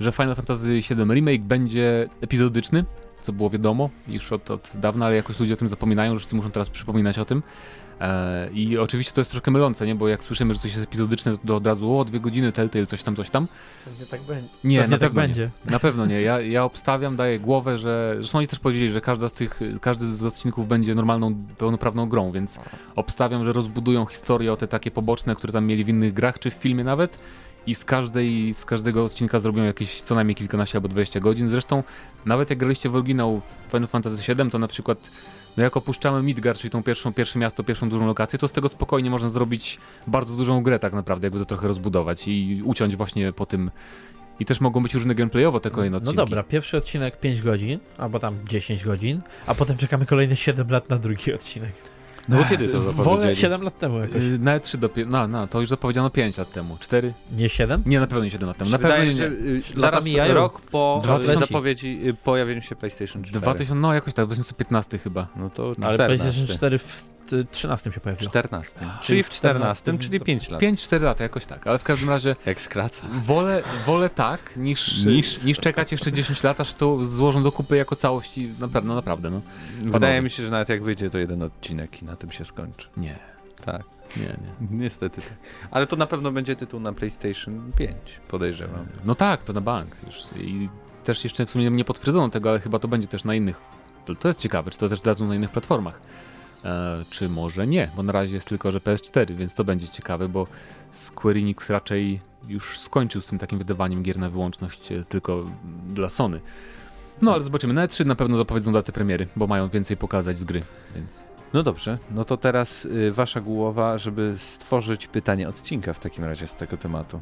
że 0.01 0.13
Final 0.13 0.35
Fantasy 0.35 0.67
VII 0.67 1.15
Remake 1.15 1.43
będzie 1.43 2.09
epizodyczny, 2.21 2.85
co 3.21 3.33
było 3.33 3.51
wiadomo 3.51 3.91
już 4.09 4.33
od, 4.33 4.51
od 4.51 4.73
dawna, 4.75 5.07
ale 5.07 5.17
jakoś 5.17 5.41
ludzie 5.41 5.55
o 5.55 5.57
tym 5.57 5.69
zapominają, 5.69 6.13
że 6.13 6.19
wszyscy 6.19 6.37
muszą 6.37 6.51
teraz 6.51 6.71
przypominać 6.71 7.19
o 7.19 7.25
tym. 7.25 7.43
E, 8.01 8.49
I 8.53 8.79
oczywiście 8.79 9.13
to 9.13 9.21
jest 9.21 9.31
troszkę 9.31 9.51
mylące, 9.51 9.87
nie? 9.87 9.95
Bo 9.95 10.09
jak 10.09 10.25
słyszymy, 10.25 10.55
że 10.55 10.61
coś 10.61 10.71
jest 10.73 10.85
epizodyczne, 10.85 11.39
to 11.47 11.57
od 11.57 11.67
razu 11.67 11.99
o, 11.99 12.05
dwie 12.05 12.21
godziny, 12.21 12.53
Telltale, 12.53 12.87
coś 12.87 13.03
tam, 13.03 13.17
coś 13.17 13.31
tam. 13.31 13.49
Pewnie 13.85 14.07
tak 14.07 14.23
będzie. 14.23 14.49
Nie, 14.65 14.79
Pewnie 14.79 14.97
na 14.97 14.99
tak 14.99 15.09
pewno 15.11 15.23
będzie. 15.23 15.51
nie. 15.65 15.71
Na 15.71 15.79
pewno 15.79 16.07
nie. 16.07 16.21
Ja, 16.21 16.41
ja 16.57 16.65
obstawiam, 16.65 17.17
daję 17.17 17.41
głowę, 17.41 17.79
że. 17.79 18.15
Zresztą 18.19 18.39
oni 18.39 18.47
też 18.47 18.59
powiedzieli, 18.59 18.91
że 18.91 19.01
każda 19.01 19.29
z 19.29 19.33
tych, 19.33 19.61
każdy 19.81 20.07
z 20.07 20.25
odcinków 20.25 20.69
będzie 20.69 20.95
normalną, 20.95 21.35
pełnoprawną 21.59 22.09
grą, 22.09 22.33
więc 22.33 22.61
obstawiam, 22.97 23.47
że 23.47 23.53
rozbudują 23.53 24.07
historię 24.07 24.53
o 24.53 24.57
te 24.57 24.69
takie 24.69 24.91
poboczne, 24.91 25.35
które 25.35 25.53
tam 25.53 25.67
mieli 25.67 25.85
w 25.85 25.89
innych 25.89 26.13
grach, 26.13 26.39
czy 26.39 26.51
w 26.51 26.55
filmie 26.55 26.85
nawet. 26.85 27.19
I 27.67 27.75
z, 27.75 27.85
każdej, 27.85 28.55
z 28.55 28.65
każdego 28.65 29.05
odcinka 29.05 29.39
zrobią 29.39 29.63
jakieś 29.63 30.03
co 30.03 30.15
najmniej 30.15 30.35
kilkanaście 30.35 30.79
albo 30.79 30.89
20 30.89 31.21
godzin. 31.21 31.49
Zresztą, 31.49 31.83
nawet 32.27 32.51
jak 32.51 32.59
graliście 32.59 32.89
w 32.89 32.97
oryginał 32.97 33.41
Final 33.73 33.89
Fantasy 33.89 34.35
VII, 34.35 34.51
to 34.51 34.59
na 34.59 34.69
przykład, 34.69 35.11
no 35.59 35.65
jak 35.65 35.77
opuszczamy 35.77 36.23
Midgard, 36.23 36.59
czyli 36.59 36.71
tą 36.71 36.83
pierwszą, 36.83 37.13
pierwsze 37.13 37.39
miasto, 37.39 37.65
pierwszą 37.65 37.89
dużą 37.89 38.07
lokację, 38.07 38.39
to 38.39 38.49
z 38.49 38.53
tego 38.53 38.69
spokojnie 38.69 39.11
można 39.11 39.29
zrobić 39.29 39.79
bardzo 40.07 40.35
dużą 40.35 40.63
grę 40.63 40.79
tak 40.79 40.93
naprawdę, 40.93 41.27
jakby 41.27 41.39
to 41.39 41.45
trochę 41.45 41.69
rozbudować 41.69 42.29
i 42.29 42.63
uciąć 42.65 42.97
właśnie 42.97 43.33
po 43.33 43.47
tym. 43.47 43.71
I 44.41 44.45
też 44.45 44.61
mogą 44.61 44.83
być 44.83 44.95
różne 44.95 45.15
gameplayowo 45.15 45.61
te 45.61 45.71
kolejne 45.71 45.95
No 45.95 45.99
odcinki. 45.99 46.17
dobra, 46.17 46.43
pierwszy 46.43 46.77
odcinek 46.77 47.21
5 47.21 47.43
godzin, 47.43 47.79
albo 47.99 48.19
tam 48.19 48.39
10 48.49 48.85
godzin, 48.85 49.23
a 49.47 49.55
potem 49.55 49.77
czekamy 49.77 50.07
kolejne 50.07 50.37
7 50.37 50.69
lat 50.71 50.89
na 50.91 50.99
drugi 50.99 51.35
odcinek. 51.35 51.73
No 52.29 52.37
bo 52.39 52.45
kiedy 52.45 52.69
to 52.69 52.81
Wolę 52.81 52.93
zapowiedzieli? 52.97 53.37
7 53.37 53.63
lat 53.63 53.79
temu 53.79 53.99
jakoś. 53.99 54.15
Yy, 54.15 54.39
Na 54.39 54.59
E3 54.59 54.77
dopie- 54.79 55.07
no, 55.07 55.29
no, 55.29 55.47
to 55.47 55.61
już 55.61 55.69
zapowiedziano 55.69 56.11
5 56.11 56.39
lat 56.39 56.51
temu. 56.51 56.77
4? 56.81 57.13
Nie 57.37 57.49
7? 57.49 57.83
Nie, 57.87 58.01
na 58.01 58.07
pewno 58.07 58.25
nie 58.25 58.31
7 58.31 58.49
lat 58.49 58.57
temu. 58.57 58.71
Na 58.71 58.79
pewno 58.79 59.05
nie. 59.05 59.25
y, 59.27 59.63
Lata 59.69 59.81
zaraz 59.81 60.05
mijają. 60.05 60.35
rok 60.35 60.61
po 60.61 61.01
Dwa 61.05 61.17
y, 61.17 61.21
tysiące- 61.21 61.39
zapowiedzi 61.47 62.01
y, 62.09 62.15
pojawieniu 62.15 62.63
się 62.63 62.77
PlayStation 62.77 63.23
4. 63.25 63.41
2000, 63.41 63.75
no 63.75 63.95
jakoś 63.95 64.15
tak, 64.15 64.27
2015 64.27 64.99
chyba. 64.99 65.27
No 65.37 65.51
to 65.51 65.63
Ale 65.67 65.75
14. 65.75 66.07
PlayStation 66.07 66.57
4 66.57 66.79
w 66.79 67.18
13 67.51 67.93
się 67.93 68.01
pojawiło. 68.01 68.31
14. 68.31 68.75
Czyli 69.03 69.23
w 69.23 69.31
14, 69.31 69.99
czyli 69.99 70.21
5 70.21 70.49
lat. 70.51 70.61
5-4 70.63 71.03
lata, 71.03 71.23
jakoś 71.23 71.47
tak, 71.47 71.67
ale 71.67 71.79
w 71.79 71.85
każdym 71.85 72.09
razie 72.09 72.37
Jak 72.47 72.61
skraca. 72.61 73.03
wolę, 73.23 73.63
wolę 73.87 74.11
tak, 74.11 74.57
niż, 74.57 75.05
Niż- 75.05 75.43
niż 75.43 75.59
czekać 75.59 75.93
jeszcze 75.93 76.13
10 76.13 76.43
lat, 76.43 76.61
aż 76.61 76.75
to 76.75 77.05
złożą 77.05 77.43
do 77.43 77.53
kupy 77.53 77.77
jako 77.77 77.97
całości. 77.97 78.55
Na 78.61 78.69
pewno, 78.69 78.95
naprawdę, 78.95 79.31
no. 79.31 79.41
Wydaje 79.81 80.23
mi 80.23 80.31
się, 80.31 80.43
że 80.43 80.51
nawet 80.51 80.69
jak 80.69 80.83
wyjdzie, 80.83 81.11
to 81.11 81.19
jeden 81.19 81.43
odcinek 81.43 82.03
i 82.03 82.05
na 82.05 82.17
tym 82.17 82.31
się 82.31 82.45
skończy. 82.45 82.89
Nie, 82.97 83.19
Tak, 83.65 83.83
nie, 84.17 84.23
nie. 84.23 84.69
niestety 84.79 85.21
tak. 85.21 85.33
Ale 85.71 85.87
to 85.87 85.97
na 85.97 86.07
pewno 86.07 86.31
będzie 86.33 86.57
tytuł 86.57 86.81
na 86.81 86.93
PlayStation 86.93 87.73
5, 87.77 87.97
podejrzewam. 88.29 88.87
No 89.05 89.15
tak, 89.15 89.43
to 89.43 89.53
na 89.53 89.61
bank 89.61 89.97
już. 90.07 90.17
I 90.43 90.69
też 91.05 91.25
jeszcze 91.25 91.47
w 91.47 91.51
sumie 91.51 91.71
nie 91.71 91.85
potwierdzono 91.85 92.29
tego, 92.29 92.51
ale 92.51 92.59
chyba 92.61 92.79
to 92.79 92.89
będzie 92.89 93.09
też 93.09 93.25
na 93.25 93.35
innych. 93.35 93.61
To 94.21 94.29
jest 94.29 94.41
ciekawe, 94.41 94.71
czy 94.71 94.79
to 94.79 94.89
też 94.89 95.01
dadzą 95.01 95.27
na 95.27 95.35
innych 95.35 95.51
platformach. 95.51 96.01
E, 96.65 97.05
czy 97.11 97.29
może 97.29 97.67
nie, 97.67 97.91
bo 97.97 98.03
na 98.03 98.13
razie 98.13 98.35
jest 98.35 98.49
tylko, 98.49 98.73
że 98.73 98.79
PS4, 98.79 99.35
więc 99.35 99.55
to 99.55 99.65
będzie 99.65 99.89
ciekawe, 99.89 100.29
bo 100.29 100.47
Square 100.91 101.37
Enix 101.37 101.71
raczej 101.71 102.21
już 102.49 102.79
skończył 102.79 103.21
z 103.23 103.27
tym 103.27 103.39
takim 103.39 103.59
wydawaniem 103.59 104.03
gier 104.03 104.19
na 104.19 104.31
wyłączność 104.31 104.93
e, 104.93 105.05
tylko 105.05 105.51
dla 105.95 106.09
Sony. 106.09 106.41
No 107.23 107.33
ale 107.35 107.43
zobaczymy. 107.43 107.75
Na 107.75 107.87
E3 107.87 108.07
na 108.07 108.15
pewno 108.15 108.37
zapowiedzą 108.37 108.73
datę 108.73 108.93
premiery, 108.93 109.27
bo 109.37 109.47
mają 109.47 109.69
więcej 109.69 109.97
pokazać 109.97 110.39
z 110.39 110.45
gry, 110.45 110.63
więc. 110.95 111.25
No 111.53 111.63
dobrze, 111.63 111.99
no 112.11 112.25
to 112.25 112.37
teraz 112.37 112.85
y, 112.85 113.13
wasza 113.13 113.41
głowa, 113.41 113.99
żeby 113.99 114.35
stworzyć 114.39 115.07
pytanie 115.07 115.49
odcinka 115.49 115.93
w 115.95 116.01
takim 116.01 116.25
razie 116.25 116.47
z 116.47 116.55
tego 116.55 116.77
tematu. 116.77 117.21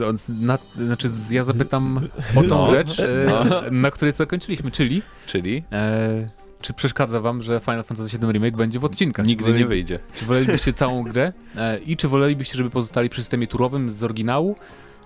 E, 0.00 0.06
on 0.08 0.18
z- 0.18 0.28
na, 0.40 0.58
znaczy, 0.76 1.08
z- 1.08 1.30
ja 1.30 1.44
zapytam 1.44 2.08
o 2.36 2.42
tą 2.42 2.48
No. 2.48 2.68
rzecz, 2.70 3.00
e, 3.00 3.26
na 3.70 3.90
której 3.90 4.12
zakończyliśmy, 4.12 4.70
czyli 4.70 5.02
Czyli 5.26 5.62
e, 5.72 6.26
czy 6.66 6.72
przeszkadza 6.72 7.20
wam, 7.20 7.42
że 7.42 7.60
Final 7.60 7.84
Fantasy 7.84 8.18
VII 8.18 8.32
Remake 8.32 8.56
będzie 8.56 8.78
w 8.78 8.84
odcinkach? 8.84 9.26
nigdy 9.26 9.44
czy 9.44 9.52
nie 9.52 9.58
woleli- 9.64 9.68
wyjdzie. 9.68 9.98
Czy 10.14 10.24
wolelibyście 10.26 10.72
całą 10.72 11.02
grę 11.04 11.32
e, 11.56 11.78
i 11.78 11.96
czy 11.96 12.08
wolelibyście, 12.08 12.56
żeby 12.56 12.70
pozostali 12.70 13.08
przy 13.08 13.20
systemie 13.22 13.46
turowym 13.46 13.90
z 13.92 14.02
oryginału, 14.02 14.56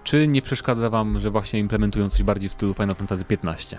czy 0.05 0.29
nie 0.29 0.43
przeszkadza 0.43 0.91
wam, 0.91 1.19
że 1.21 1.31
właśnie 1.31 1.61
implementują 1.61 2.11
coś 2.11 2.23
bardziej 2.23 2.51
w 2.51 2.53
stylu 2.53 2.75
Final 2.75 2.95
Fantasy 2.95 3.25
XV? 3.31 3.79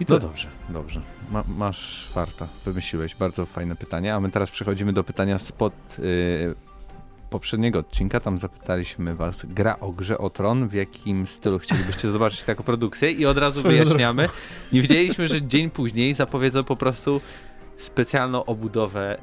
I 0.00 0.04
to 0.04 0.14
No 0.14 0.20
dobrze, 0.20 0.48
dobrze. 0.68 1.00
Ma, 1.30 1.44
masz 1.56 2.08
farta, 2.12 2.48
wymyśliłeś. 2.64 3.14
Bardzo 3.14 3.46
fajne 3.46 3.76
pytanie. 3.76 4.14
A 4.14 4.20
my 4.20 4.30
teraz 4.30 4.50
przechodzimy 4.50 4.92
do 4.92 5.04
pytania 5.04 5.38
spod 5.38 5.72
y, 5.98 6.54
poprzedniego 7.32 7.78
odcinka. 7.78 8.20
Tam 8.20 8.38
zapytaliśmy 8.38 9.14
was, 9.14 9.46
gra 9.48 9.80
o 9.80 9.92
grze 9.92 10.18
o 10.18 10.30
tron, 10.30 10.68
w 10.68 10.72
jakim 10.74 11.26
stylu 11.26 11.58
chcielibyście 11.58 12.10
zobaczyć 12.10 12.42
taką 12.42 12.62
produkcję 12.62 13.10
i 13.10 13.26
od 13.26 13.38
razu 13.38 13.62
wyjaśniamy. 13.62 14.28
Nie 14.72 14.82
wiedzieliśmy, 14.82 15.28
że 15.28 15.42
dzień 15.42 15.70
później 15.70 16.14
zapowiedzą 16.14 16.62
po 16.62 16.76
prostu 16.76 17.20
specjalną 17.76 18.44
obudowę 18.44 19.18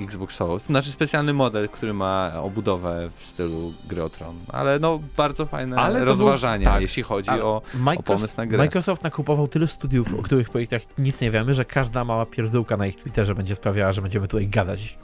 Xboxową. 0.00 0.58
Znaczy 0.58 0.90
specjalny 0.92 1.32
model, 1.32 1.68
który 1.68 1.94
ma 1.94 2.32
obudowę 2.42 3.10
w 3.16 3.24
stylu 3.24 3.72
gry 3.88 4.02
o 4.02 4.10
tron. 4.10 4.36
Ale 4.48 4.78
no 4.78 5.00
bardzo 5.16 5.46
fajne 5.46 5.76
Ale 5.76 5.94
to 5.94 5.98
był- 5.98 6.08
rozważania, 6.08 6.70
tak. 6.70 6.80
jeśli 6.82 7.02
chodzi 7.02 7.30
o 7.30 7.62
Microsoft, 7.74 8.06
pomysł 8.06 8.34
na 8.36 8.46
grę. 8.46 8.58
Microsoft 8.58 9.02
nakupował 9.02 9.48
tyle 9.48 9.66
studiów, 9.66 10.14
o 10.14 10.22
których 10.22 10.50
projektach 10.50 10.82
nic 10.98 11.20
nie 11.20 11.30
wiemy, 11.30 11.54
że 11.54 11.64
każda 11.64 12.04
mała 12.04 12.26
pierdółka 12.26 12.76
na 12.76 12.86
ich 12.86 12.96
Twitterze 12.96 13.34
będzie 13.34 13.54
sprawiała, 13.54 13.92
że 13.92 14.02
będziemy 14.02 14.28
tutaj 14.28 14.48
gadać 14.48 14.98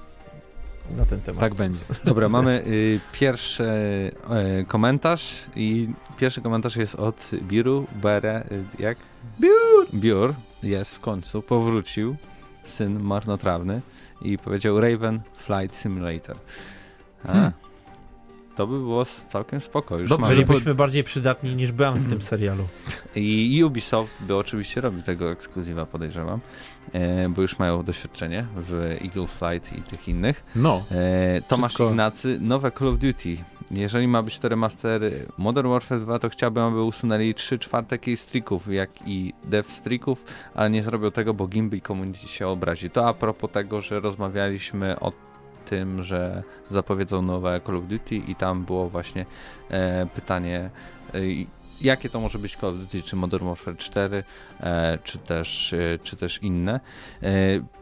na 0.96 1.04
ten 1.04 1.20
temat. 1.20 1.40
tak 1.40 1.54
będzie. 1.54 1.80
Dobra, 2.04 2.28
mamy 2.28 2.64
y, 2.66 3.00
pierwszy 3.12 3.64
y, 4.60 4.64
komentarz 4.64 5.44
i 5.56 5.88
pierwszy 6.16 6.40
komentarz 6.40 6.76
jest 6.76 6.94
od 6.94 7.30
Biru, 7.42 7.86
Bere, 8.02 8.44
y, 8.52 8.82
jak? 8.82 8.98
Biur! 9.40 9.86
Biur, 9.94 10.34
jest 10.62 10.94
w 10.94 11.00
końcu, 11.00 11.42
powrócił, 11.42 12.16
syn 12.64 13.00
marnotrawny 13.00 13.80
i 14.22 14.38
powiedział 14.38 14.80
Raven 14.80 15.20
Flight 15.36 15.76
Simulator. 15.76 16.36
A, 17.24 17.32
Hmm. 17.32 17.52
To 18.56 18.66
by 18.66 18.78
było 18.78 19.04
całkiem 19.04 19.60
spoko. 19.60 19.98
Już 19.98 20.08
Dobrze, 20.08 20.28
Bylibyśmy 20.28 20.74
bardziej 20.74 21.04
przydatni 21.04 21.54
niż 21.56 21.72
Bran 21.72 21.98
w 21.98 22.08
tym 22.08 22.22
serialu. 22.32 22.68
I 23.16 23.62
Ubisoft 23.64 24.12
by 24.22 24.36
oczywiście 24.36 24.80
robił 24.80 25.02
tego 25.02 25.30
ekskluzywa, 25.30 25.86
podejrzewam, 25.86 26.40
e, 26.92 27.28
bo 27.28 27.42
już 27.42 27.58
mają 27.58 27.82
doświadczenie 27.82 28.46
w 28.56 28.96
Eagle 29.04 29.26
Flight 29.26 29.78
i 29.78 29.82
tych 29.82 30.08
innych. 30.08 30.44
No, 30.56 30.84
E, 30.90 31.42
Tomasz 31.48 31.70
Wszystko- 31.70 31.88
Ignacy, 31.90 32.38
nowe 32.40 32.70
Call 32.72 32.88
of 32.88 32.98
Duty. 32.98 33.36
Jeżeli 33.70 34.08
ma 34.08 34.22
być 34.22 34.38
to 34.38 34.48
remaster 34.48 35.02
Modern 35.38 35.68
Warfare 35.68 36.00
2, 36.00 36.18
to 36.18 36.28
chciałbym, 36.28 36.62
aby 36.62 36.82
usunęli 36.82 37.34
3 37.34 37.58
czwarte 37.58 37.98
keystricków, 37.98 38.72
jak 38.72 38.90
i 39.06 39.32
dev 39.44 39.68
streaków, 39.70 40.24
ale 40.54 40.70
nie 40.70 40.82
zrobią 40.82 41.10
tego, 41.10 41.34
bo 41.34 41.46
Gimby 41.46 41.76
i 41.76 41.80
community 41.80 42.28
się 42.28 42.48
obrazi. 42.48 42.90
To 42.90 43.08
a 43.08 43.14
propos 43.14 43.50
tego, 43.50 43.80
że 43.80 44.00
rozmawialiśmy 44.00 45.00
o 45.00 45.12
tym, 45.64 46.02
że 46.02 46.42
zapowiedzą 46.70 47.22
nowe 47.22 47.60
Call 47.66 47.76
of 47.76 47.86
Duty 47.86 48.16
i 48.16 48.34
tam 48.34 48.64
było 48.64 48.88
właśnie 48.88 49.26
e, 49.70 50.06
pytanie, 50.14 50.70
e, 51.14 51.18
jakie 51.80 52.10
to 52.10 52.20
może 52.20 52.38
być 52.38 52.56
Call 52.56 52.70
of 52.70 52.76
Duty, 52.76 53.02
czy 53.02 53.16
Modern 53.16 53.46
Warfare 53.46 53.76
4, 53.76 54.24
e, 54.60 54.98
czy, 55.04 55.18
też, 55.18 55.72
e, 55.72 55.98
czy 56.02 56.16
też 56.16 56.42
inne. 56.42 56.80
E, 57.22 57.30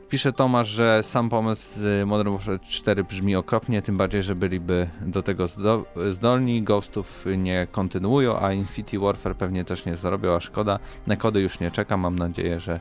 Pisze 0.09 0.33
Tomasz, 0.33 0.69
że 0.69 1.03
sam 1.03 1.29
pomysł 1.29 1.81
z 1.81 2.09
Modern 2.09 2.31
Warfare 2.31 2.61
4 2.61 3.05
brzmi 3.05 3.37
okropnie, 3.37 3.83
tym 3.83 3.97
bardziej, 3.97 4.23
że 4.23 4.35
byliby 4.35 4.89
do 5.01 5.23
tego 5.23 5.47
zdo 5.47 5.85
zdolni. 6.11 6.63
Ghostów 6.63 7.27
nie 7.37 7.67
kontynuują, 7.71 8.41
a 8.41 8.53
Infinity 8.53 8.99
Warfare 8.99 9.35
pewnie 9.37 9.65
też 9.65 9.87
nie 9.87 9.97
zrobią, 9.97 10.35
a 10.35 10.41
szkoda. 10.41 10.79
Na 11.07 11.17
kody 11.17 11.41
już 11.41 11.61
nie 11.61 11.71
czekam, 11.71 12.01
mam 12.01 12.17
nadzieję, 12.17 12.61
że 12.61 12.81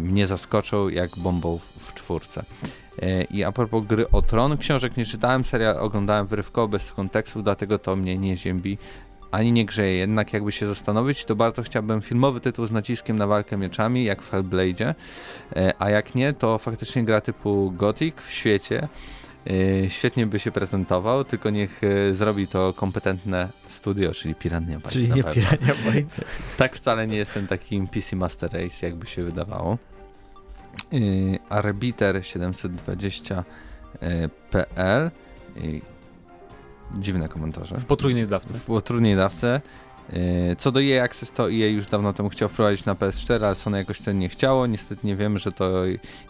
mnie 0.00 0.26
zaskoczą 0.26 0.88
jak 0.88 1.18
bombą 1.18 1.58
w 1.78 1.94
czwórce. 1.94 2.44
E, 3.02 3.24
I 3.24 3.44
a 3.44 3.52
propos 3.52 3.86
gry 3.86 4.10
o 4.10 4.22
tron, 4.22 4.58
książek 4.58 4.96
nie 4.96 5.04
czytałem, 5.04 5.44
serial 5.44 5.76
oglądałem 5.76 6.26
wyrywkowo 6.26 6.68
bez 6.68 6.92
kontekstu, 6.92 7.42
dlatego 7.42 7.78
to 7.78 7.96
mnie 7.96 8.18
nie 8.18 8.36
ziębi 8.36 8.78
ani 9.30 9.52
nie 9.52 9.64
grzeje. 9.64 9.96
Jednak 9.96 10.32
jakby 10.32 10.52
się 10.52 10.66
zastanowić, 10.66 11.24
to 11.24 11.36
bardzo 11.36 11.62
chciałbym 11.62 12.02
filmowy 12.02 12.40
tytuł 12.40 12.66
z 12.66 12.72
naciskiem 12.72 13.16
na 13.16 13.26
walkę 13.26 13.56
mieczami, 13.56 14.04
jak 14.04 14.22
w 14.22 14.32
Hellblade'zie, 14.32 14.94
E, 15.56 15.74
a 15.78 15.90
jak 15.90 16.14
nie, 16.14 16.32
to 16.32 16.58
faktycznie 16.58 17.04
gra 17.04 17.20
typu 17.20 17.72
Gothic 17.76 18.14
w 18.16 18.30
świecie. 18.30 18.88
E, 19.46 19.90
Świetnie 19.90 20.26
by 20.26 20.38
się 20.38 20.52
prezentował, 20.52 21.24
tylko 21.24 21.50
niech 21.50 21.80
e, 21.84 22.14
zrobi 22.14 22.46
to 22.46 22.72
kompetentne 22.72 23.48
studio, 23.66 24.12
czyli 24.12 24.34
Piranha 24.34 24.74
Bytes 24.74 24.92
Czyli 24.92 25.08
nie 25.08 25.24
pewno. 25.24 25.32
Pirania 25.50 25.74
Bytes. 25.92 26.24
Tak 26.56 26.76
wcale 26.76 27.06
nie 27.06 27.16
jestem 27.16 27.46
takim 27.46 27.88
PC 27.88 28.16
Master 28.16 28.52
Race, 28.52 28.86
jakby 28.86 29.06
się 29.06 29.24
wydawało. 29.24 29.78
Arbiter 31.48 32.26
720 32.26 33.44
e, 34.00 34.28
PL. 34.28 35.10
I 35.56 35.82
dziwne 36.98 37.28
komentarze. 37.28 37.76
W 37.76 37.84
potrójnej 37.84 38.26
dawce. 38.26 38.58
W 38.58 38.62
potrójnej 38.62 39.16
dawce. 39.16 39.60
E, 40.10 40.56
Co 40.56 40.72
do 40.72 40.82
EA 40.82 41.04
Access, 41.04 41.32
to 41.32 41.50
EA 41.50 41.66
już 41.66 41.86
dawno 41.86 42.12
temu 42.12 42.28
chciał 42.28 42.48
wprowadzić 42.48 42.84
na 42.84 42.94
PS4, 42.94 43.44
ale 43.44 43.54
Sony 43.54 43.78
jakoś 43.78 44.00
ten 44.00 44.18
nie 44.18 44.28
chciało. 44.28 44.66
Niestety 44.66 45.06
nie 45.06 45.16
wiemy, 45.16 45.38
że 45.38 45.52
to 45.52 45.70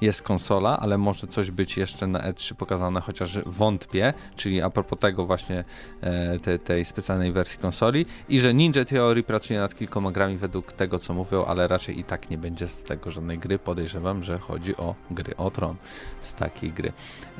jest 0.00 0.22
konsola, 0.22 0.80
ale 0.80 0.98
może 0.98 1.26
coś 1.26 1.50
być 1.50 1.76
jeszcze 1.76 2.06
na 2.06 2.18
E3 2.18 2.54
pokazane, 2.54 3.00
chociaż 3.00 3.38
wątpię, 3.46 4.14
czyli 4.36 4.62
a 4.62 4.70
propos 4.70 4.98
tego 4.98 5.26
właśnie 5.26 5.64
e, 6.00 6.38
te, 6.38 6.58
tej 6.58 6.84
specjalnej 6.84 7.32
wersji 7.32 7.58
konsoli 7.58 8.06
i 8.28 8.40
że 8.40 8.54
Ninja 8.54 8.84
Theory 8.84 9.22
pracuje 9.22 9.58
nad 9.58 9.74
kilkoma 9.74 10.12
grami 10.12 10.36
według 10.36 10.72
tego, 10.72 10.98
co 10.98 11.14
mówią, 11.14 11.44
ale 11.44 11.68
raczej 11.68 11.98
i 11.98 12.04
tak 12.04 12.30
nie 12.30 12.38
będzie 12.38 12.68
z 12.68 12.84
tego 12.84 13.10
żadnej 13.10 13.38
gry. 13.38 13.58
Podejrzewam, 13.58 14.24
że 14.24 14.38
chodzi 14.38 14.76
o 14.76 14.94
gry 15.10 15.36
o 15.36 15.50
tron 15.50 15.76
z 16.20 16.34
takiej 16.34 16.72
gry. 16.72 16.92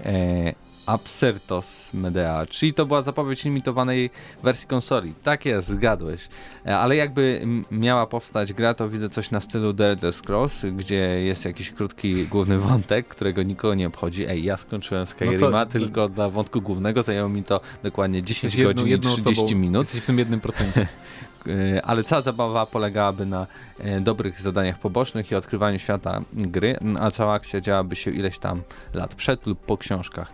E, 0.04 0.71
Absyrtos 0.92 1.94
Medea, 1.94 2.46
czyli 2.46 2.74
to 2.74 2.86
była 2.86 3.02
zapowiedź 3.02 3.44
limitowanej 3.44 4.10
wersji 4.42 4.68
konsoli. 4.68 5.14
Tak 5.22 5.46
jest, 5.46 5.68
zgadłeś. 5.68 6.28
E, 6.66 6.78
Ale 6.78 6.96
jakby 6.96 7.46
miała 7.70 8.06
powstać 8.06 8.52
gra, 8.52 8.74
to 8.74 8.88
widzę 8.88 9.08
coś 9.08 9.30
na 9.30 9.40
stylu 9.40 9.74
The 9.74 9.84
Elder 9.86 10.12
Scrolls, 10.12 10.62
gdzie 10.76 10.96
jest 11.22 11.44
jakiś 11.44 11.70
krótki 11.70 12.26
główny 12.26 12.58
wątek, 12.58 13.08
którego 13.08 13.42
nikogo 13.42 13.74
nie 13.74 13.86
obchodzi. 13.86 14.26
Ej, 14.26 14.44
ja 14.44 14.56
skończyłem 14.56 15.06
Skyrima, 15.06 15.66
tylko 15.66 16.08
dla 16.08 16.30
wątku 16.30 16.60
głównego 16.60 17.02
zajęło 17.02 17.28
mi 17.28 17.42
to 17.42 17.60
dokładnie 17.82 18.22
10 18.22 18.42
Jesteś 18.44 18.58
jedną- 18.58 18.74
godzin 18.74 18.86
i 18.86 18.90
jedną 18.90 19.10
30 19.10 19.30
osobą, 19.42 19.58
minut. 19.60 19.80
Jesteś 19.82 20.00
w 20.02 20.06
tym 20.06 20.18
jednym 20.18 20.40
procencie. 20.40 20.86
E, 21.48 21.82
ale 21.86 22.04
cała 22.04 22.22
zabawa 22.22 22.66
polegałaby 22.66 23.26
na 23.26 23.46
e, 23.78 24.00
dobrych 24.00 24.40
zadaniach 24.40 24.78
pobocznych 24.78 25.30
i 25.30 25.34
odkrywaniu 25.34 25.78
świata 25.78 26.22
gry, 26.32 26.78
a 27.00 27.10
cała 27.10 27.34
akcja 27.34 27.60
działaby 27.60 27.96
się 27.96 28.10
ileś 28.10 28.38
tam 28.38 28.62
lat 28.94 29.14
przed 29.14 29.46
lub 29.46 29.58
po 29.58 29.76
książkach. 29.76 30.32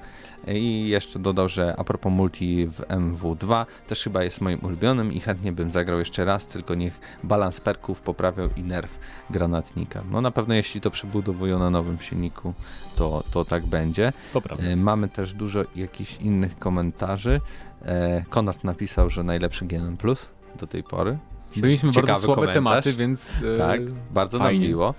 E, 0.48 0.58
I 0.58 0.88
jeszcze 0.88 1.18
dodał, 1.18 1.48
że 1.48 1.74
a 1.78 1.84
propos 1.84 2.12
multi 2.12 2.66
w 2.66 2.80
MW2 2.80 3.66
też 3.86 4.04
chyba 4.04 4.24
jest 4.24 4.40
moim 4.40 4.58
ulubionym 4.64 5.12
i 5.12 5.20
chętnie 5.20 5.52
bym 5.52 5.70
zagrał 5.70 5.98
jeszcze 5.98 6.24
raz, 6.24 6.46
tylko 6.46 6.74
niech 6.74 7.00
balans 7.24 7.60
perków 7.60 8.00
poprawiał 8.00 8.48
i 8.56 8.62
nerw 8.62 8.98
granatnika. 9.30 10.02
No 10.10 10.20
na 10.20 10.30
pewno 10.30 10.54
jeśli 10.54 10.80
to 10.80 10.90
przebudowują 10.90 11.58
na 11.58 11.70
nowym 11.70 11.98
silniku, 11.98 12.54
to, 12.96 13.24
to 13.30 13.44
tak 13.44 13.66
będzie. 13.66 14.12
To 14.32 14.42
Mamy 14.76 15.08
też 15.08 15.32
dużo 15.32 15.60
jakichś 15.76 16.16
innych 16.16 16.58
komentarzy. 16.58 17.40
Konrad 18.30 18.64
napisał, 18.64 19.10
że 19.10 19.22
najlepszy 19.22 19.64
GNM 19.64 19.96
Plus 19.96 20.28
do 20.60 20.66
tej 20.66 20.82
pory. 20.82 21.18
Byliśmy 21.56 21.90
Ciekawy 21.92 22.06
bardzo 22.12 22.26
słabe 22.26 22.40
komentarz. 22.40 22.54
tematy, 22.54 22.92
więc 22.94 23.42
e, 23.54 23.58
Tak, 23.58 23.80
bardzo 24.10 24.38
nam 24.38 24.46
fajnie. 24.46 24.68
miło. 24.68 24.94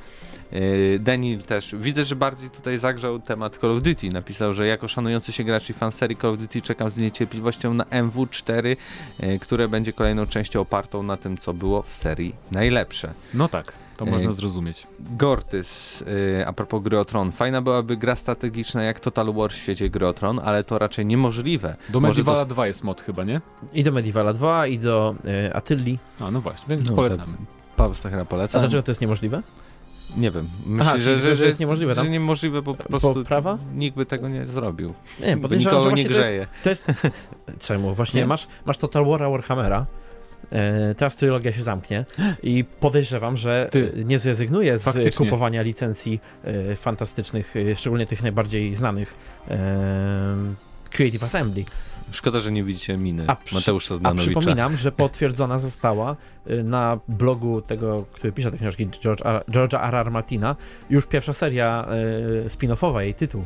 E, 0.52 1.00
Daniel 1.00 1.42
też, 1.42 1.76
widzę, 1.80 2.04
że 2.04 2.16
bardziej 2.16 2.50
tutaj 2.50 2.78
zagrzał 2.78 3.20
temat 3.20 3.58
Call 3.62 3.72
of 3.78 3.82
Duty. 3.84 4.10
Napisał, 4.10 4.54
że 4.54 4.68
jako 4.68 4.88
szanujący 4.88 5.32
się 5.32 5.44
gracz 5.44 5.70
i 5.70 5.74
fan 5.74 5.92
serii 5.92 6.18
Call 6.18 6.32
of 6.32 6.38
Duty 6.40 6.62
czekam 6.62 6.90
z 6.90 6.98
niecierpliwością 6.98 7.74
na 7.74 7.84
MW4, 7.84 8.76
e, 9.20 9.40
które 9.40 9.68
będzie 9.68 9.94
kolejną 9.94 10.26
częścią 10.26 10.62
opartą 10.62 11.04
na 11.04 11.18
tym, 11.18 11.38
co 11.38 11.54
było 11.54 11.82
w 11.82 11.94
serii 11.94 12.36
najlepsze. 12.52 13.14
No 13.34 13.48
tak, 13.48 13.74
to 14.00 14.06
można 14.06 14.32
zrozumieć. 14.32 14.88
Gortys, 15.00 16.04
yy, 16.38 16.48
a 16.48 16.54
propos 16.54 16.84
gry 16.84 17.00
o 17.00 17.06
Tron. 17.06 17.32
Fajna 17.32 17.62
byłaby 17.62 17.98
gra 17.98 18.16
strategiczna 18.16 18.84
jak 18.84 19.00
Total 19.00 19.34
War 19.34 19.52
w 19.52 19.56
świecie 19.56 19.90
gry 19.90 20.08
o 20.08 20.14
Tron, 20.14 20.40
ale 20.44 20.64
to 20.64 20.80
raczej 20.80 21.06
niemożliwe. 21.06 21.76
Do 21.90 22.00
Medievala 22.00 22.40
to- 22.40 22.46
2 22.46 22.68
jest 22.68 22.84
mod 22.84 23.02
chyba, 23.02 23.24
nie? 23.24 23.42
I 23.74 23.84
do 23.84 23.92
Medievala 23.92 24.34
2, 24.34 24.68
i 24.68 24.80
do 24.80 25.16
e, 25.48 25.56
Attylii. 25.56 26.00
A, 26.20 26.32
no 26.32 26.42
właśnie, 26.42 26.76
więc 26.76 26.90
No, 26.90 26.96
polecamy. 26.96 27.34
Paweł 27.76 27.94
Stachera 27.94 28.22
A 28.22 28.26
poleca. 28.26 28.60
dlaczego 28.60 28.84
to 28.84 28.92
jest 28.92 29.02
niemożliwe? 29.02 29.42
Nie 30.18 30.32
wiem. 30.32 30.48
Myślę, 30.66 30.90
Aha, 30.90 30.98
że, 30.98 31.20
że, 31.20 31.36
że 31.36 31.46
jest 31.46 31.60
niemożliwe 31.60 31.96
tam? 31.96 32.06
Że 32.06 32.12
niemożliwe, 32.12 32.62
bo 32.62 32.76
po 32.76 32.84
Bo 32.84 33.00
prostu 33.00 33.24
prawa? 33.24 33.58
nikt 33.76 33.98
by 33.98 34.06
tego 34.06 34.30
nie 34.30 34.46
zrobił. 34.46 34.94
Nie, 35.20 35.36
Bo 35.38 35.42
podejrzewam, 35.42 35.82
że 35.82 35.90
nikogo 35.90 35.96
nie 35.96 36.04
właśnie 36.04 36.04
to 36.04 36.10
jest, 36.10 36.20
grzeje. 36.20 36.48
to 36.64 36.70
jest... 36.70 36.86
Czemu? 37.68 37.94
Właśnie 37.94 38.22
Nie? 38.22 38.28
masz, 38.28 38.48
masz 38.66 38.78
Total 38.78 39.04
War'a 39.04 39.32
Warhammera, 39.32 39.86
teraz 40.98 41.16
trylogia 41.16 41.52
się 41.52 41.64
zamknie 41.64 42.06
i 42.44 42.64
podejrzewam, 42.80 43.38
że 43.38 43.68
Ty. 43.72 43.92
e, 43.98 44.04
nie 44.04 44.20
zrezygnuje 44.20 44.80
z 44.80 44.84
Faktycznie. 44.84 45.26
kupowania 45.26 45.62
licencji 45.62 46.20
e, 46.44 46.76
fantastycznych, 46.76 47.56
e, 47.56 47.76
szczególnie 47.76 48.06
tych 48.06 48.22
najbardziej 48.24 48.76
znanych 48.76 49.14
e, 49.48 49.58
Creative 50.92 51.24
Assembly. 51.24 51.64
Szkoda, 52.12 52.40
że 52.40 52.52
nie 52.52 52.64
widzicie 52.64 52.98
miny 52.98 53.24
A 53.28 53.36
przy- 53.36 53.56
Mateusza 53.56 53.94
A 53.94 53.98
Zdanowicza. 53.98 54.40
przypominam, 54.40 54.78
że 54.78 54.92
potwierdzona 55.06 55.60
została 55.60 56.16
na 56.64 57.00
blogu 57.08 57.62
tego, 57.62 58.06
który 58.12 58.34
pisze 58.34 58.52
te 58.52 58.58
książki, 58.58 58.88
George 59.04 59.22
R. 59.26 59.44
George'a 59.52 59.94
R. 60.00 60.12
Martina, 60.12 60.56
już 60.90 61.06
pierwsza 61.06 61.34
seria 61.34 61.88
spin-offowa, 62.48 63.00
jej 63.00 63.14
tytuł. 63.14 63.44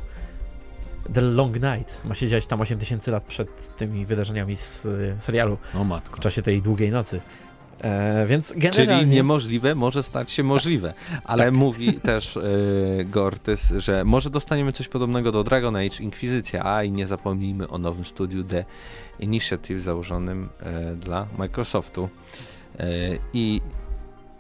The 1.14 1.22
Long 1.22 1.54
Night. 1.56 2.06
Ma 2.06 2.16
się 2.16 2.28
dziać 2.28 2.48
tam 2.48 2.62
8000 2.62 3.12
lat 3.12 3.24
przed 3.24 3.76
tymi 3.78 4.06
wydarzeniami 4.06 4.58
z 4.58 4.86
y, 4.86 5.16
serialu 5.20 5.58
O 5.76 5.84
matko. 5.84 6.18
w 6.18 6.20
czasie 6.20 6.42
tej 6.42 6.62
długiej 6.62 6.92
nocy. 6.92 7.22
E, 7.84 8.26
więc 8.28 8.54
generalnie... 8.58 9.02
Czyli 9.02 9.16
niemożliwe 9.16 9.76
może 9.76 10.04
stać 10.04 10.32
się 10.32 10.44
możliwe. 10.44 10.94
Ale 11.24 11.46
Tak. 11.46 11.54
mówi 11.54 11.94
też 12.10 12.36
yy, 12.36 13.06
Gortys, 13.06 13.74
że 13.78 14.06
może 14.06 14.30
dostaniemy 14.30 14.74
coś 14.74 14.88
podobnego 14.88 15.32
do 15.32 15.44
Dragon 15.44 15.76
Age 15.76 15.98
Inkwizycja, 16.00 16.66
a 16.66 16.84
i 16.84 16.92
nie 16.92 17.08
zapomnijmy 17.08 17.68
o 17.68 17.78
nowym 17.78 18.06
studiu 18.06 18.44
The 18.44 18.66
Initiative 19.20 19.82
założonym 19.82 20.50
e, 20.60 20.96
dla 20.96 21.28
Microsoftu. 21.38 22.10
E, 22.80 22.86
I 23.34 23.62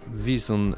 Wizun, 0.07 0.73
e, 0.73 0.75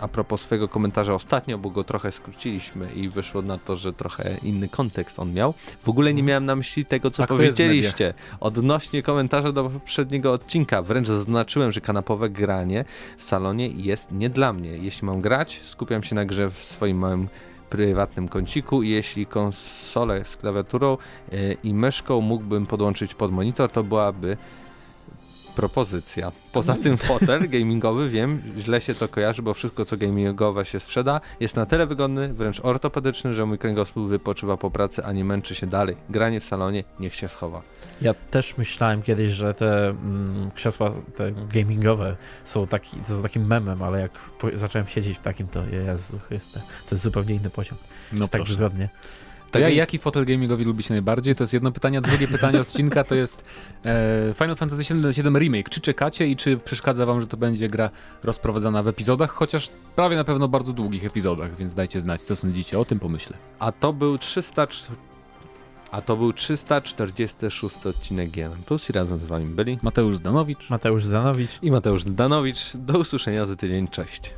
a 0.00 0.08
propos 0.08 0.40
swojego 0.40 0.68
komentarza 0.68 1.14
ostatnio, 1.14 1.58
bo 1.58 1.70
go 1.70 1.84
trochę 1.84 2.12
skróciliśmy 2.12 2.92
i 2.92 3.08
wyszło 3.08 3.42
na 3.42 3.58
to, 3.58 3.76
że 3.76 3.92
trochę 3.92 4.36
inny 4.42 4.68
kontekst 4.68 5.18
on 5.18 5.32
miał. 5.32 5.54
W 5.82 5.88
ogóle 5.88 6.14
nie 6.14 6.22
miałem 6.22 6.44
na 6.44 6.56
myśli 6.56 6.84
tego, 6.84 7.10
co 7.10 7.22
Tak 7.22 7.28
powiedzieliście 7.28 8.14
odnośnie 8.40 9.02
komentarza 9.02 9.52
do 9.52 9.64
poprzedniego 9.70 10.32
odcinka. 10.32 10.82
Wręcz 10.82 11.06
zaznaczyłem, 11.06 11.72
że 11.72 11.80
kanapowe 11.80 12.30
granie 12.30 12.84
w 13.16 13.24
salonie 13.24 13.68
jest 13.68 14.12
nie 14.12 14.30
dla 14.30 14.52
mnie. 14.52 14.70
Jeśli 14.70 15.06
mam 15.06 15.20
grać, 15.20 15.60
skupiam 15.64 16.02
się 16.02 16.14
na 16.14 16.24
grze 16.24 16.50
w 16.50 16.58
swoim 16.58 16.98
małym 16.98 17.28
prywatnym 17.70 18.28
kąciku 18.28 18.82
i 18.82 18.88
jeśli 18.88 19.26
konsolę 19.26 20.24
z 20.24 20.36
klawiaturą 20.36 20.98
e, 21.32 21.52
i 21.52 21.74
myszką 21.74 22.20
mógłbym 22.20 22.66
podłączyć 22.66 23.14
pod 23.14 23.32
monitor, 23.32 23.70
to 23.70 23.84
byłaby 23.84 24.36
propozycja. 25.54 26.32
Poza 26.52 26.76
tym 26.76 26.96
fotel 26.96 27.48
gamingowy, 27.48 28.08
wiem, 28.08 28.42
źle 28.58 28.80
się 28.80 28.94
to 28.94 29.08
kojarzy, 29.08 29.42
bo 29.42 29.54
wszystko 29.54 29.84
co 29.84 29.96
gamingowe 29.96 30.64
się 30.64 30.80
sprzeda 30.80 31.20
jest 31.40 31.56
na 31.56 31.66
tyle 31.66 31.86
wygodny, 31.86 32.34
wręcz 32.34 32.60
ortopedyczny, 32.64 33.34
że 33.34 33.46
mój 33.46 33.58
kręgosłup 33.58 34.08
wypoczywa 34.08 34.56
po 34.56 34.70
pracy, 34.70 35.04
a 35.04 35.12
nie 35.12 35.24
męczy 35.24 35.54
się 35.54 35.66
dalej. 35.66 35.96
Granie 36.08 36.40
w 36.40 36.44
salonie 36.44 36.84
niech 37.00 37.14
się 37.14 37.28
schowa. 37.28 37.62
Ja 38.02 38.14
też 38.14 38.58
myślałem 38.58 39.02
kiedyś, 39.02 39.30
że 39.30 39.54
te 39.54 39.88
mm, 39.88 40.50
krzesła 40.54 40.90
te 41.16 41.32
gamingowe 41.32 42.16
są, 42.44 42.66
taki, 42.66 42.96
to 42.96 43.06
są 43.06 43.22
takim 43.22 43.46
memem, 43.46 43.82
ale 43.82 44.00
jak 44.00 44.12
po, 44.12 44.48
zacząłem 44.54 44.88
siedzieć 44.88 45.18
w 45.18 45.20
takim, 45.20 45.48
to 45.48 45.64
Jezu, 45.64 46.20
jest, 46.30 46.52
to 46.52 46.60
jest 46.90 47.04
zupełnie 47.04 47.34
inny 47.34 47.50
poziom. 47.50 47.78
No 48.12 48.18
jest 48.18 48.32
tak 48.32 48.40
proszę. 48.40 48.54
wygodnie. 48.54 48.88
To 49.50 49.52
Tak 49.52 49.62
ja, 49.62 49.68
jak- 49.68 49.76
jaki 49.76 49.98
fotel 49.98 50.24
gamingowi 50.26 50.64
lubicie 50.64 50.94
najbardziej? 50.94 51.34
To 51.34 51.42
jest 51.42 51.52
jedno 51.52 51.72
pytanie. 51.72 51.98
A 51.98 52.00
drugie 52.00 52.28
pytanie 52.28 52.60
odcinka 52.60 53.04
to 53.04 53.14
jest 53.14 53.44
e, 53.84 54.34
Final 54.34 54.56
Fantasy 54.56 54.94
VII 54.94 55.22
Remake. 55.38 55.68
Czy 55.68 55.80
czekacie 55.80 56.26
i 56.26 56.36
czy 56.36 56.56
przeszkadza 56.56 57.06
wam, 57.06 57.20
że 57.20 57.26
to 57.26 57.36
będzie 57.36 57.68
gra 57.68 57.90
rozprowadzana 58.24 58.82
w 58.82 58.88
epizodach? 58.88 59.30
Chociaż 59.30 59.68
prawie 59.96 60.16
na 60.16 60.24
pewno 60.24 60.48
bardzo 60.48 60.72
długich 60.72 61.04
epizodach, 61.04 61.56
więc 61.56 61.74
dajcie 61.74 62.00
znać, 62.00 62.22
co 62.22 62.36
sądzicie. 62.36 62.78
O 62.78 62.84
tym 62.84 62.98
pomyślę. 62.98 63.36
A 63.58 63.72
to 63.72 63.92
był 63.92 64.18
300... 64.18 64.66
A 65.90 66.00
to 66.02 66.16
był 66.16 66.32
346 66.32 67.86
odcinek 67.86 68.30
GNM 68.30 68.62
Plus 68.66 68.90
i 68.90 68.92
razem 68.92 69.20
z 69.20 69.24
wami 69.24 69.46
byli 69.46 69.78
Mateusz 69.82 70.16
Zdanowicz. 70.16 70.70
Mateusz 70.70 71.04
Zanowicz. 71.04 71.50
i 71.62 71.70
Mateusz 71.70 72.04
Danowicz. 72.04 72.76
Do 72.76 72.98
usłyszenia 72.98 73.46
za 73.46 73.56
tydzień. 73.56 73.88
Cześć. 73.88 74.34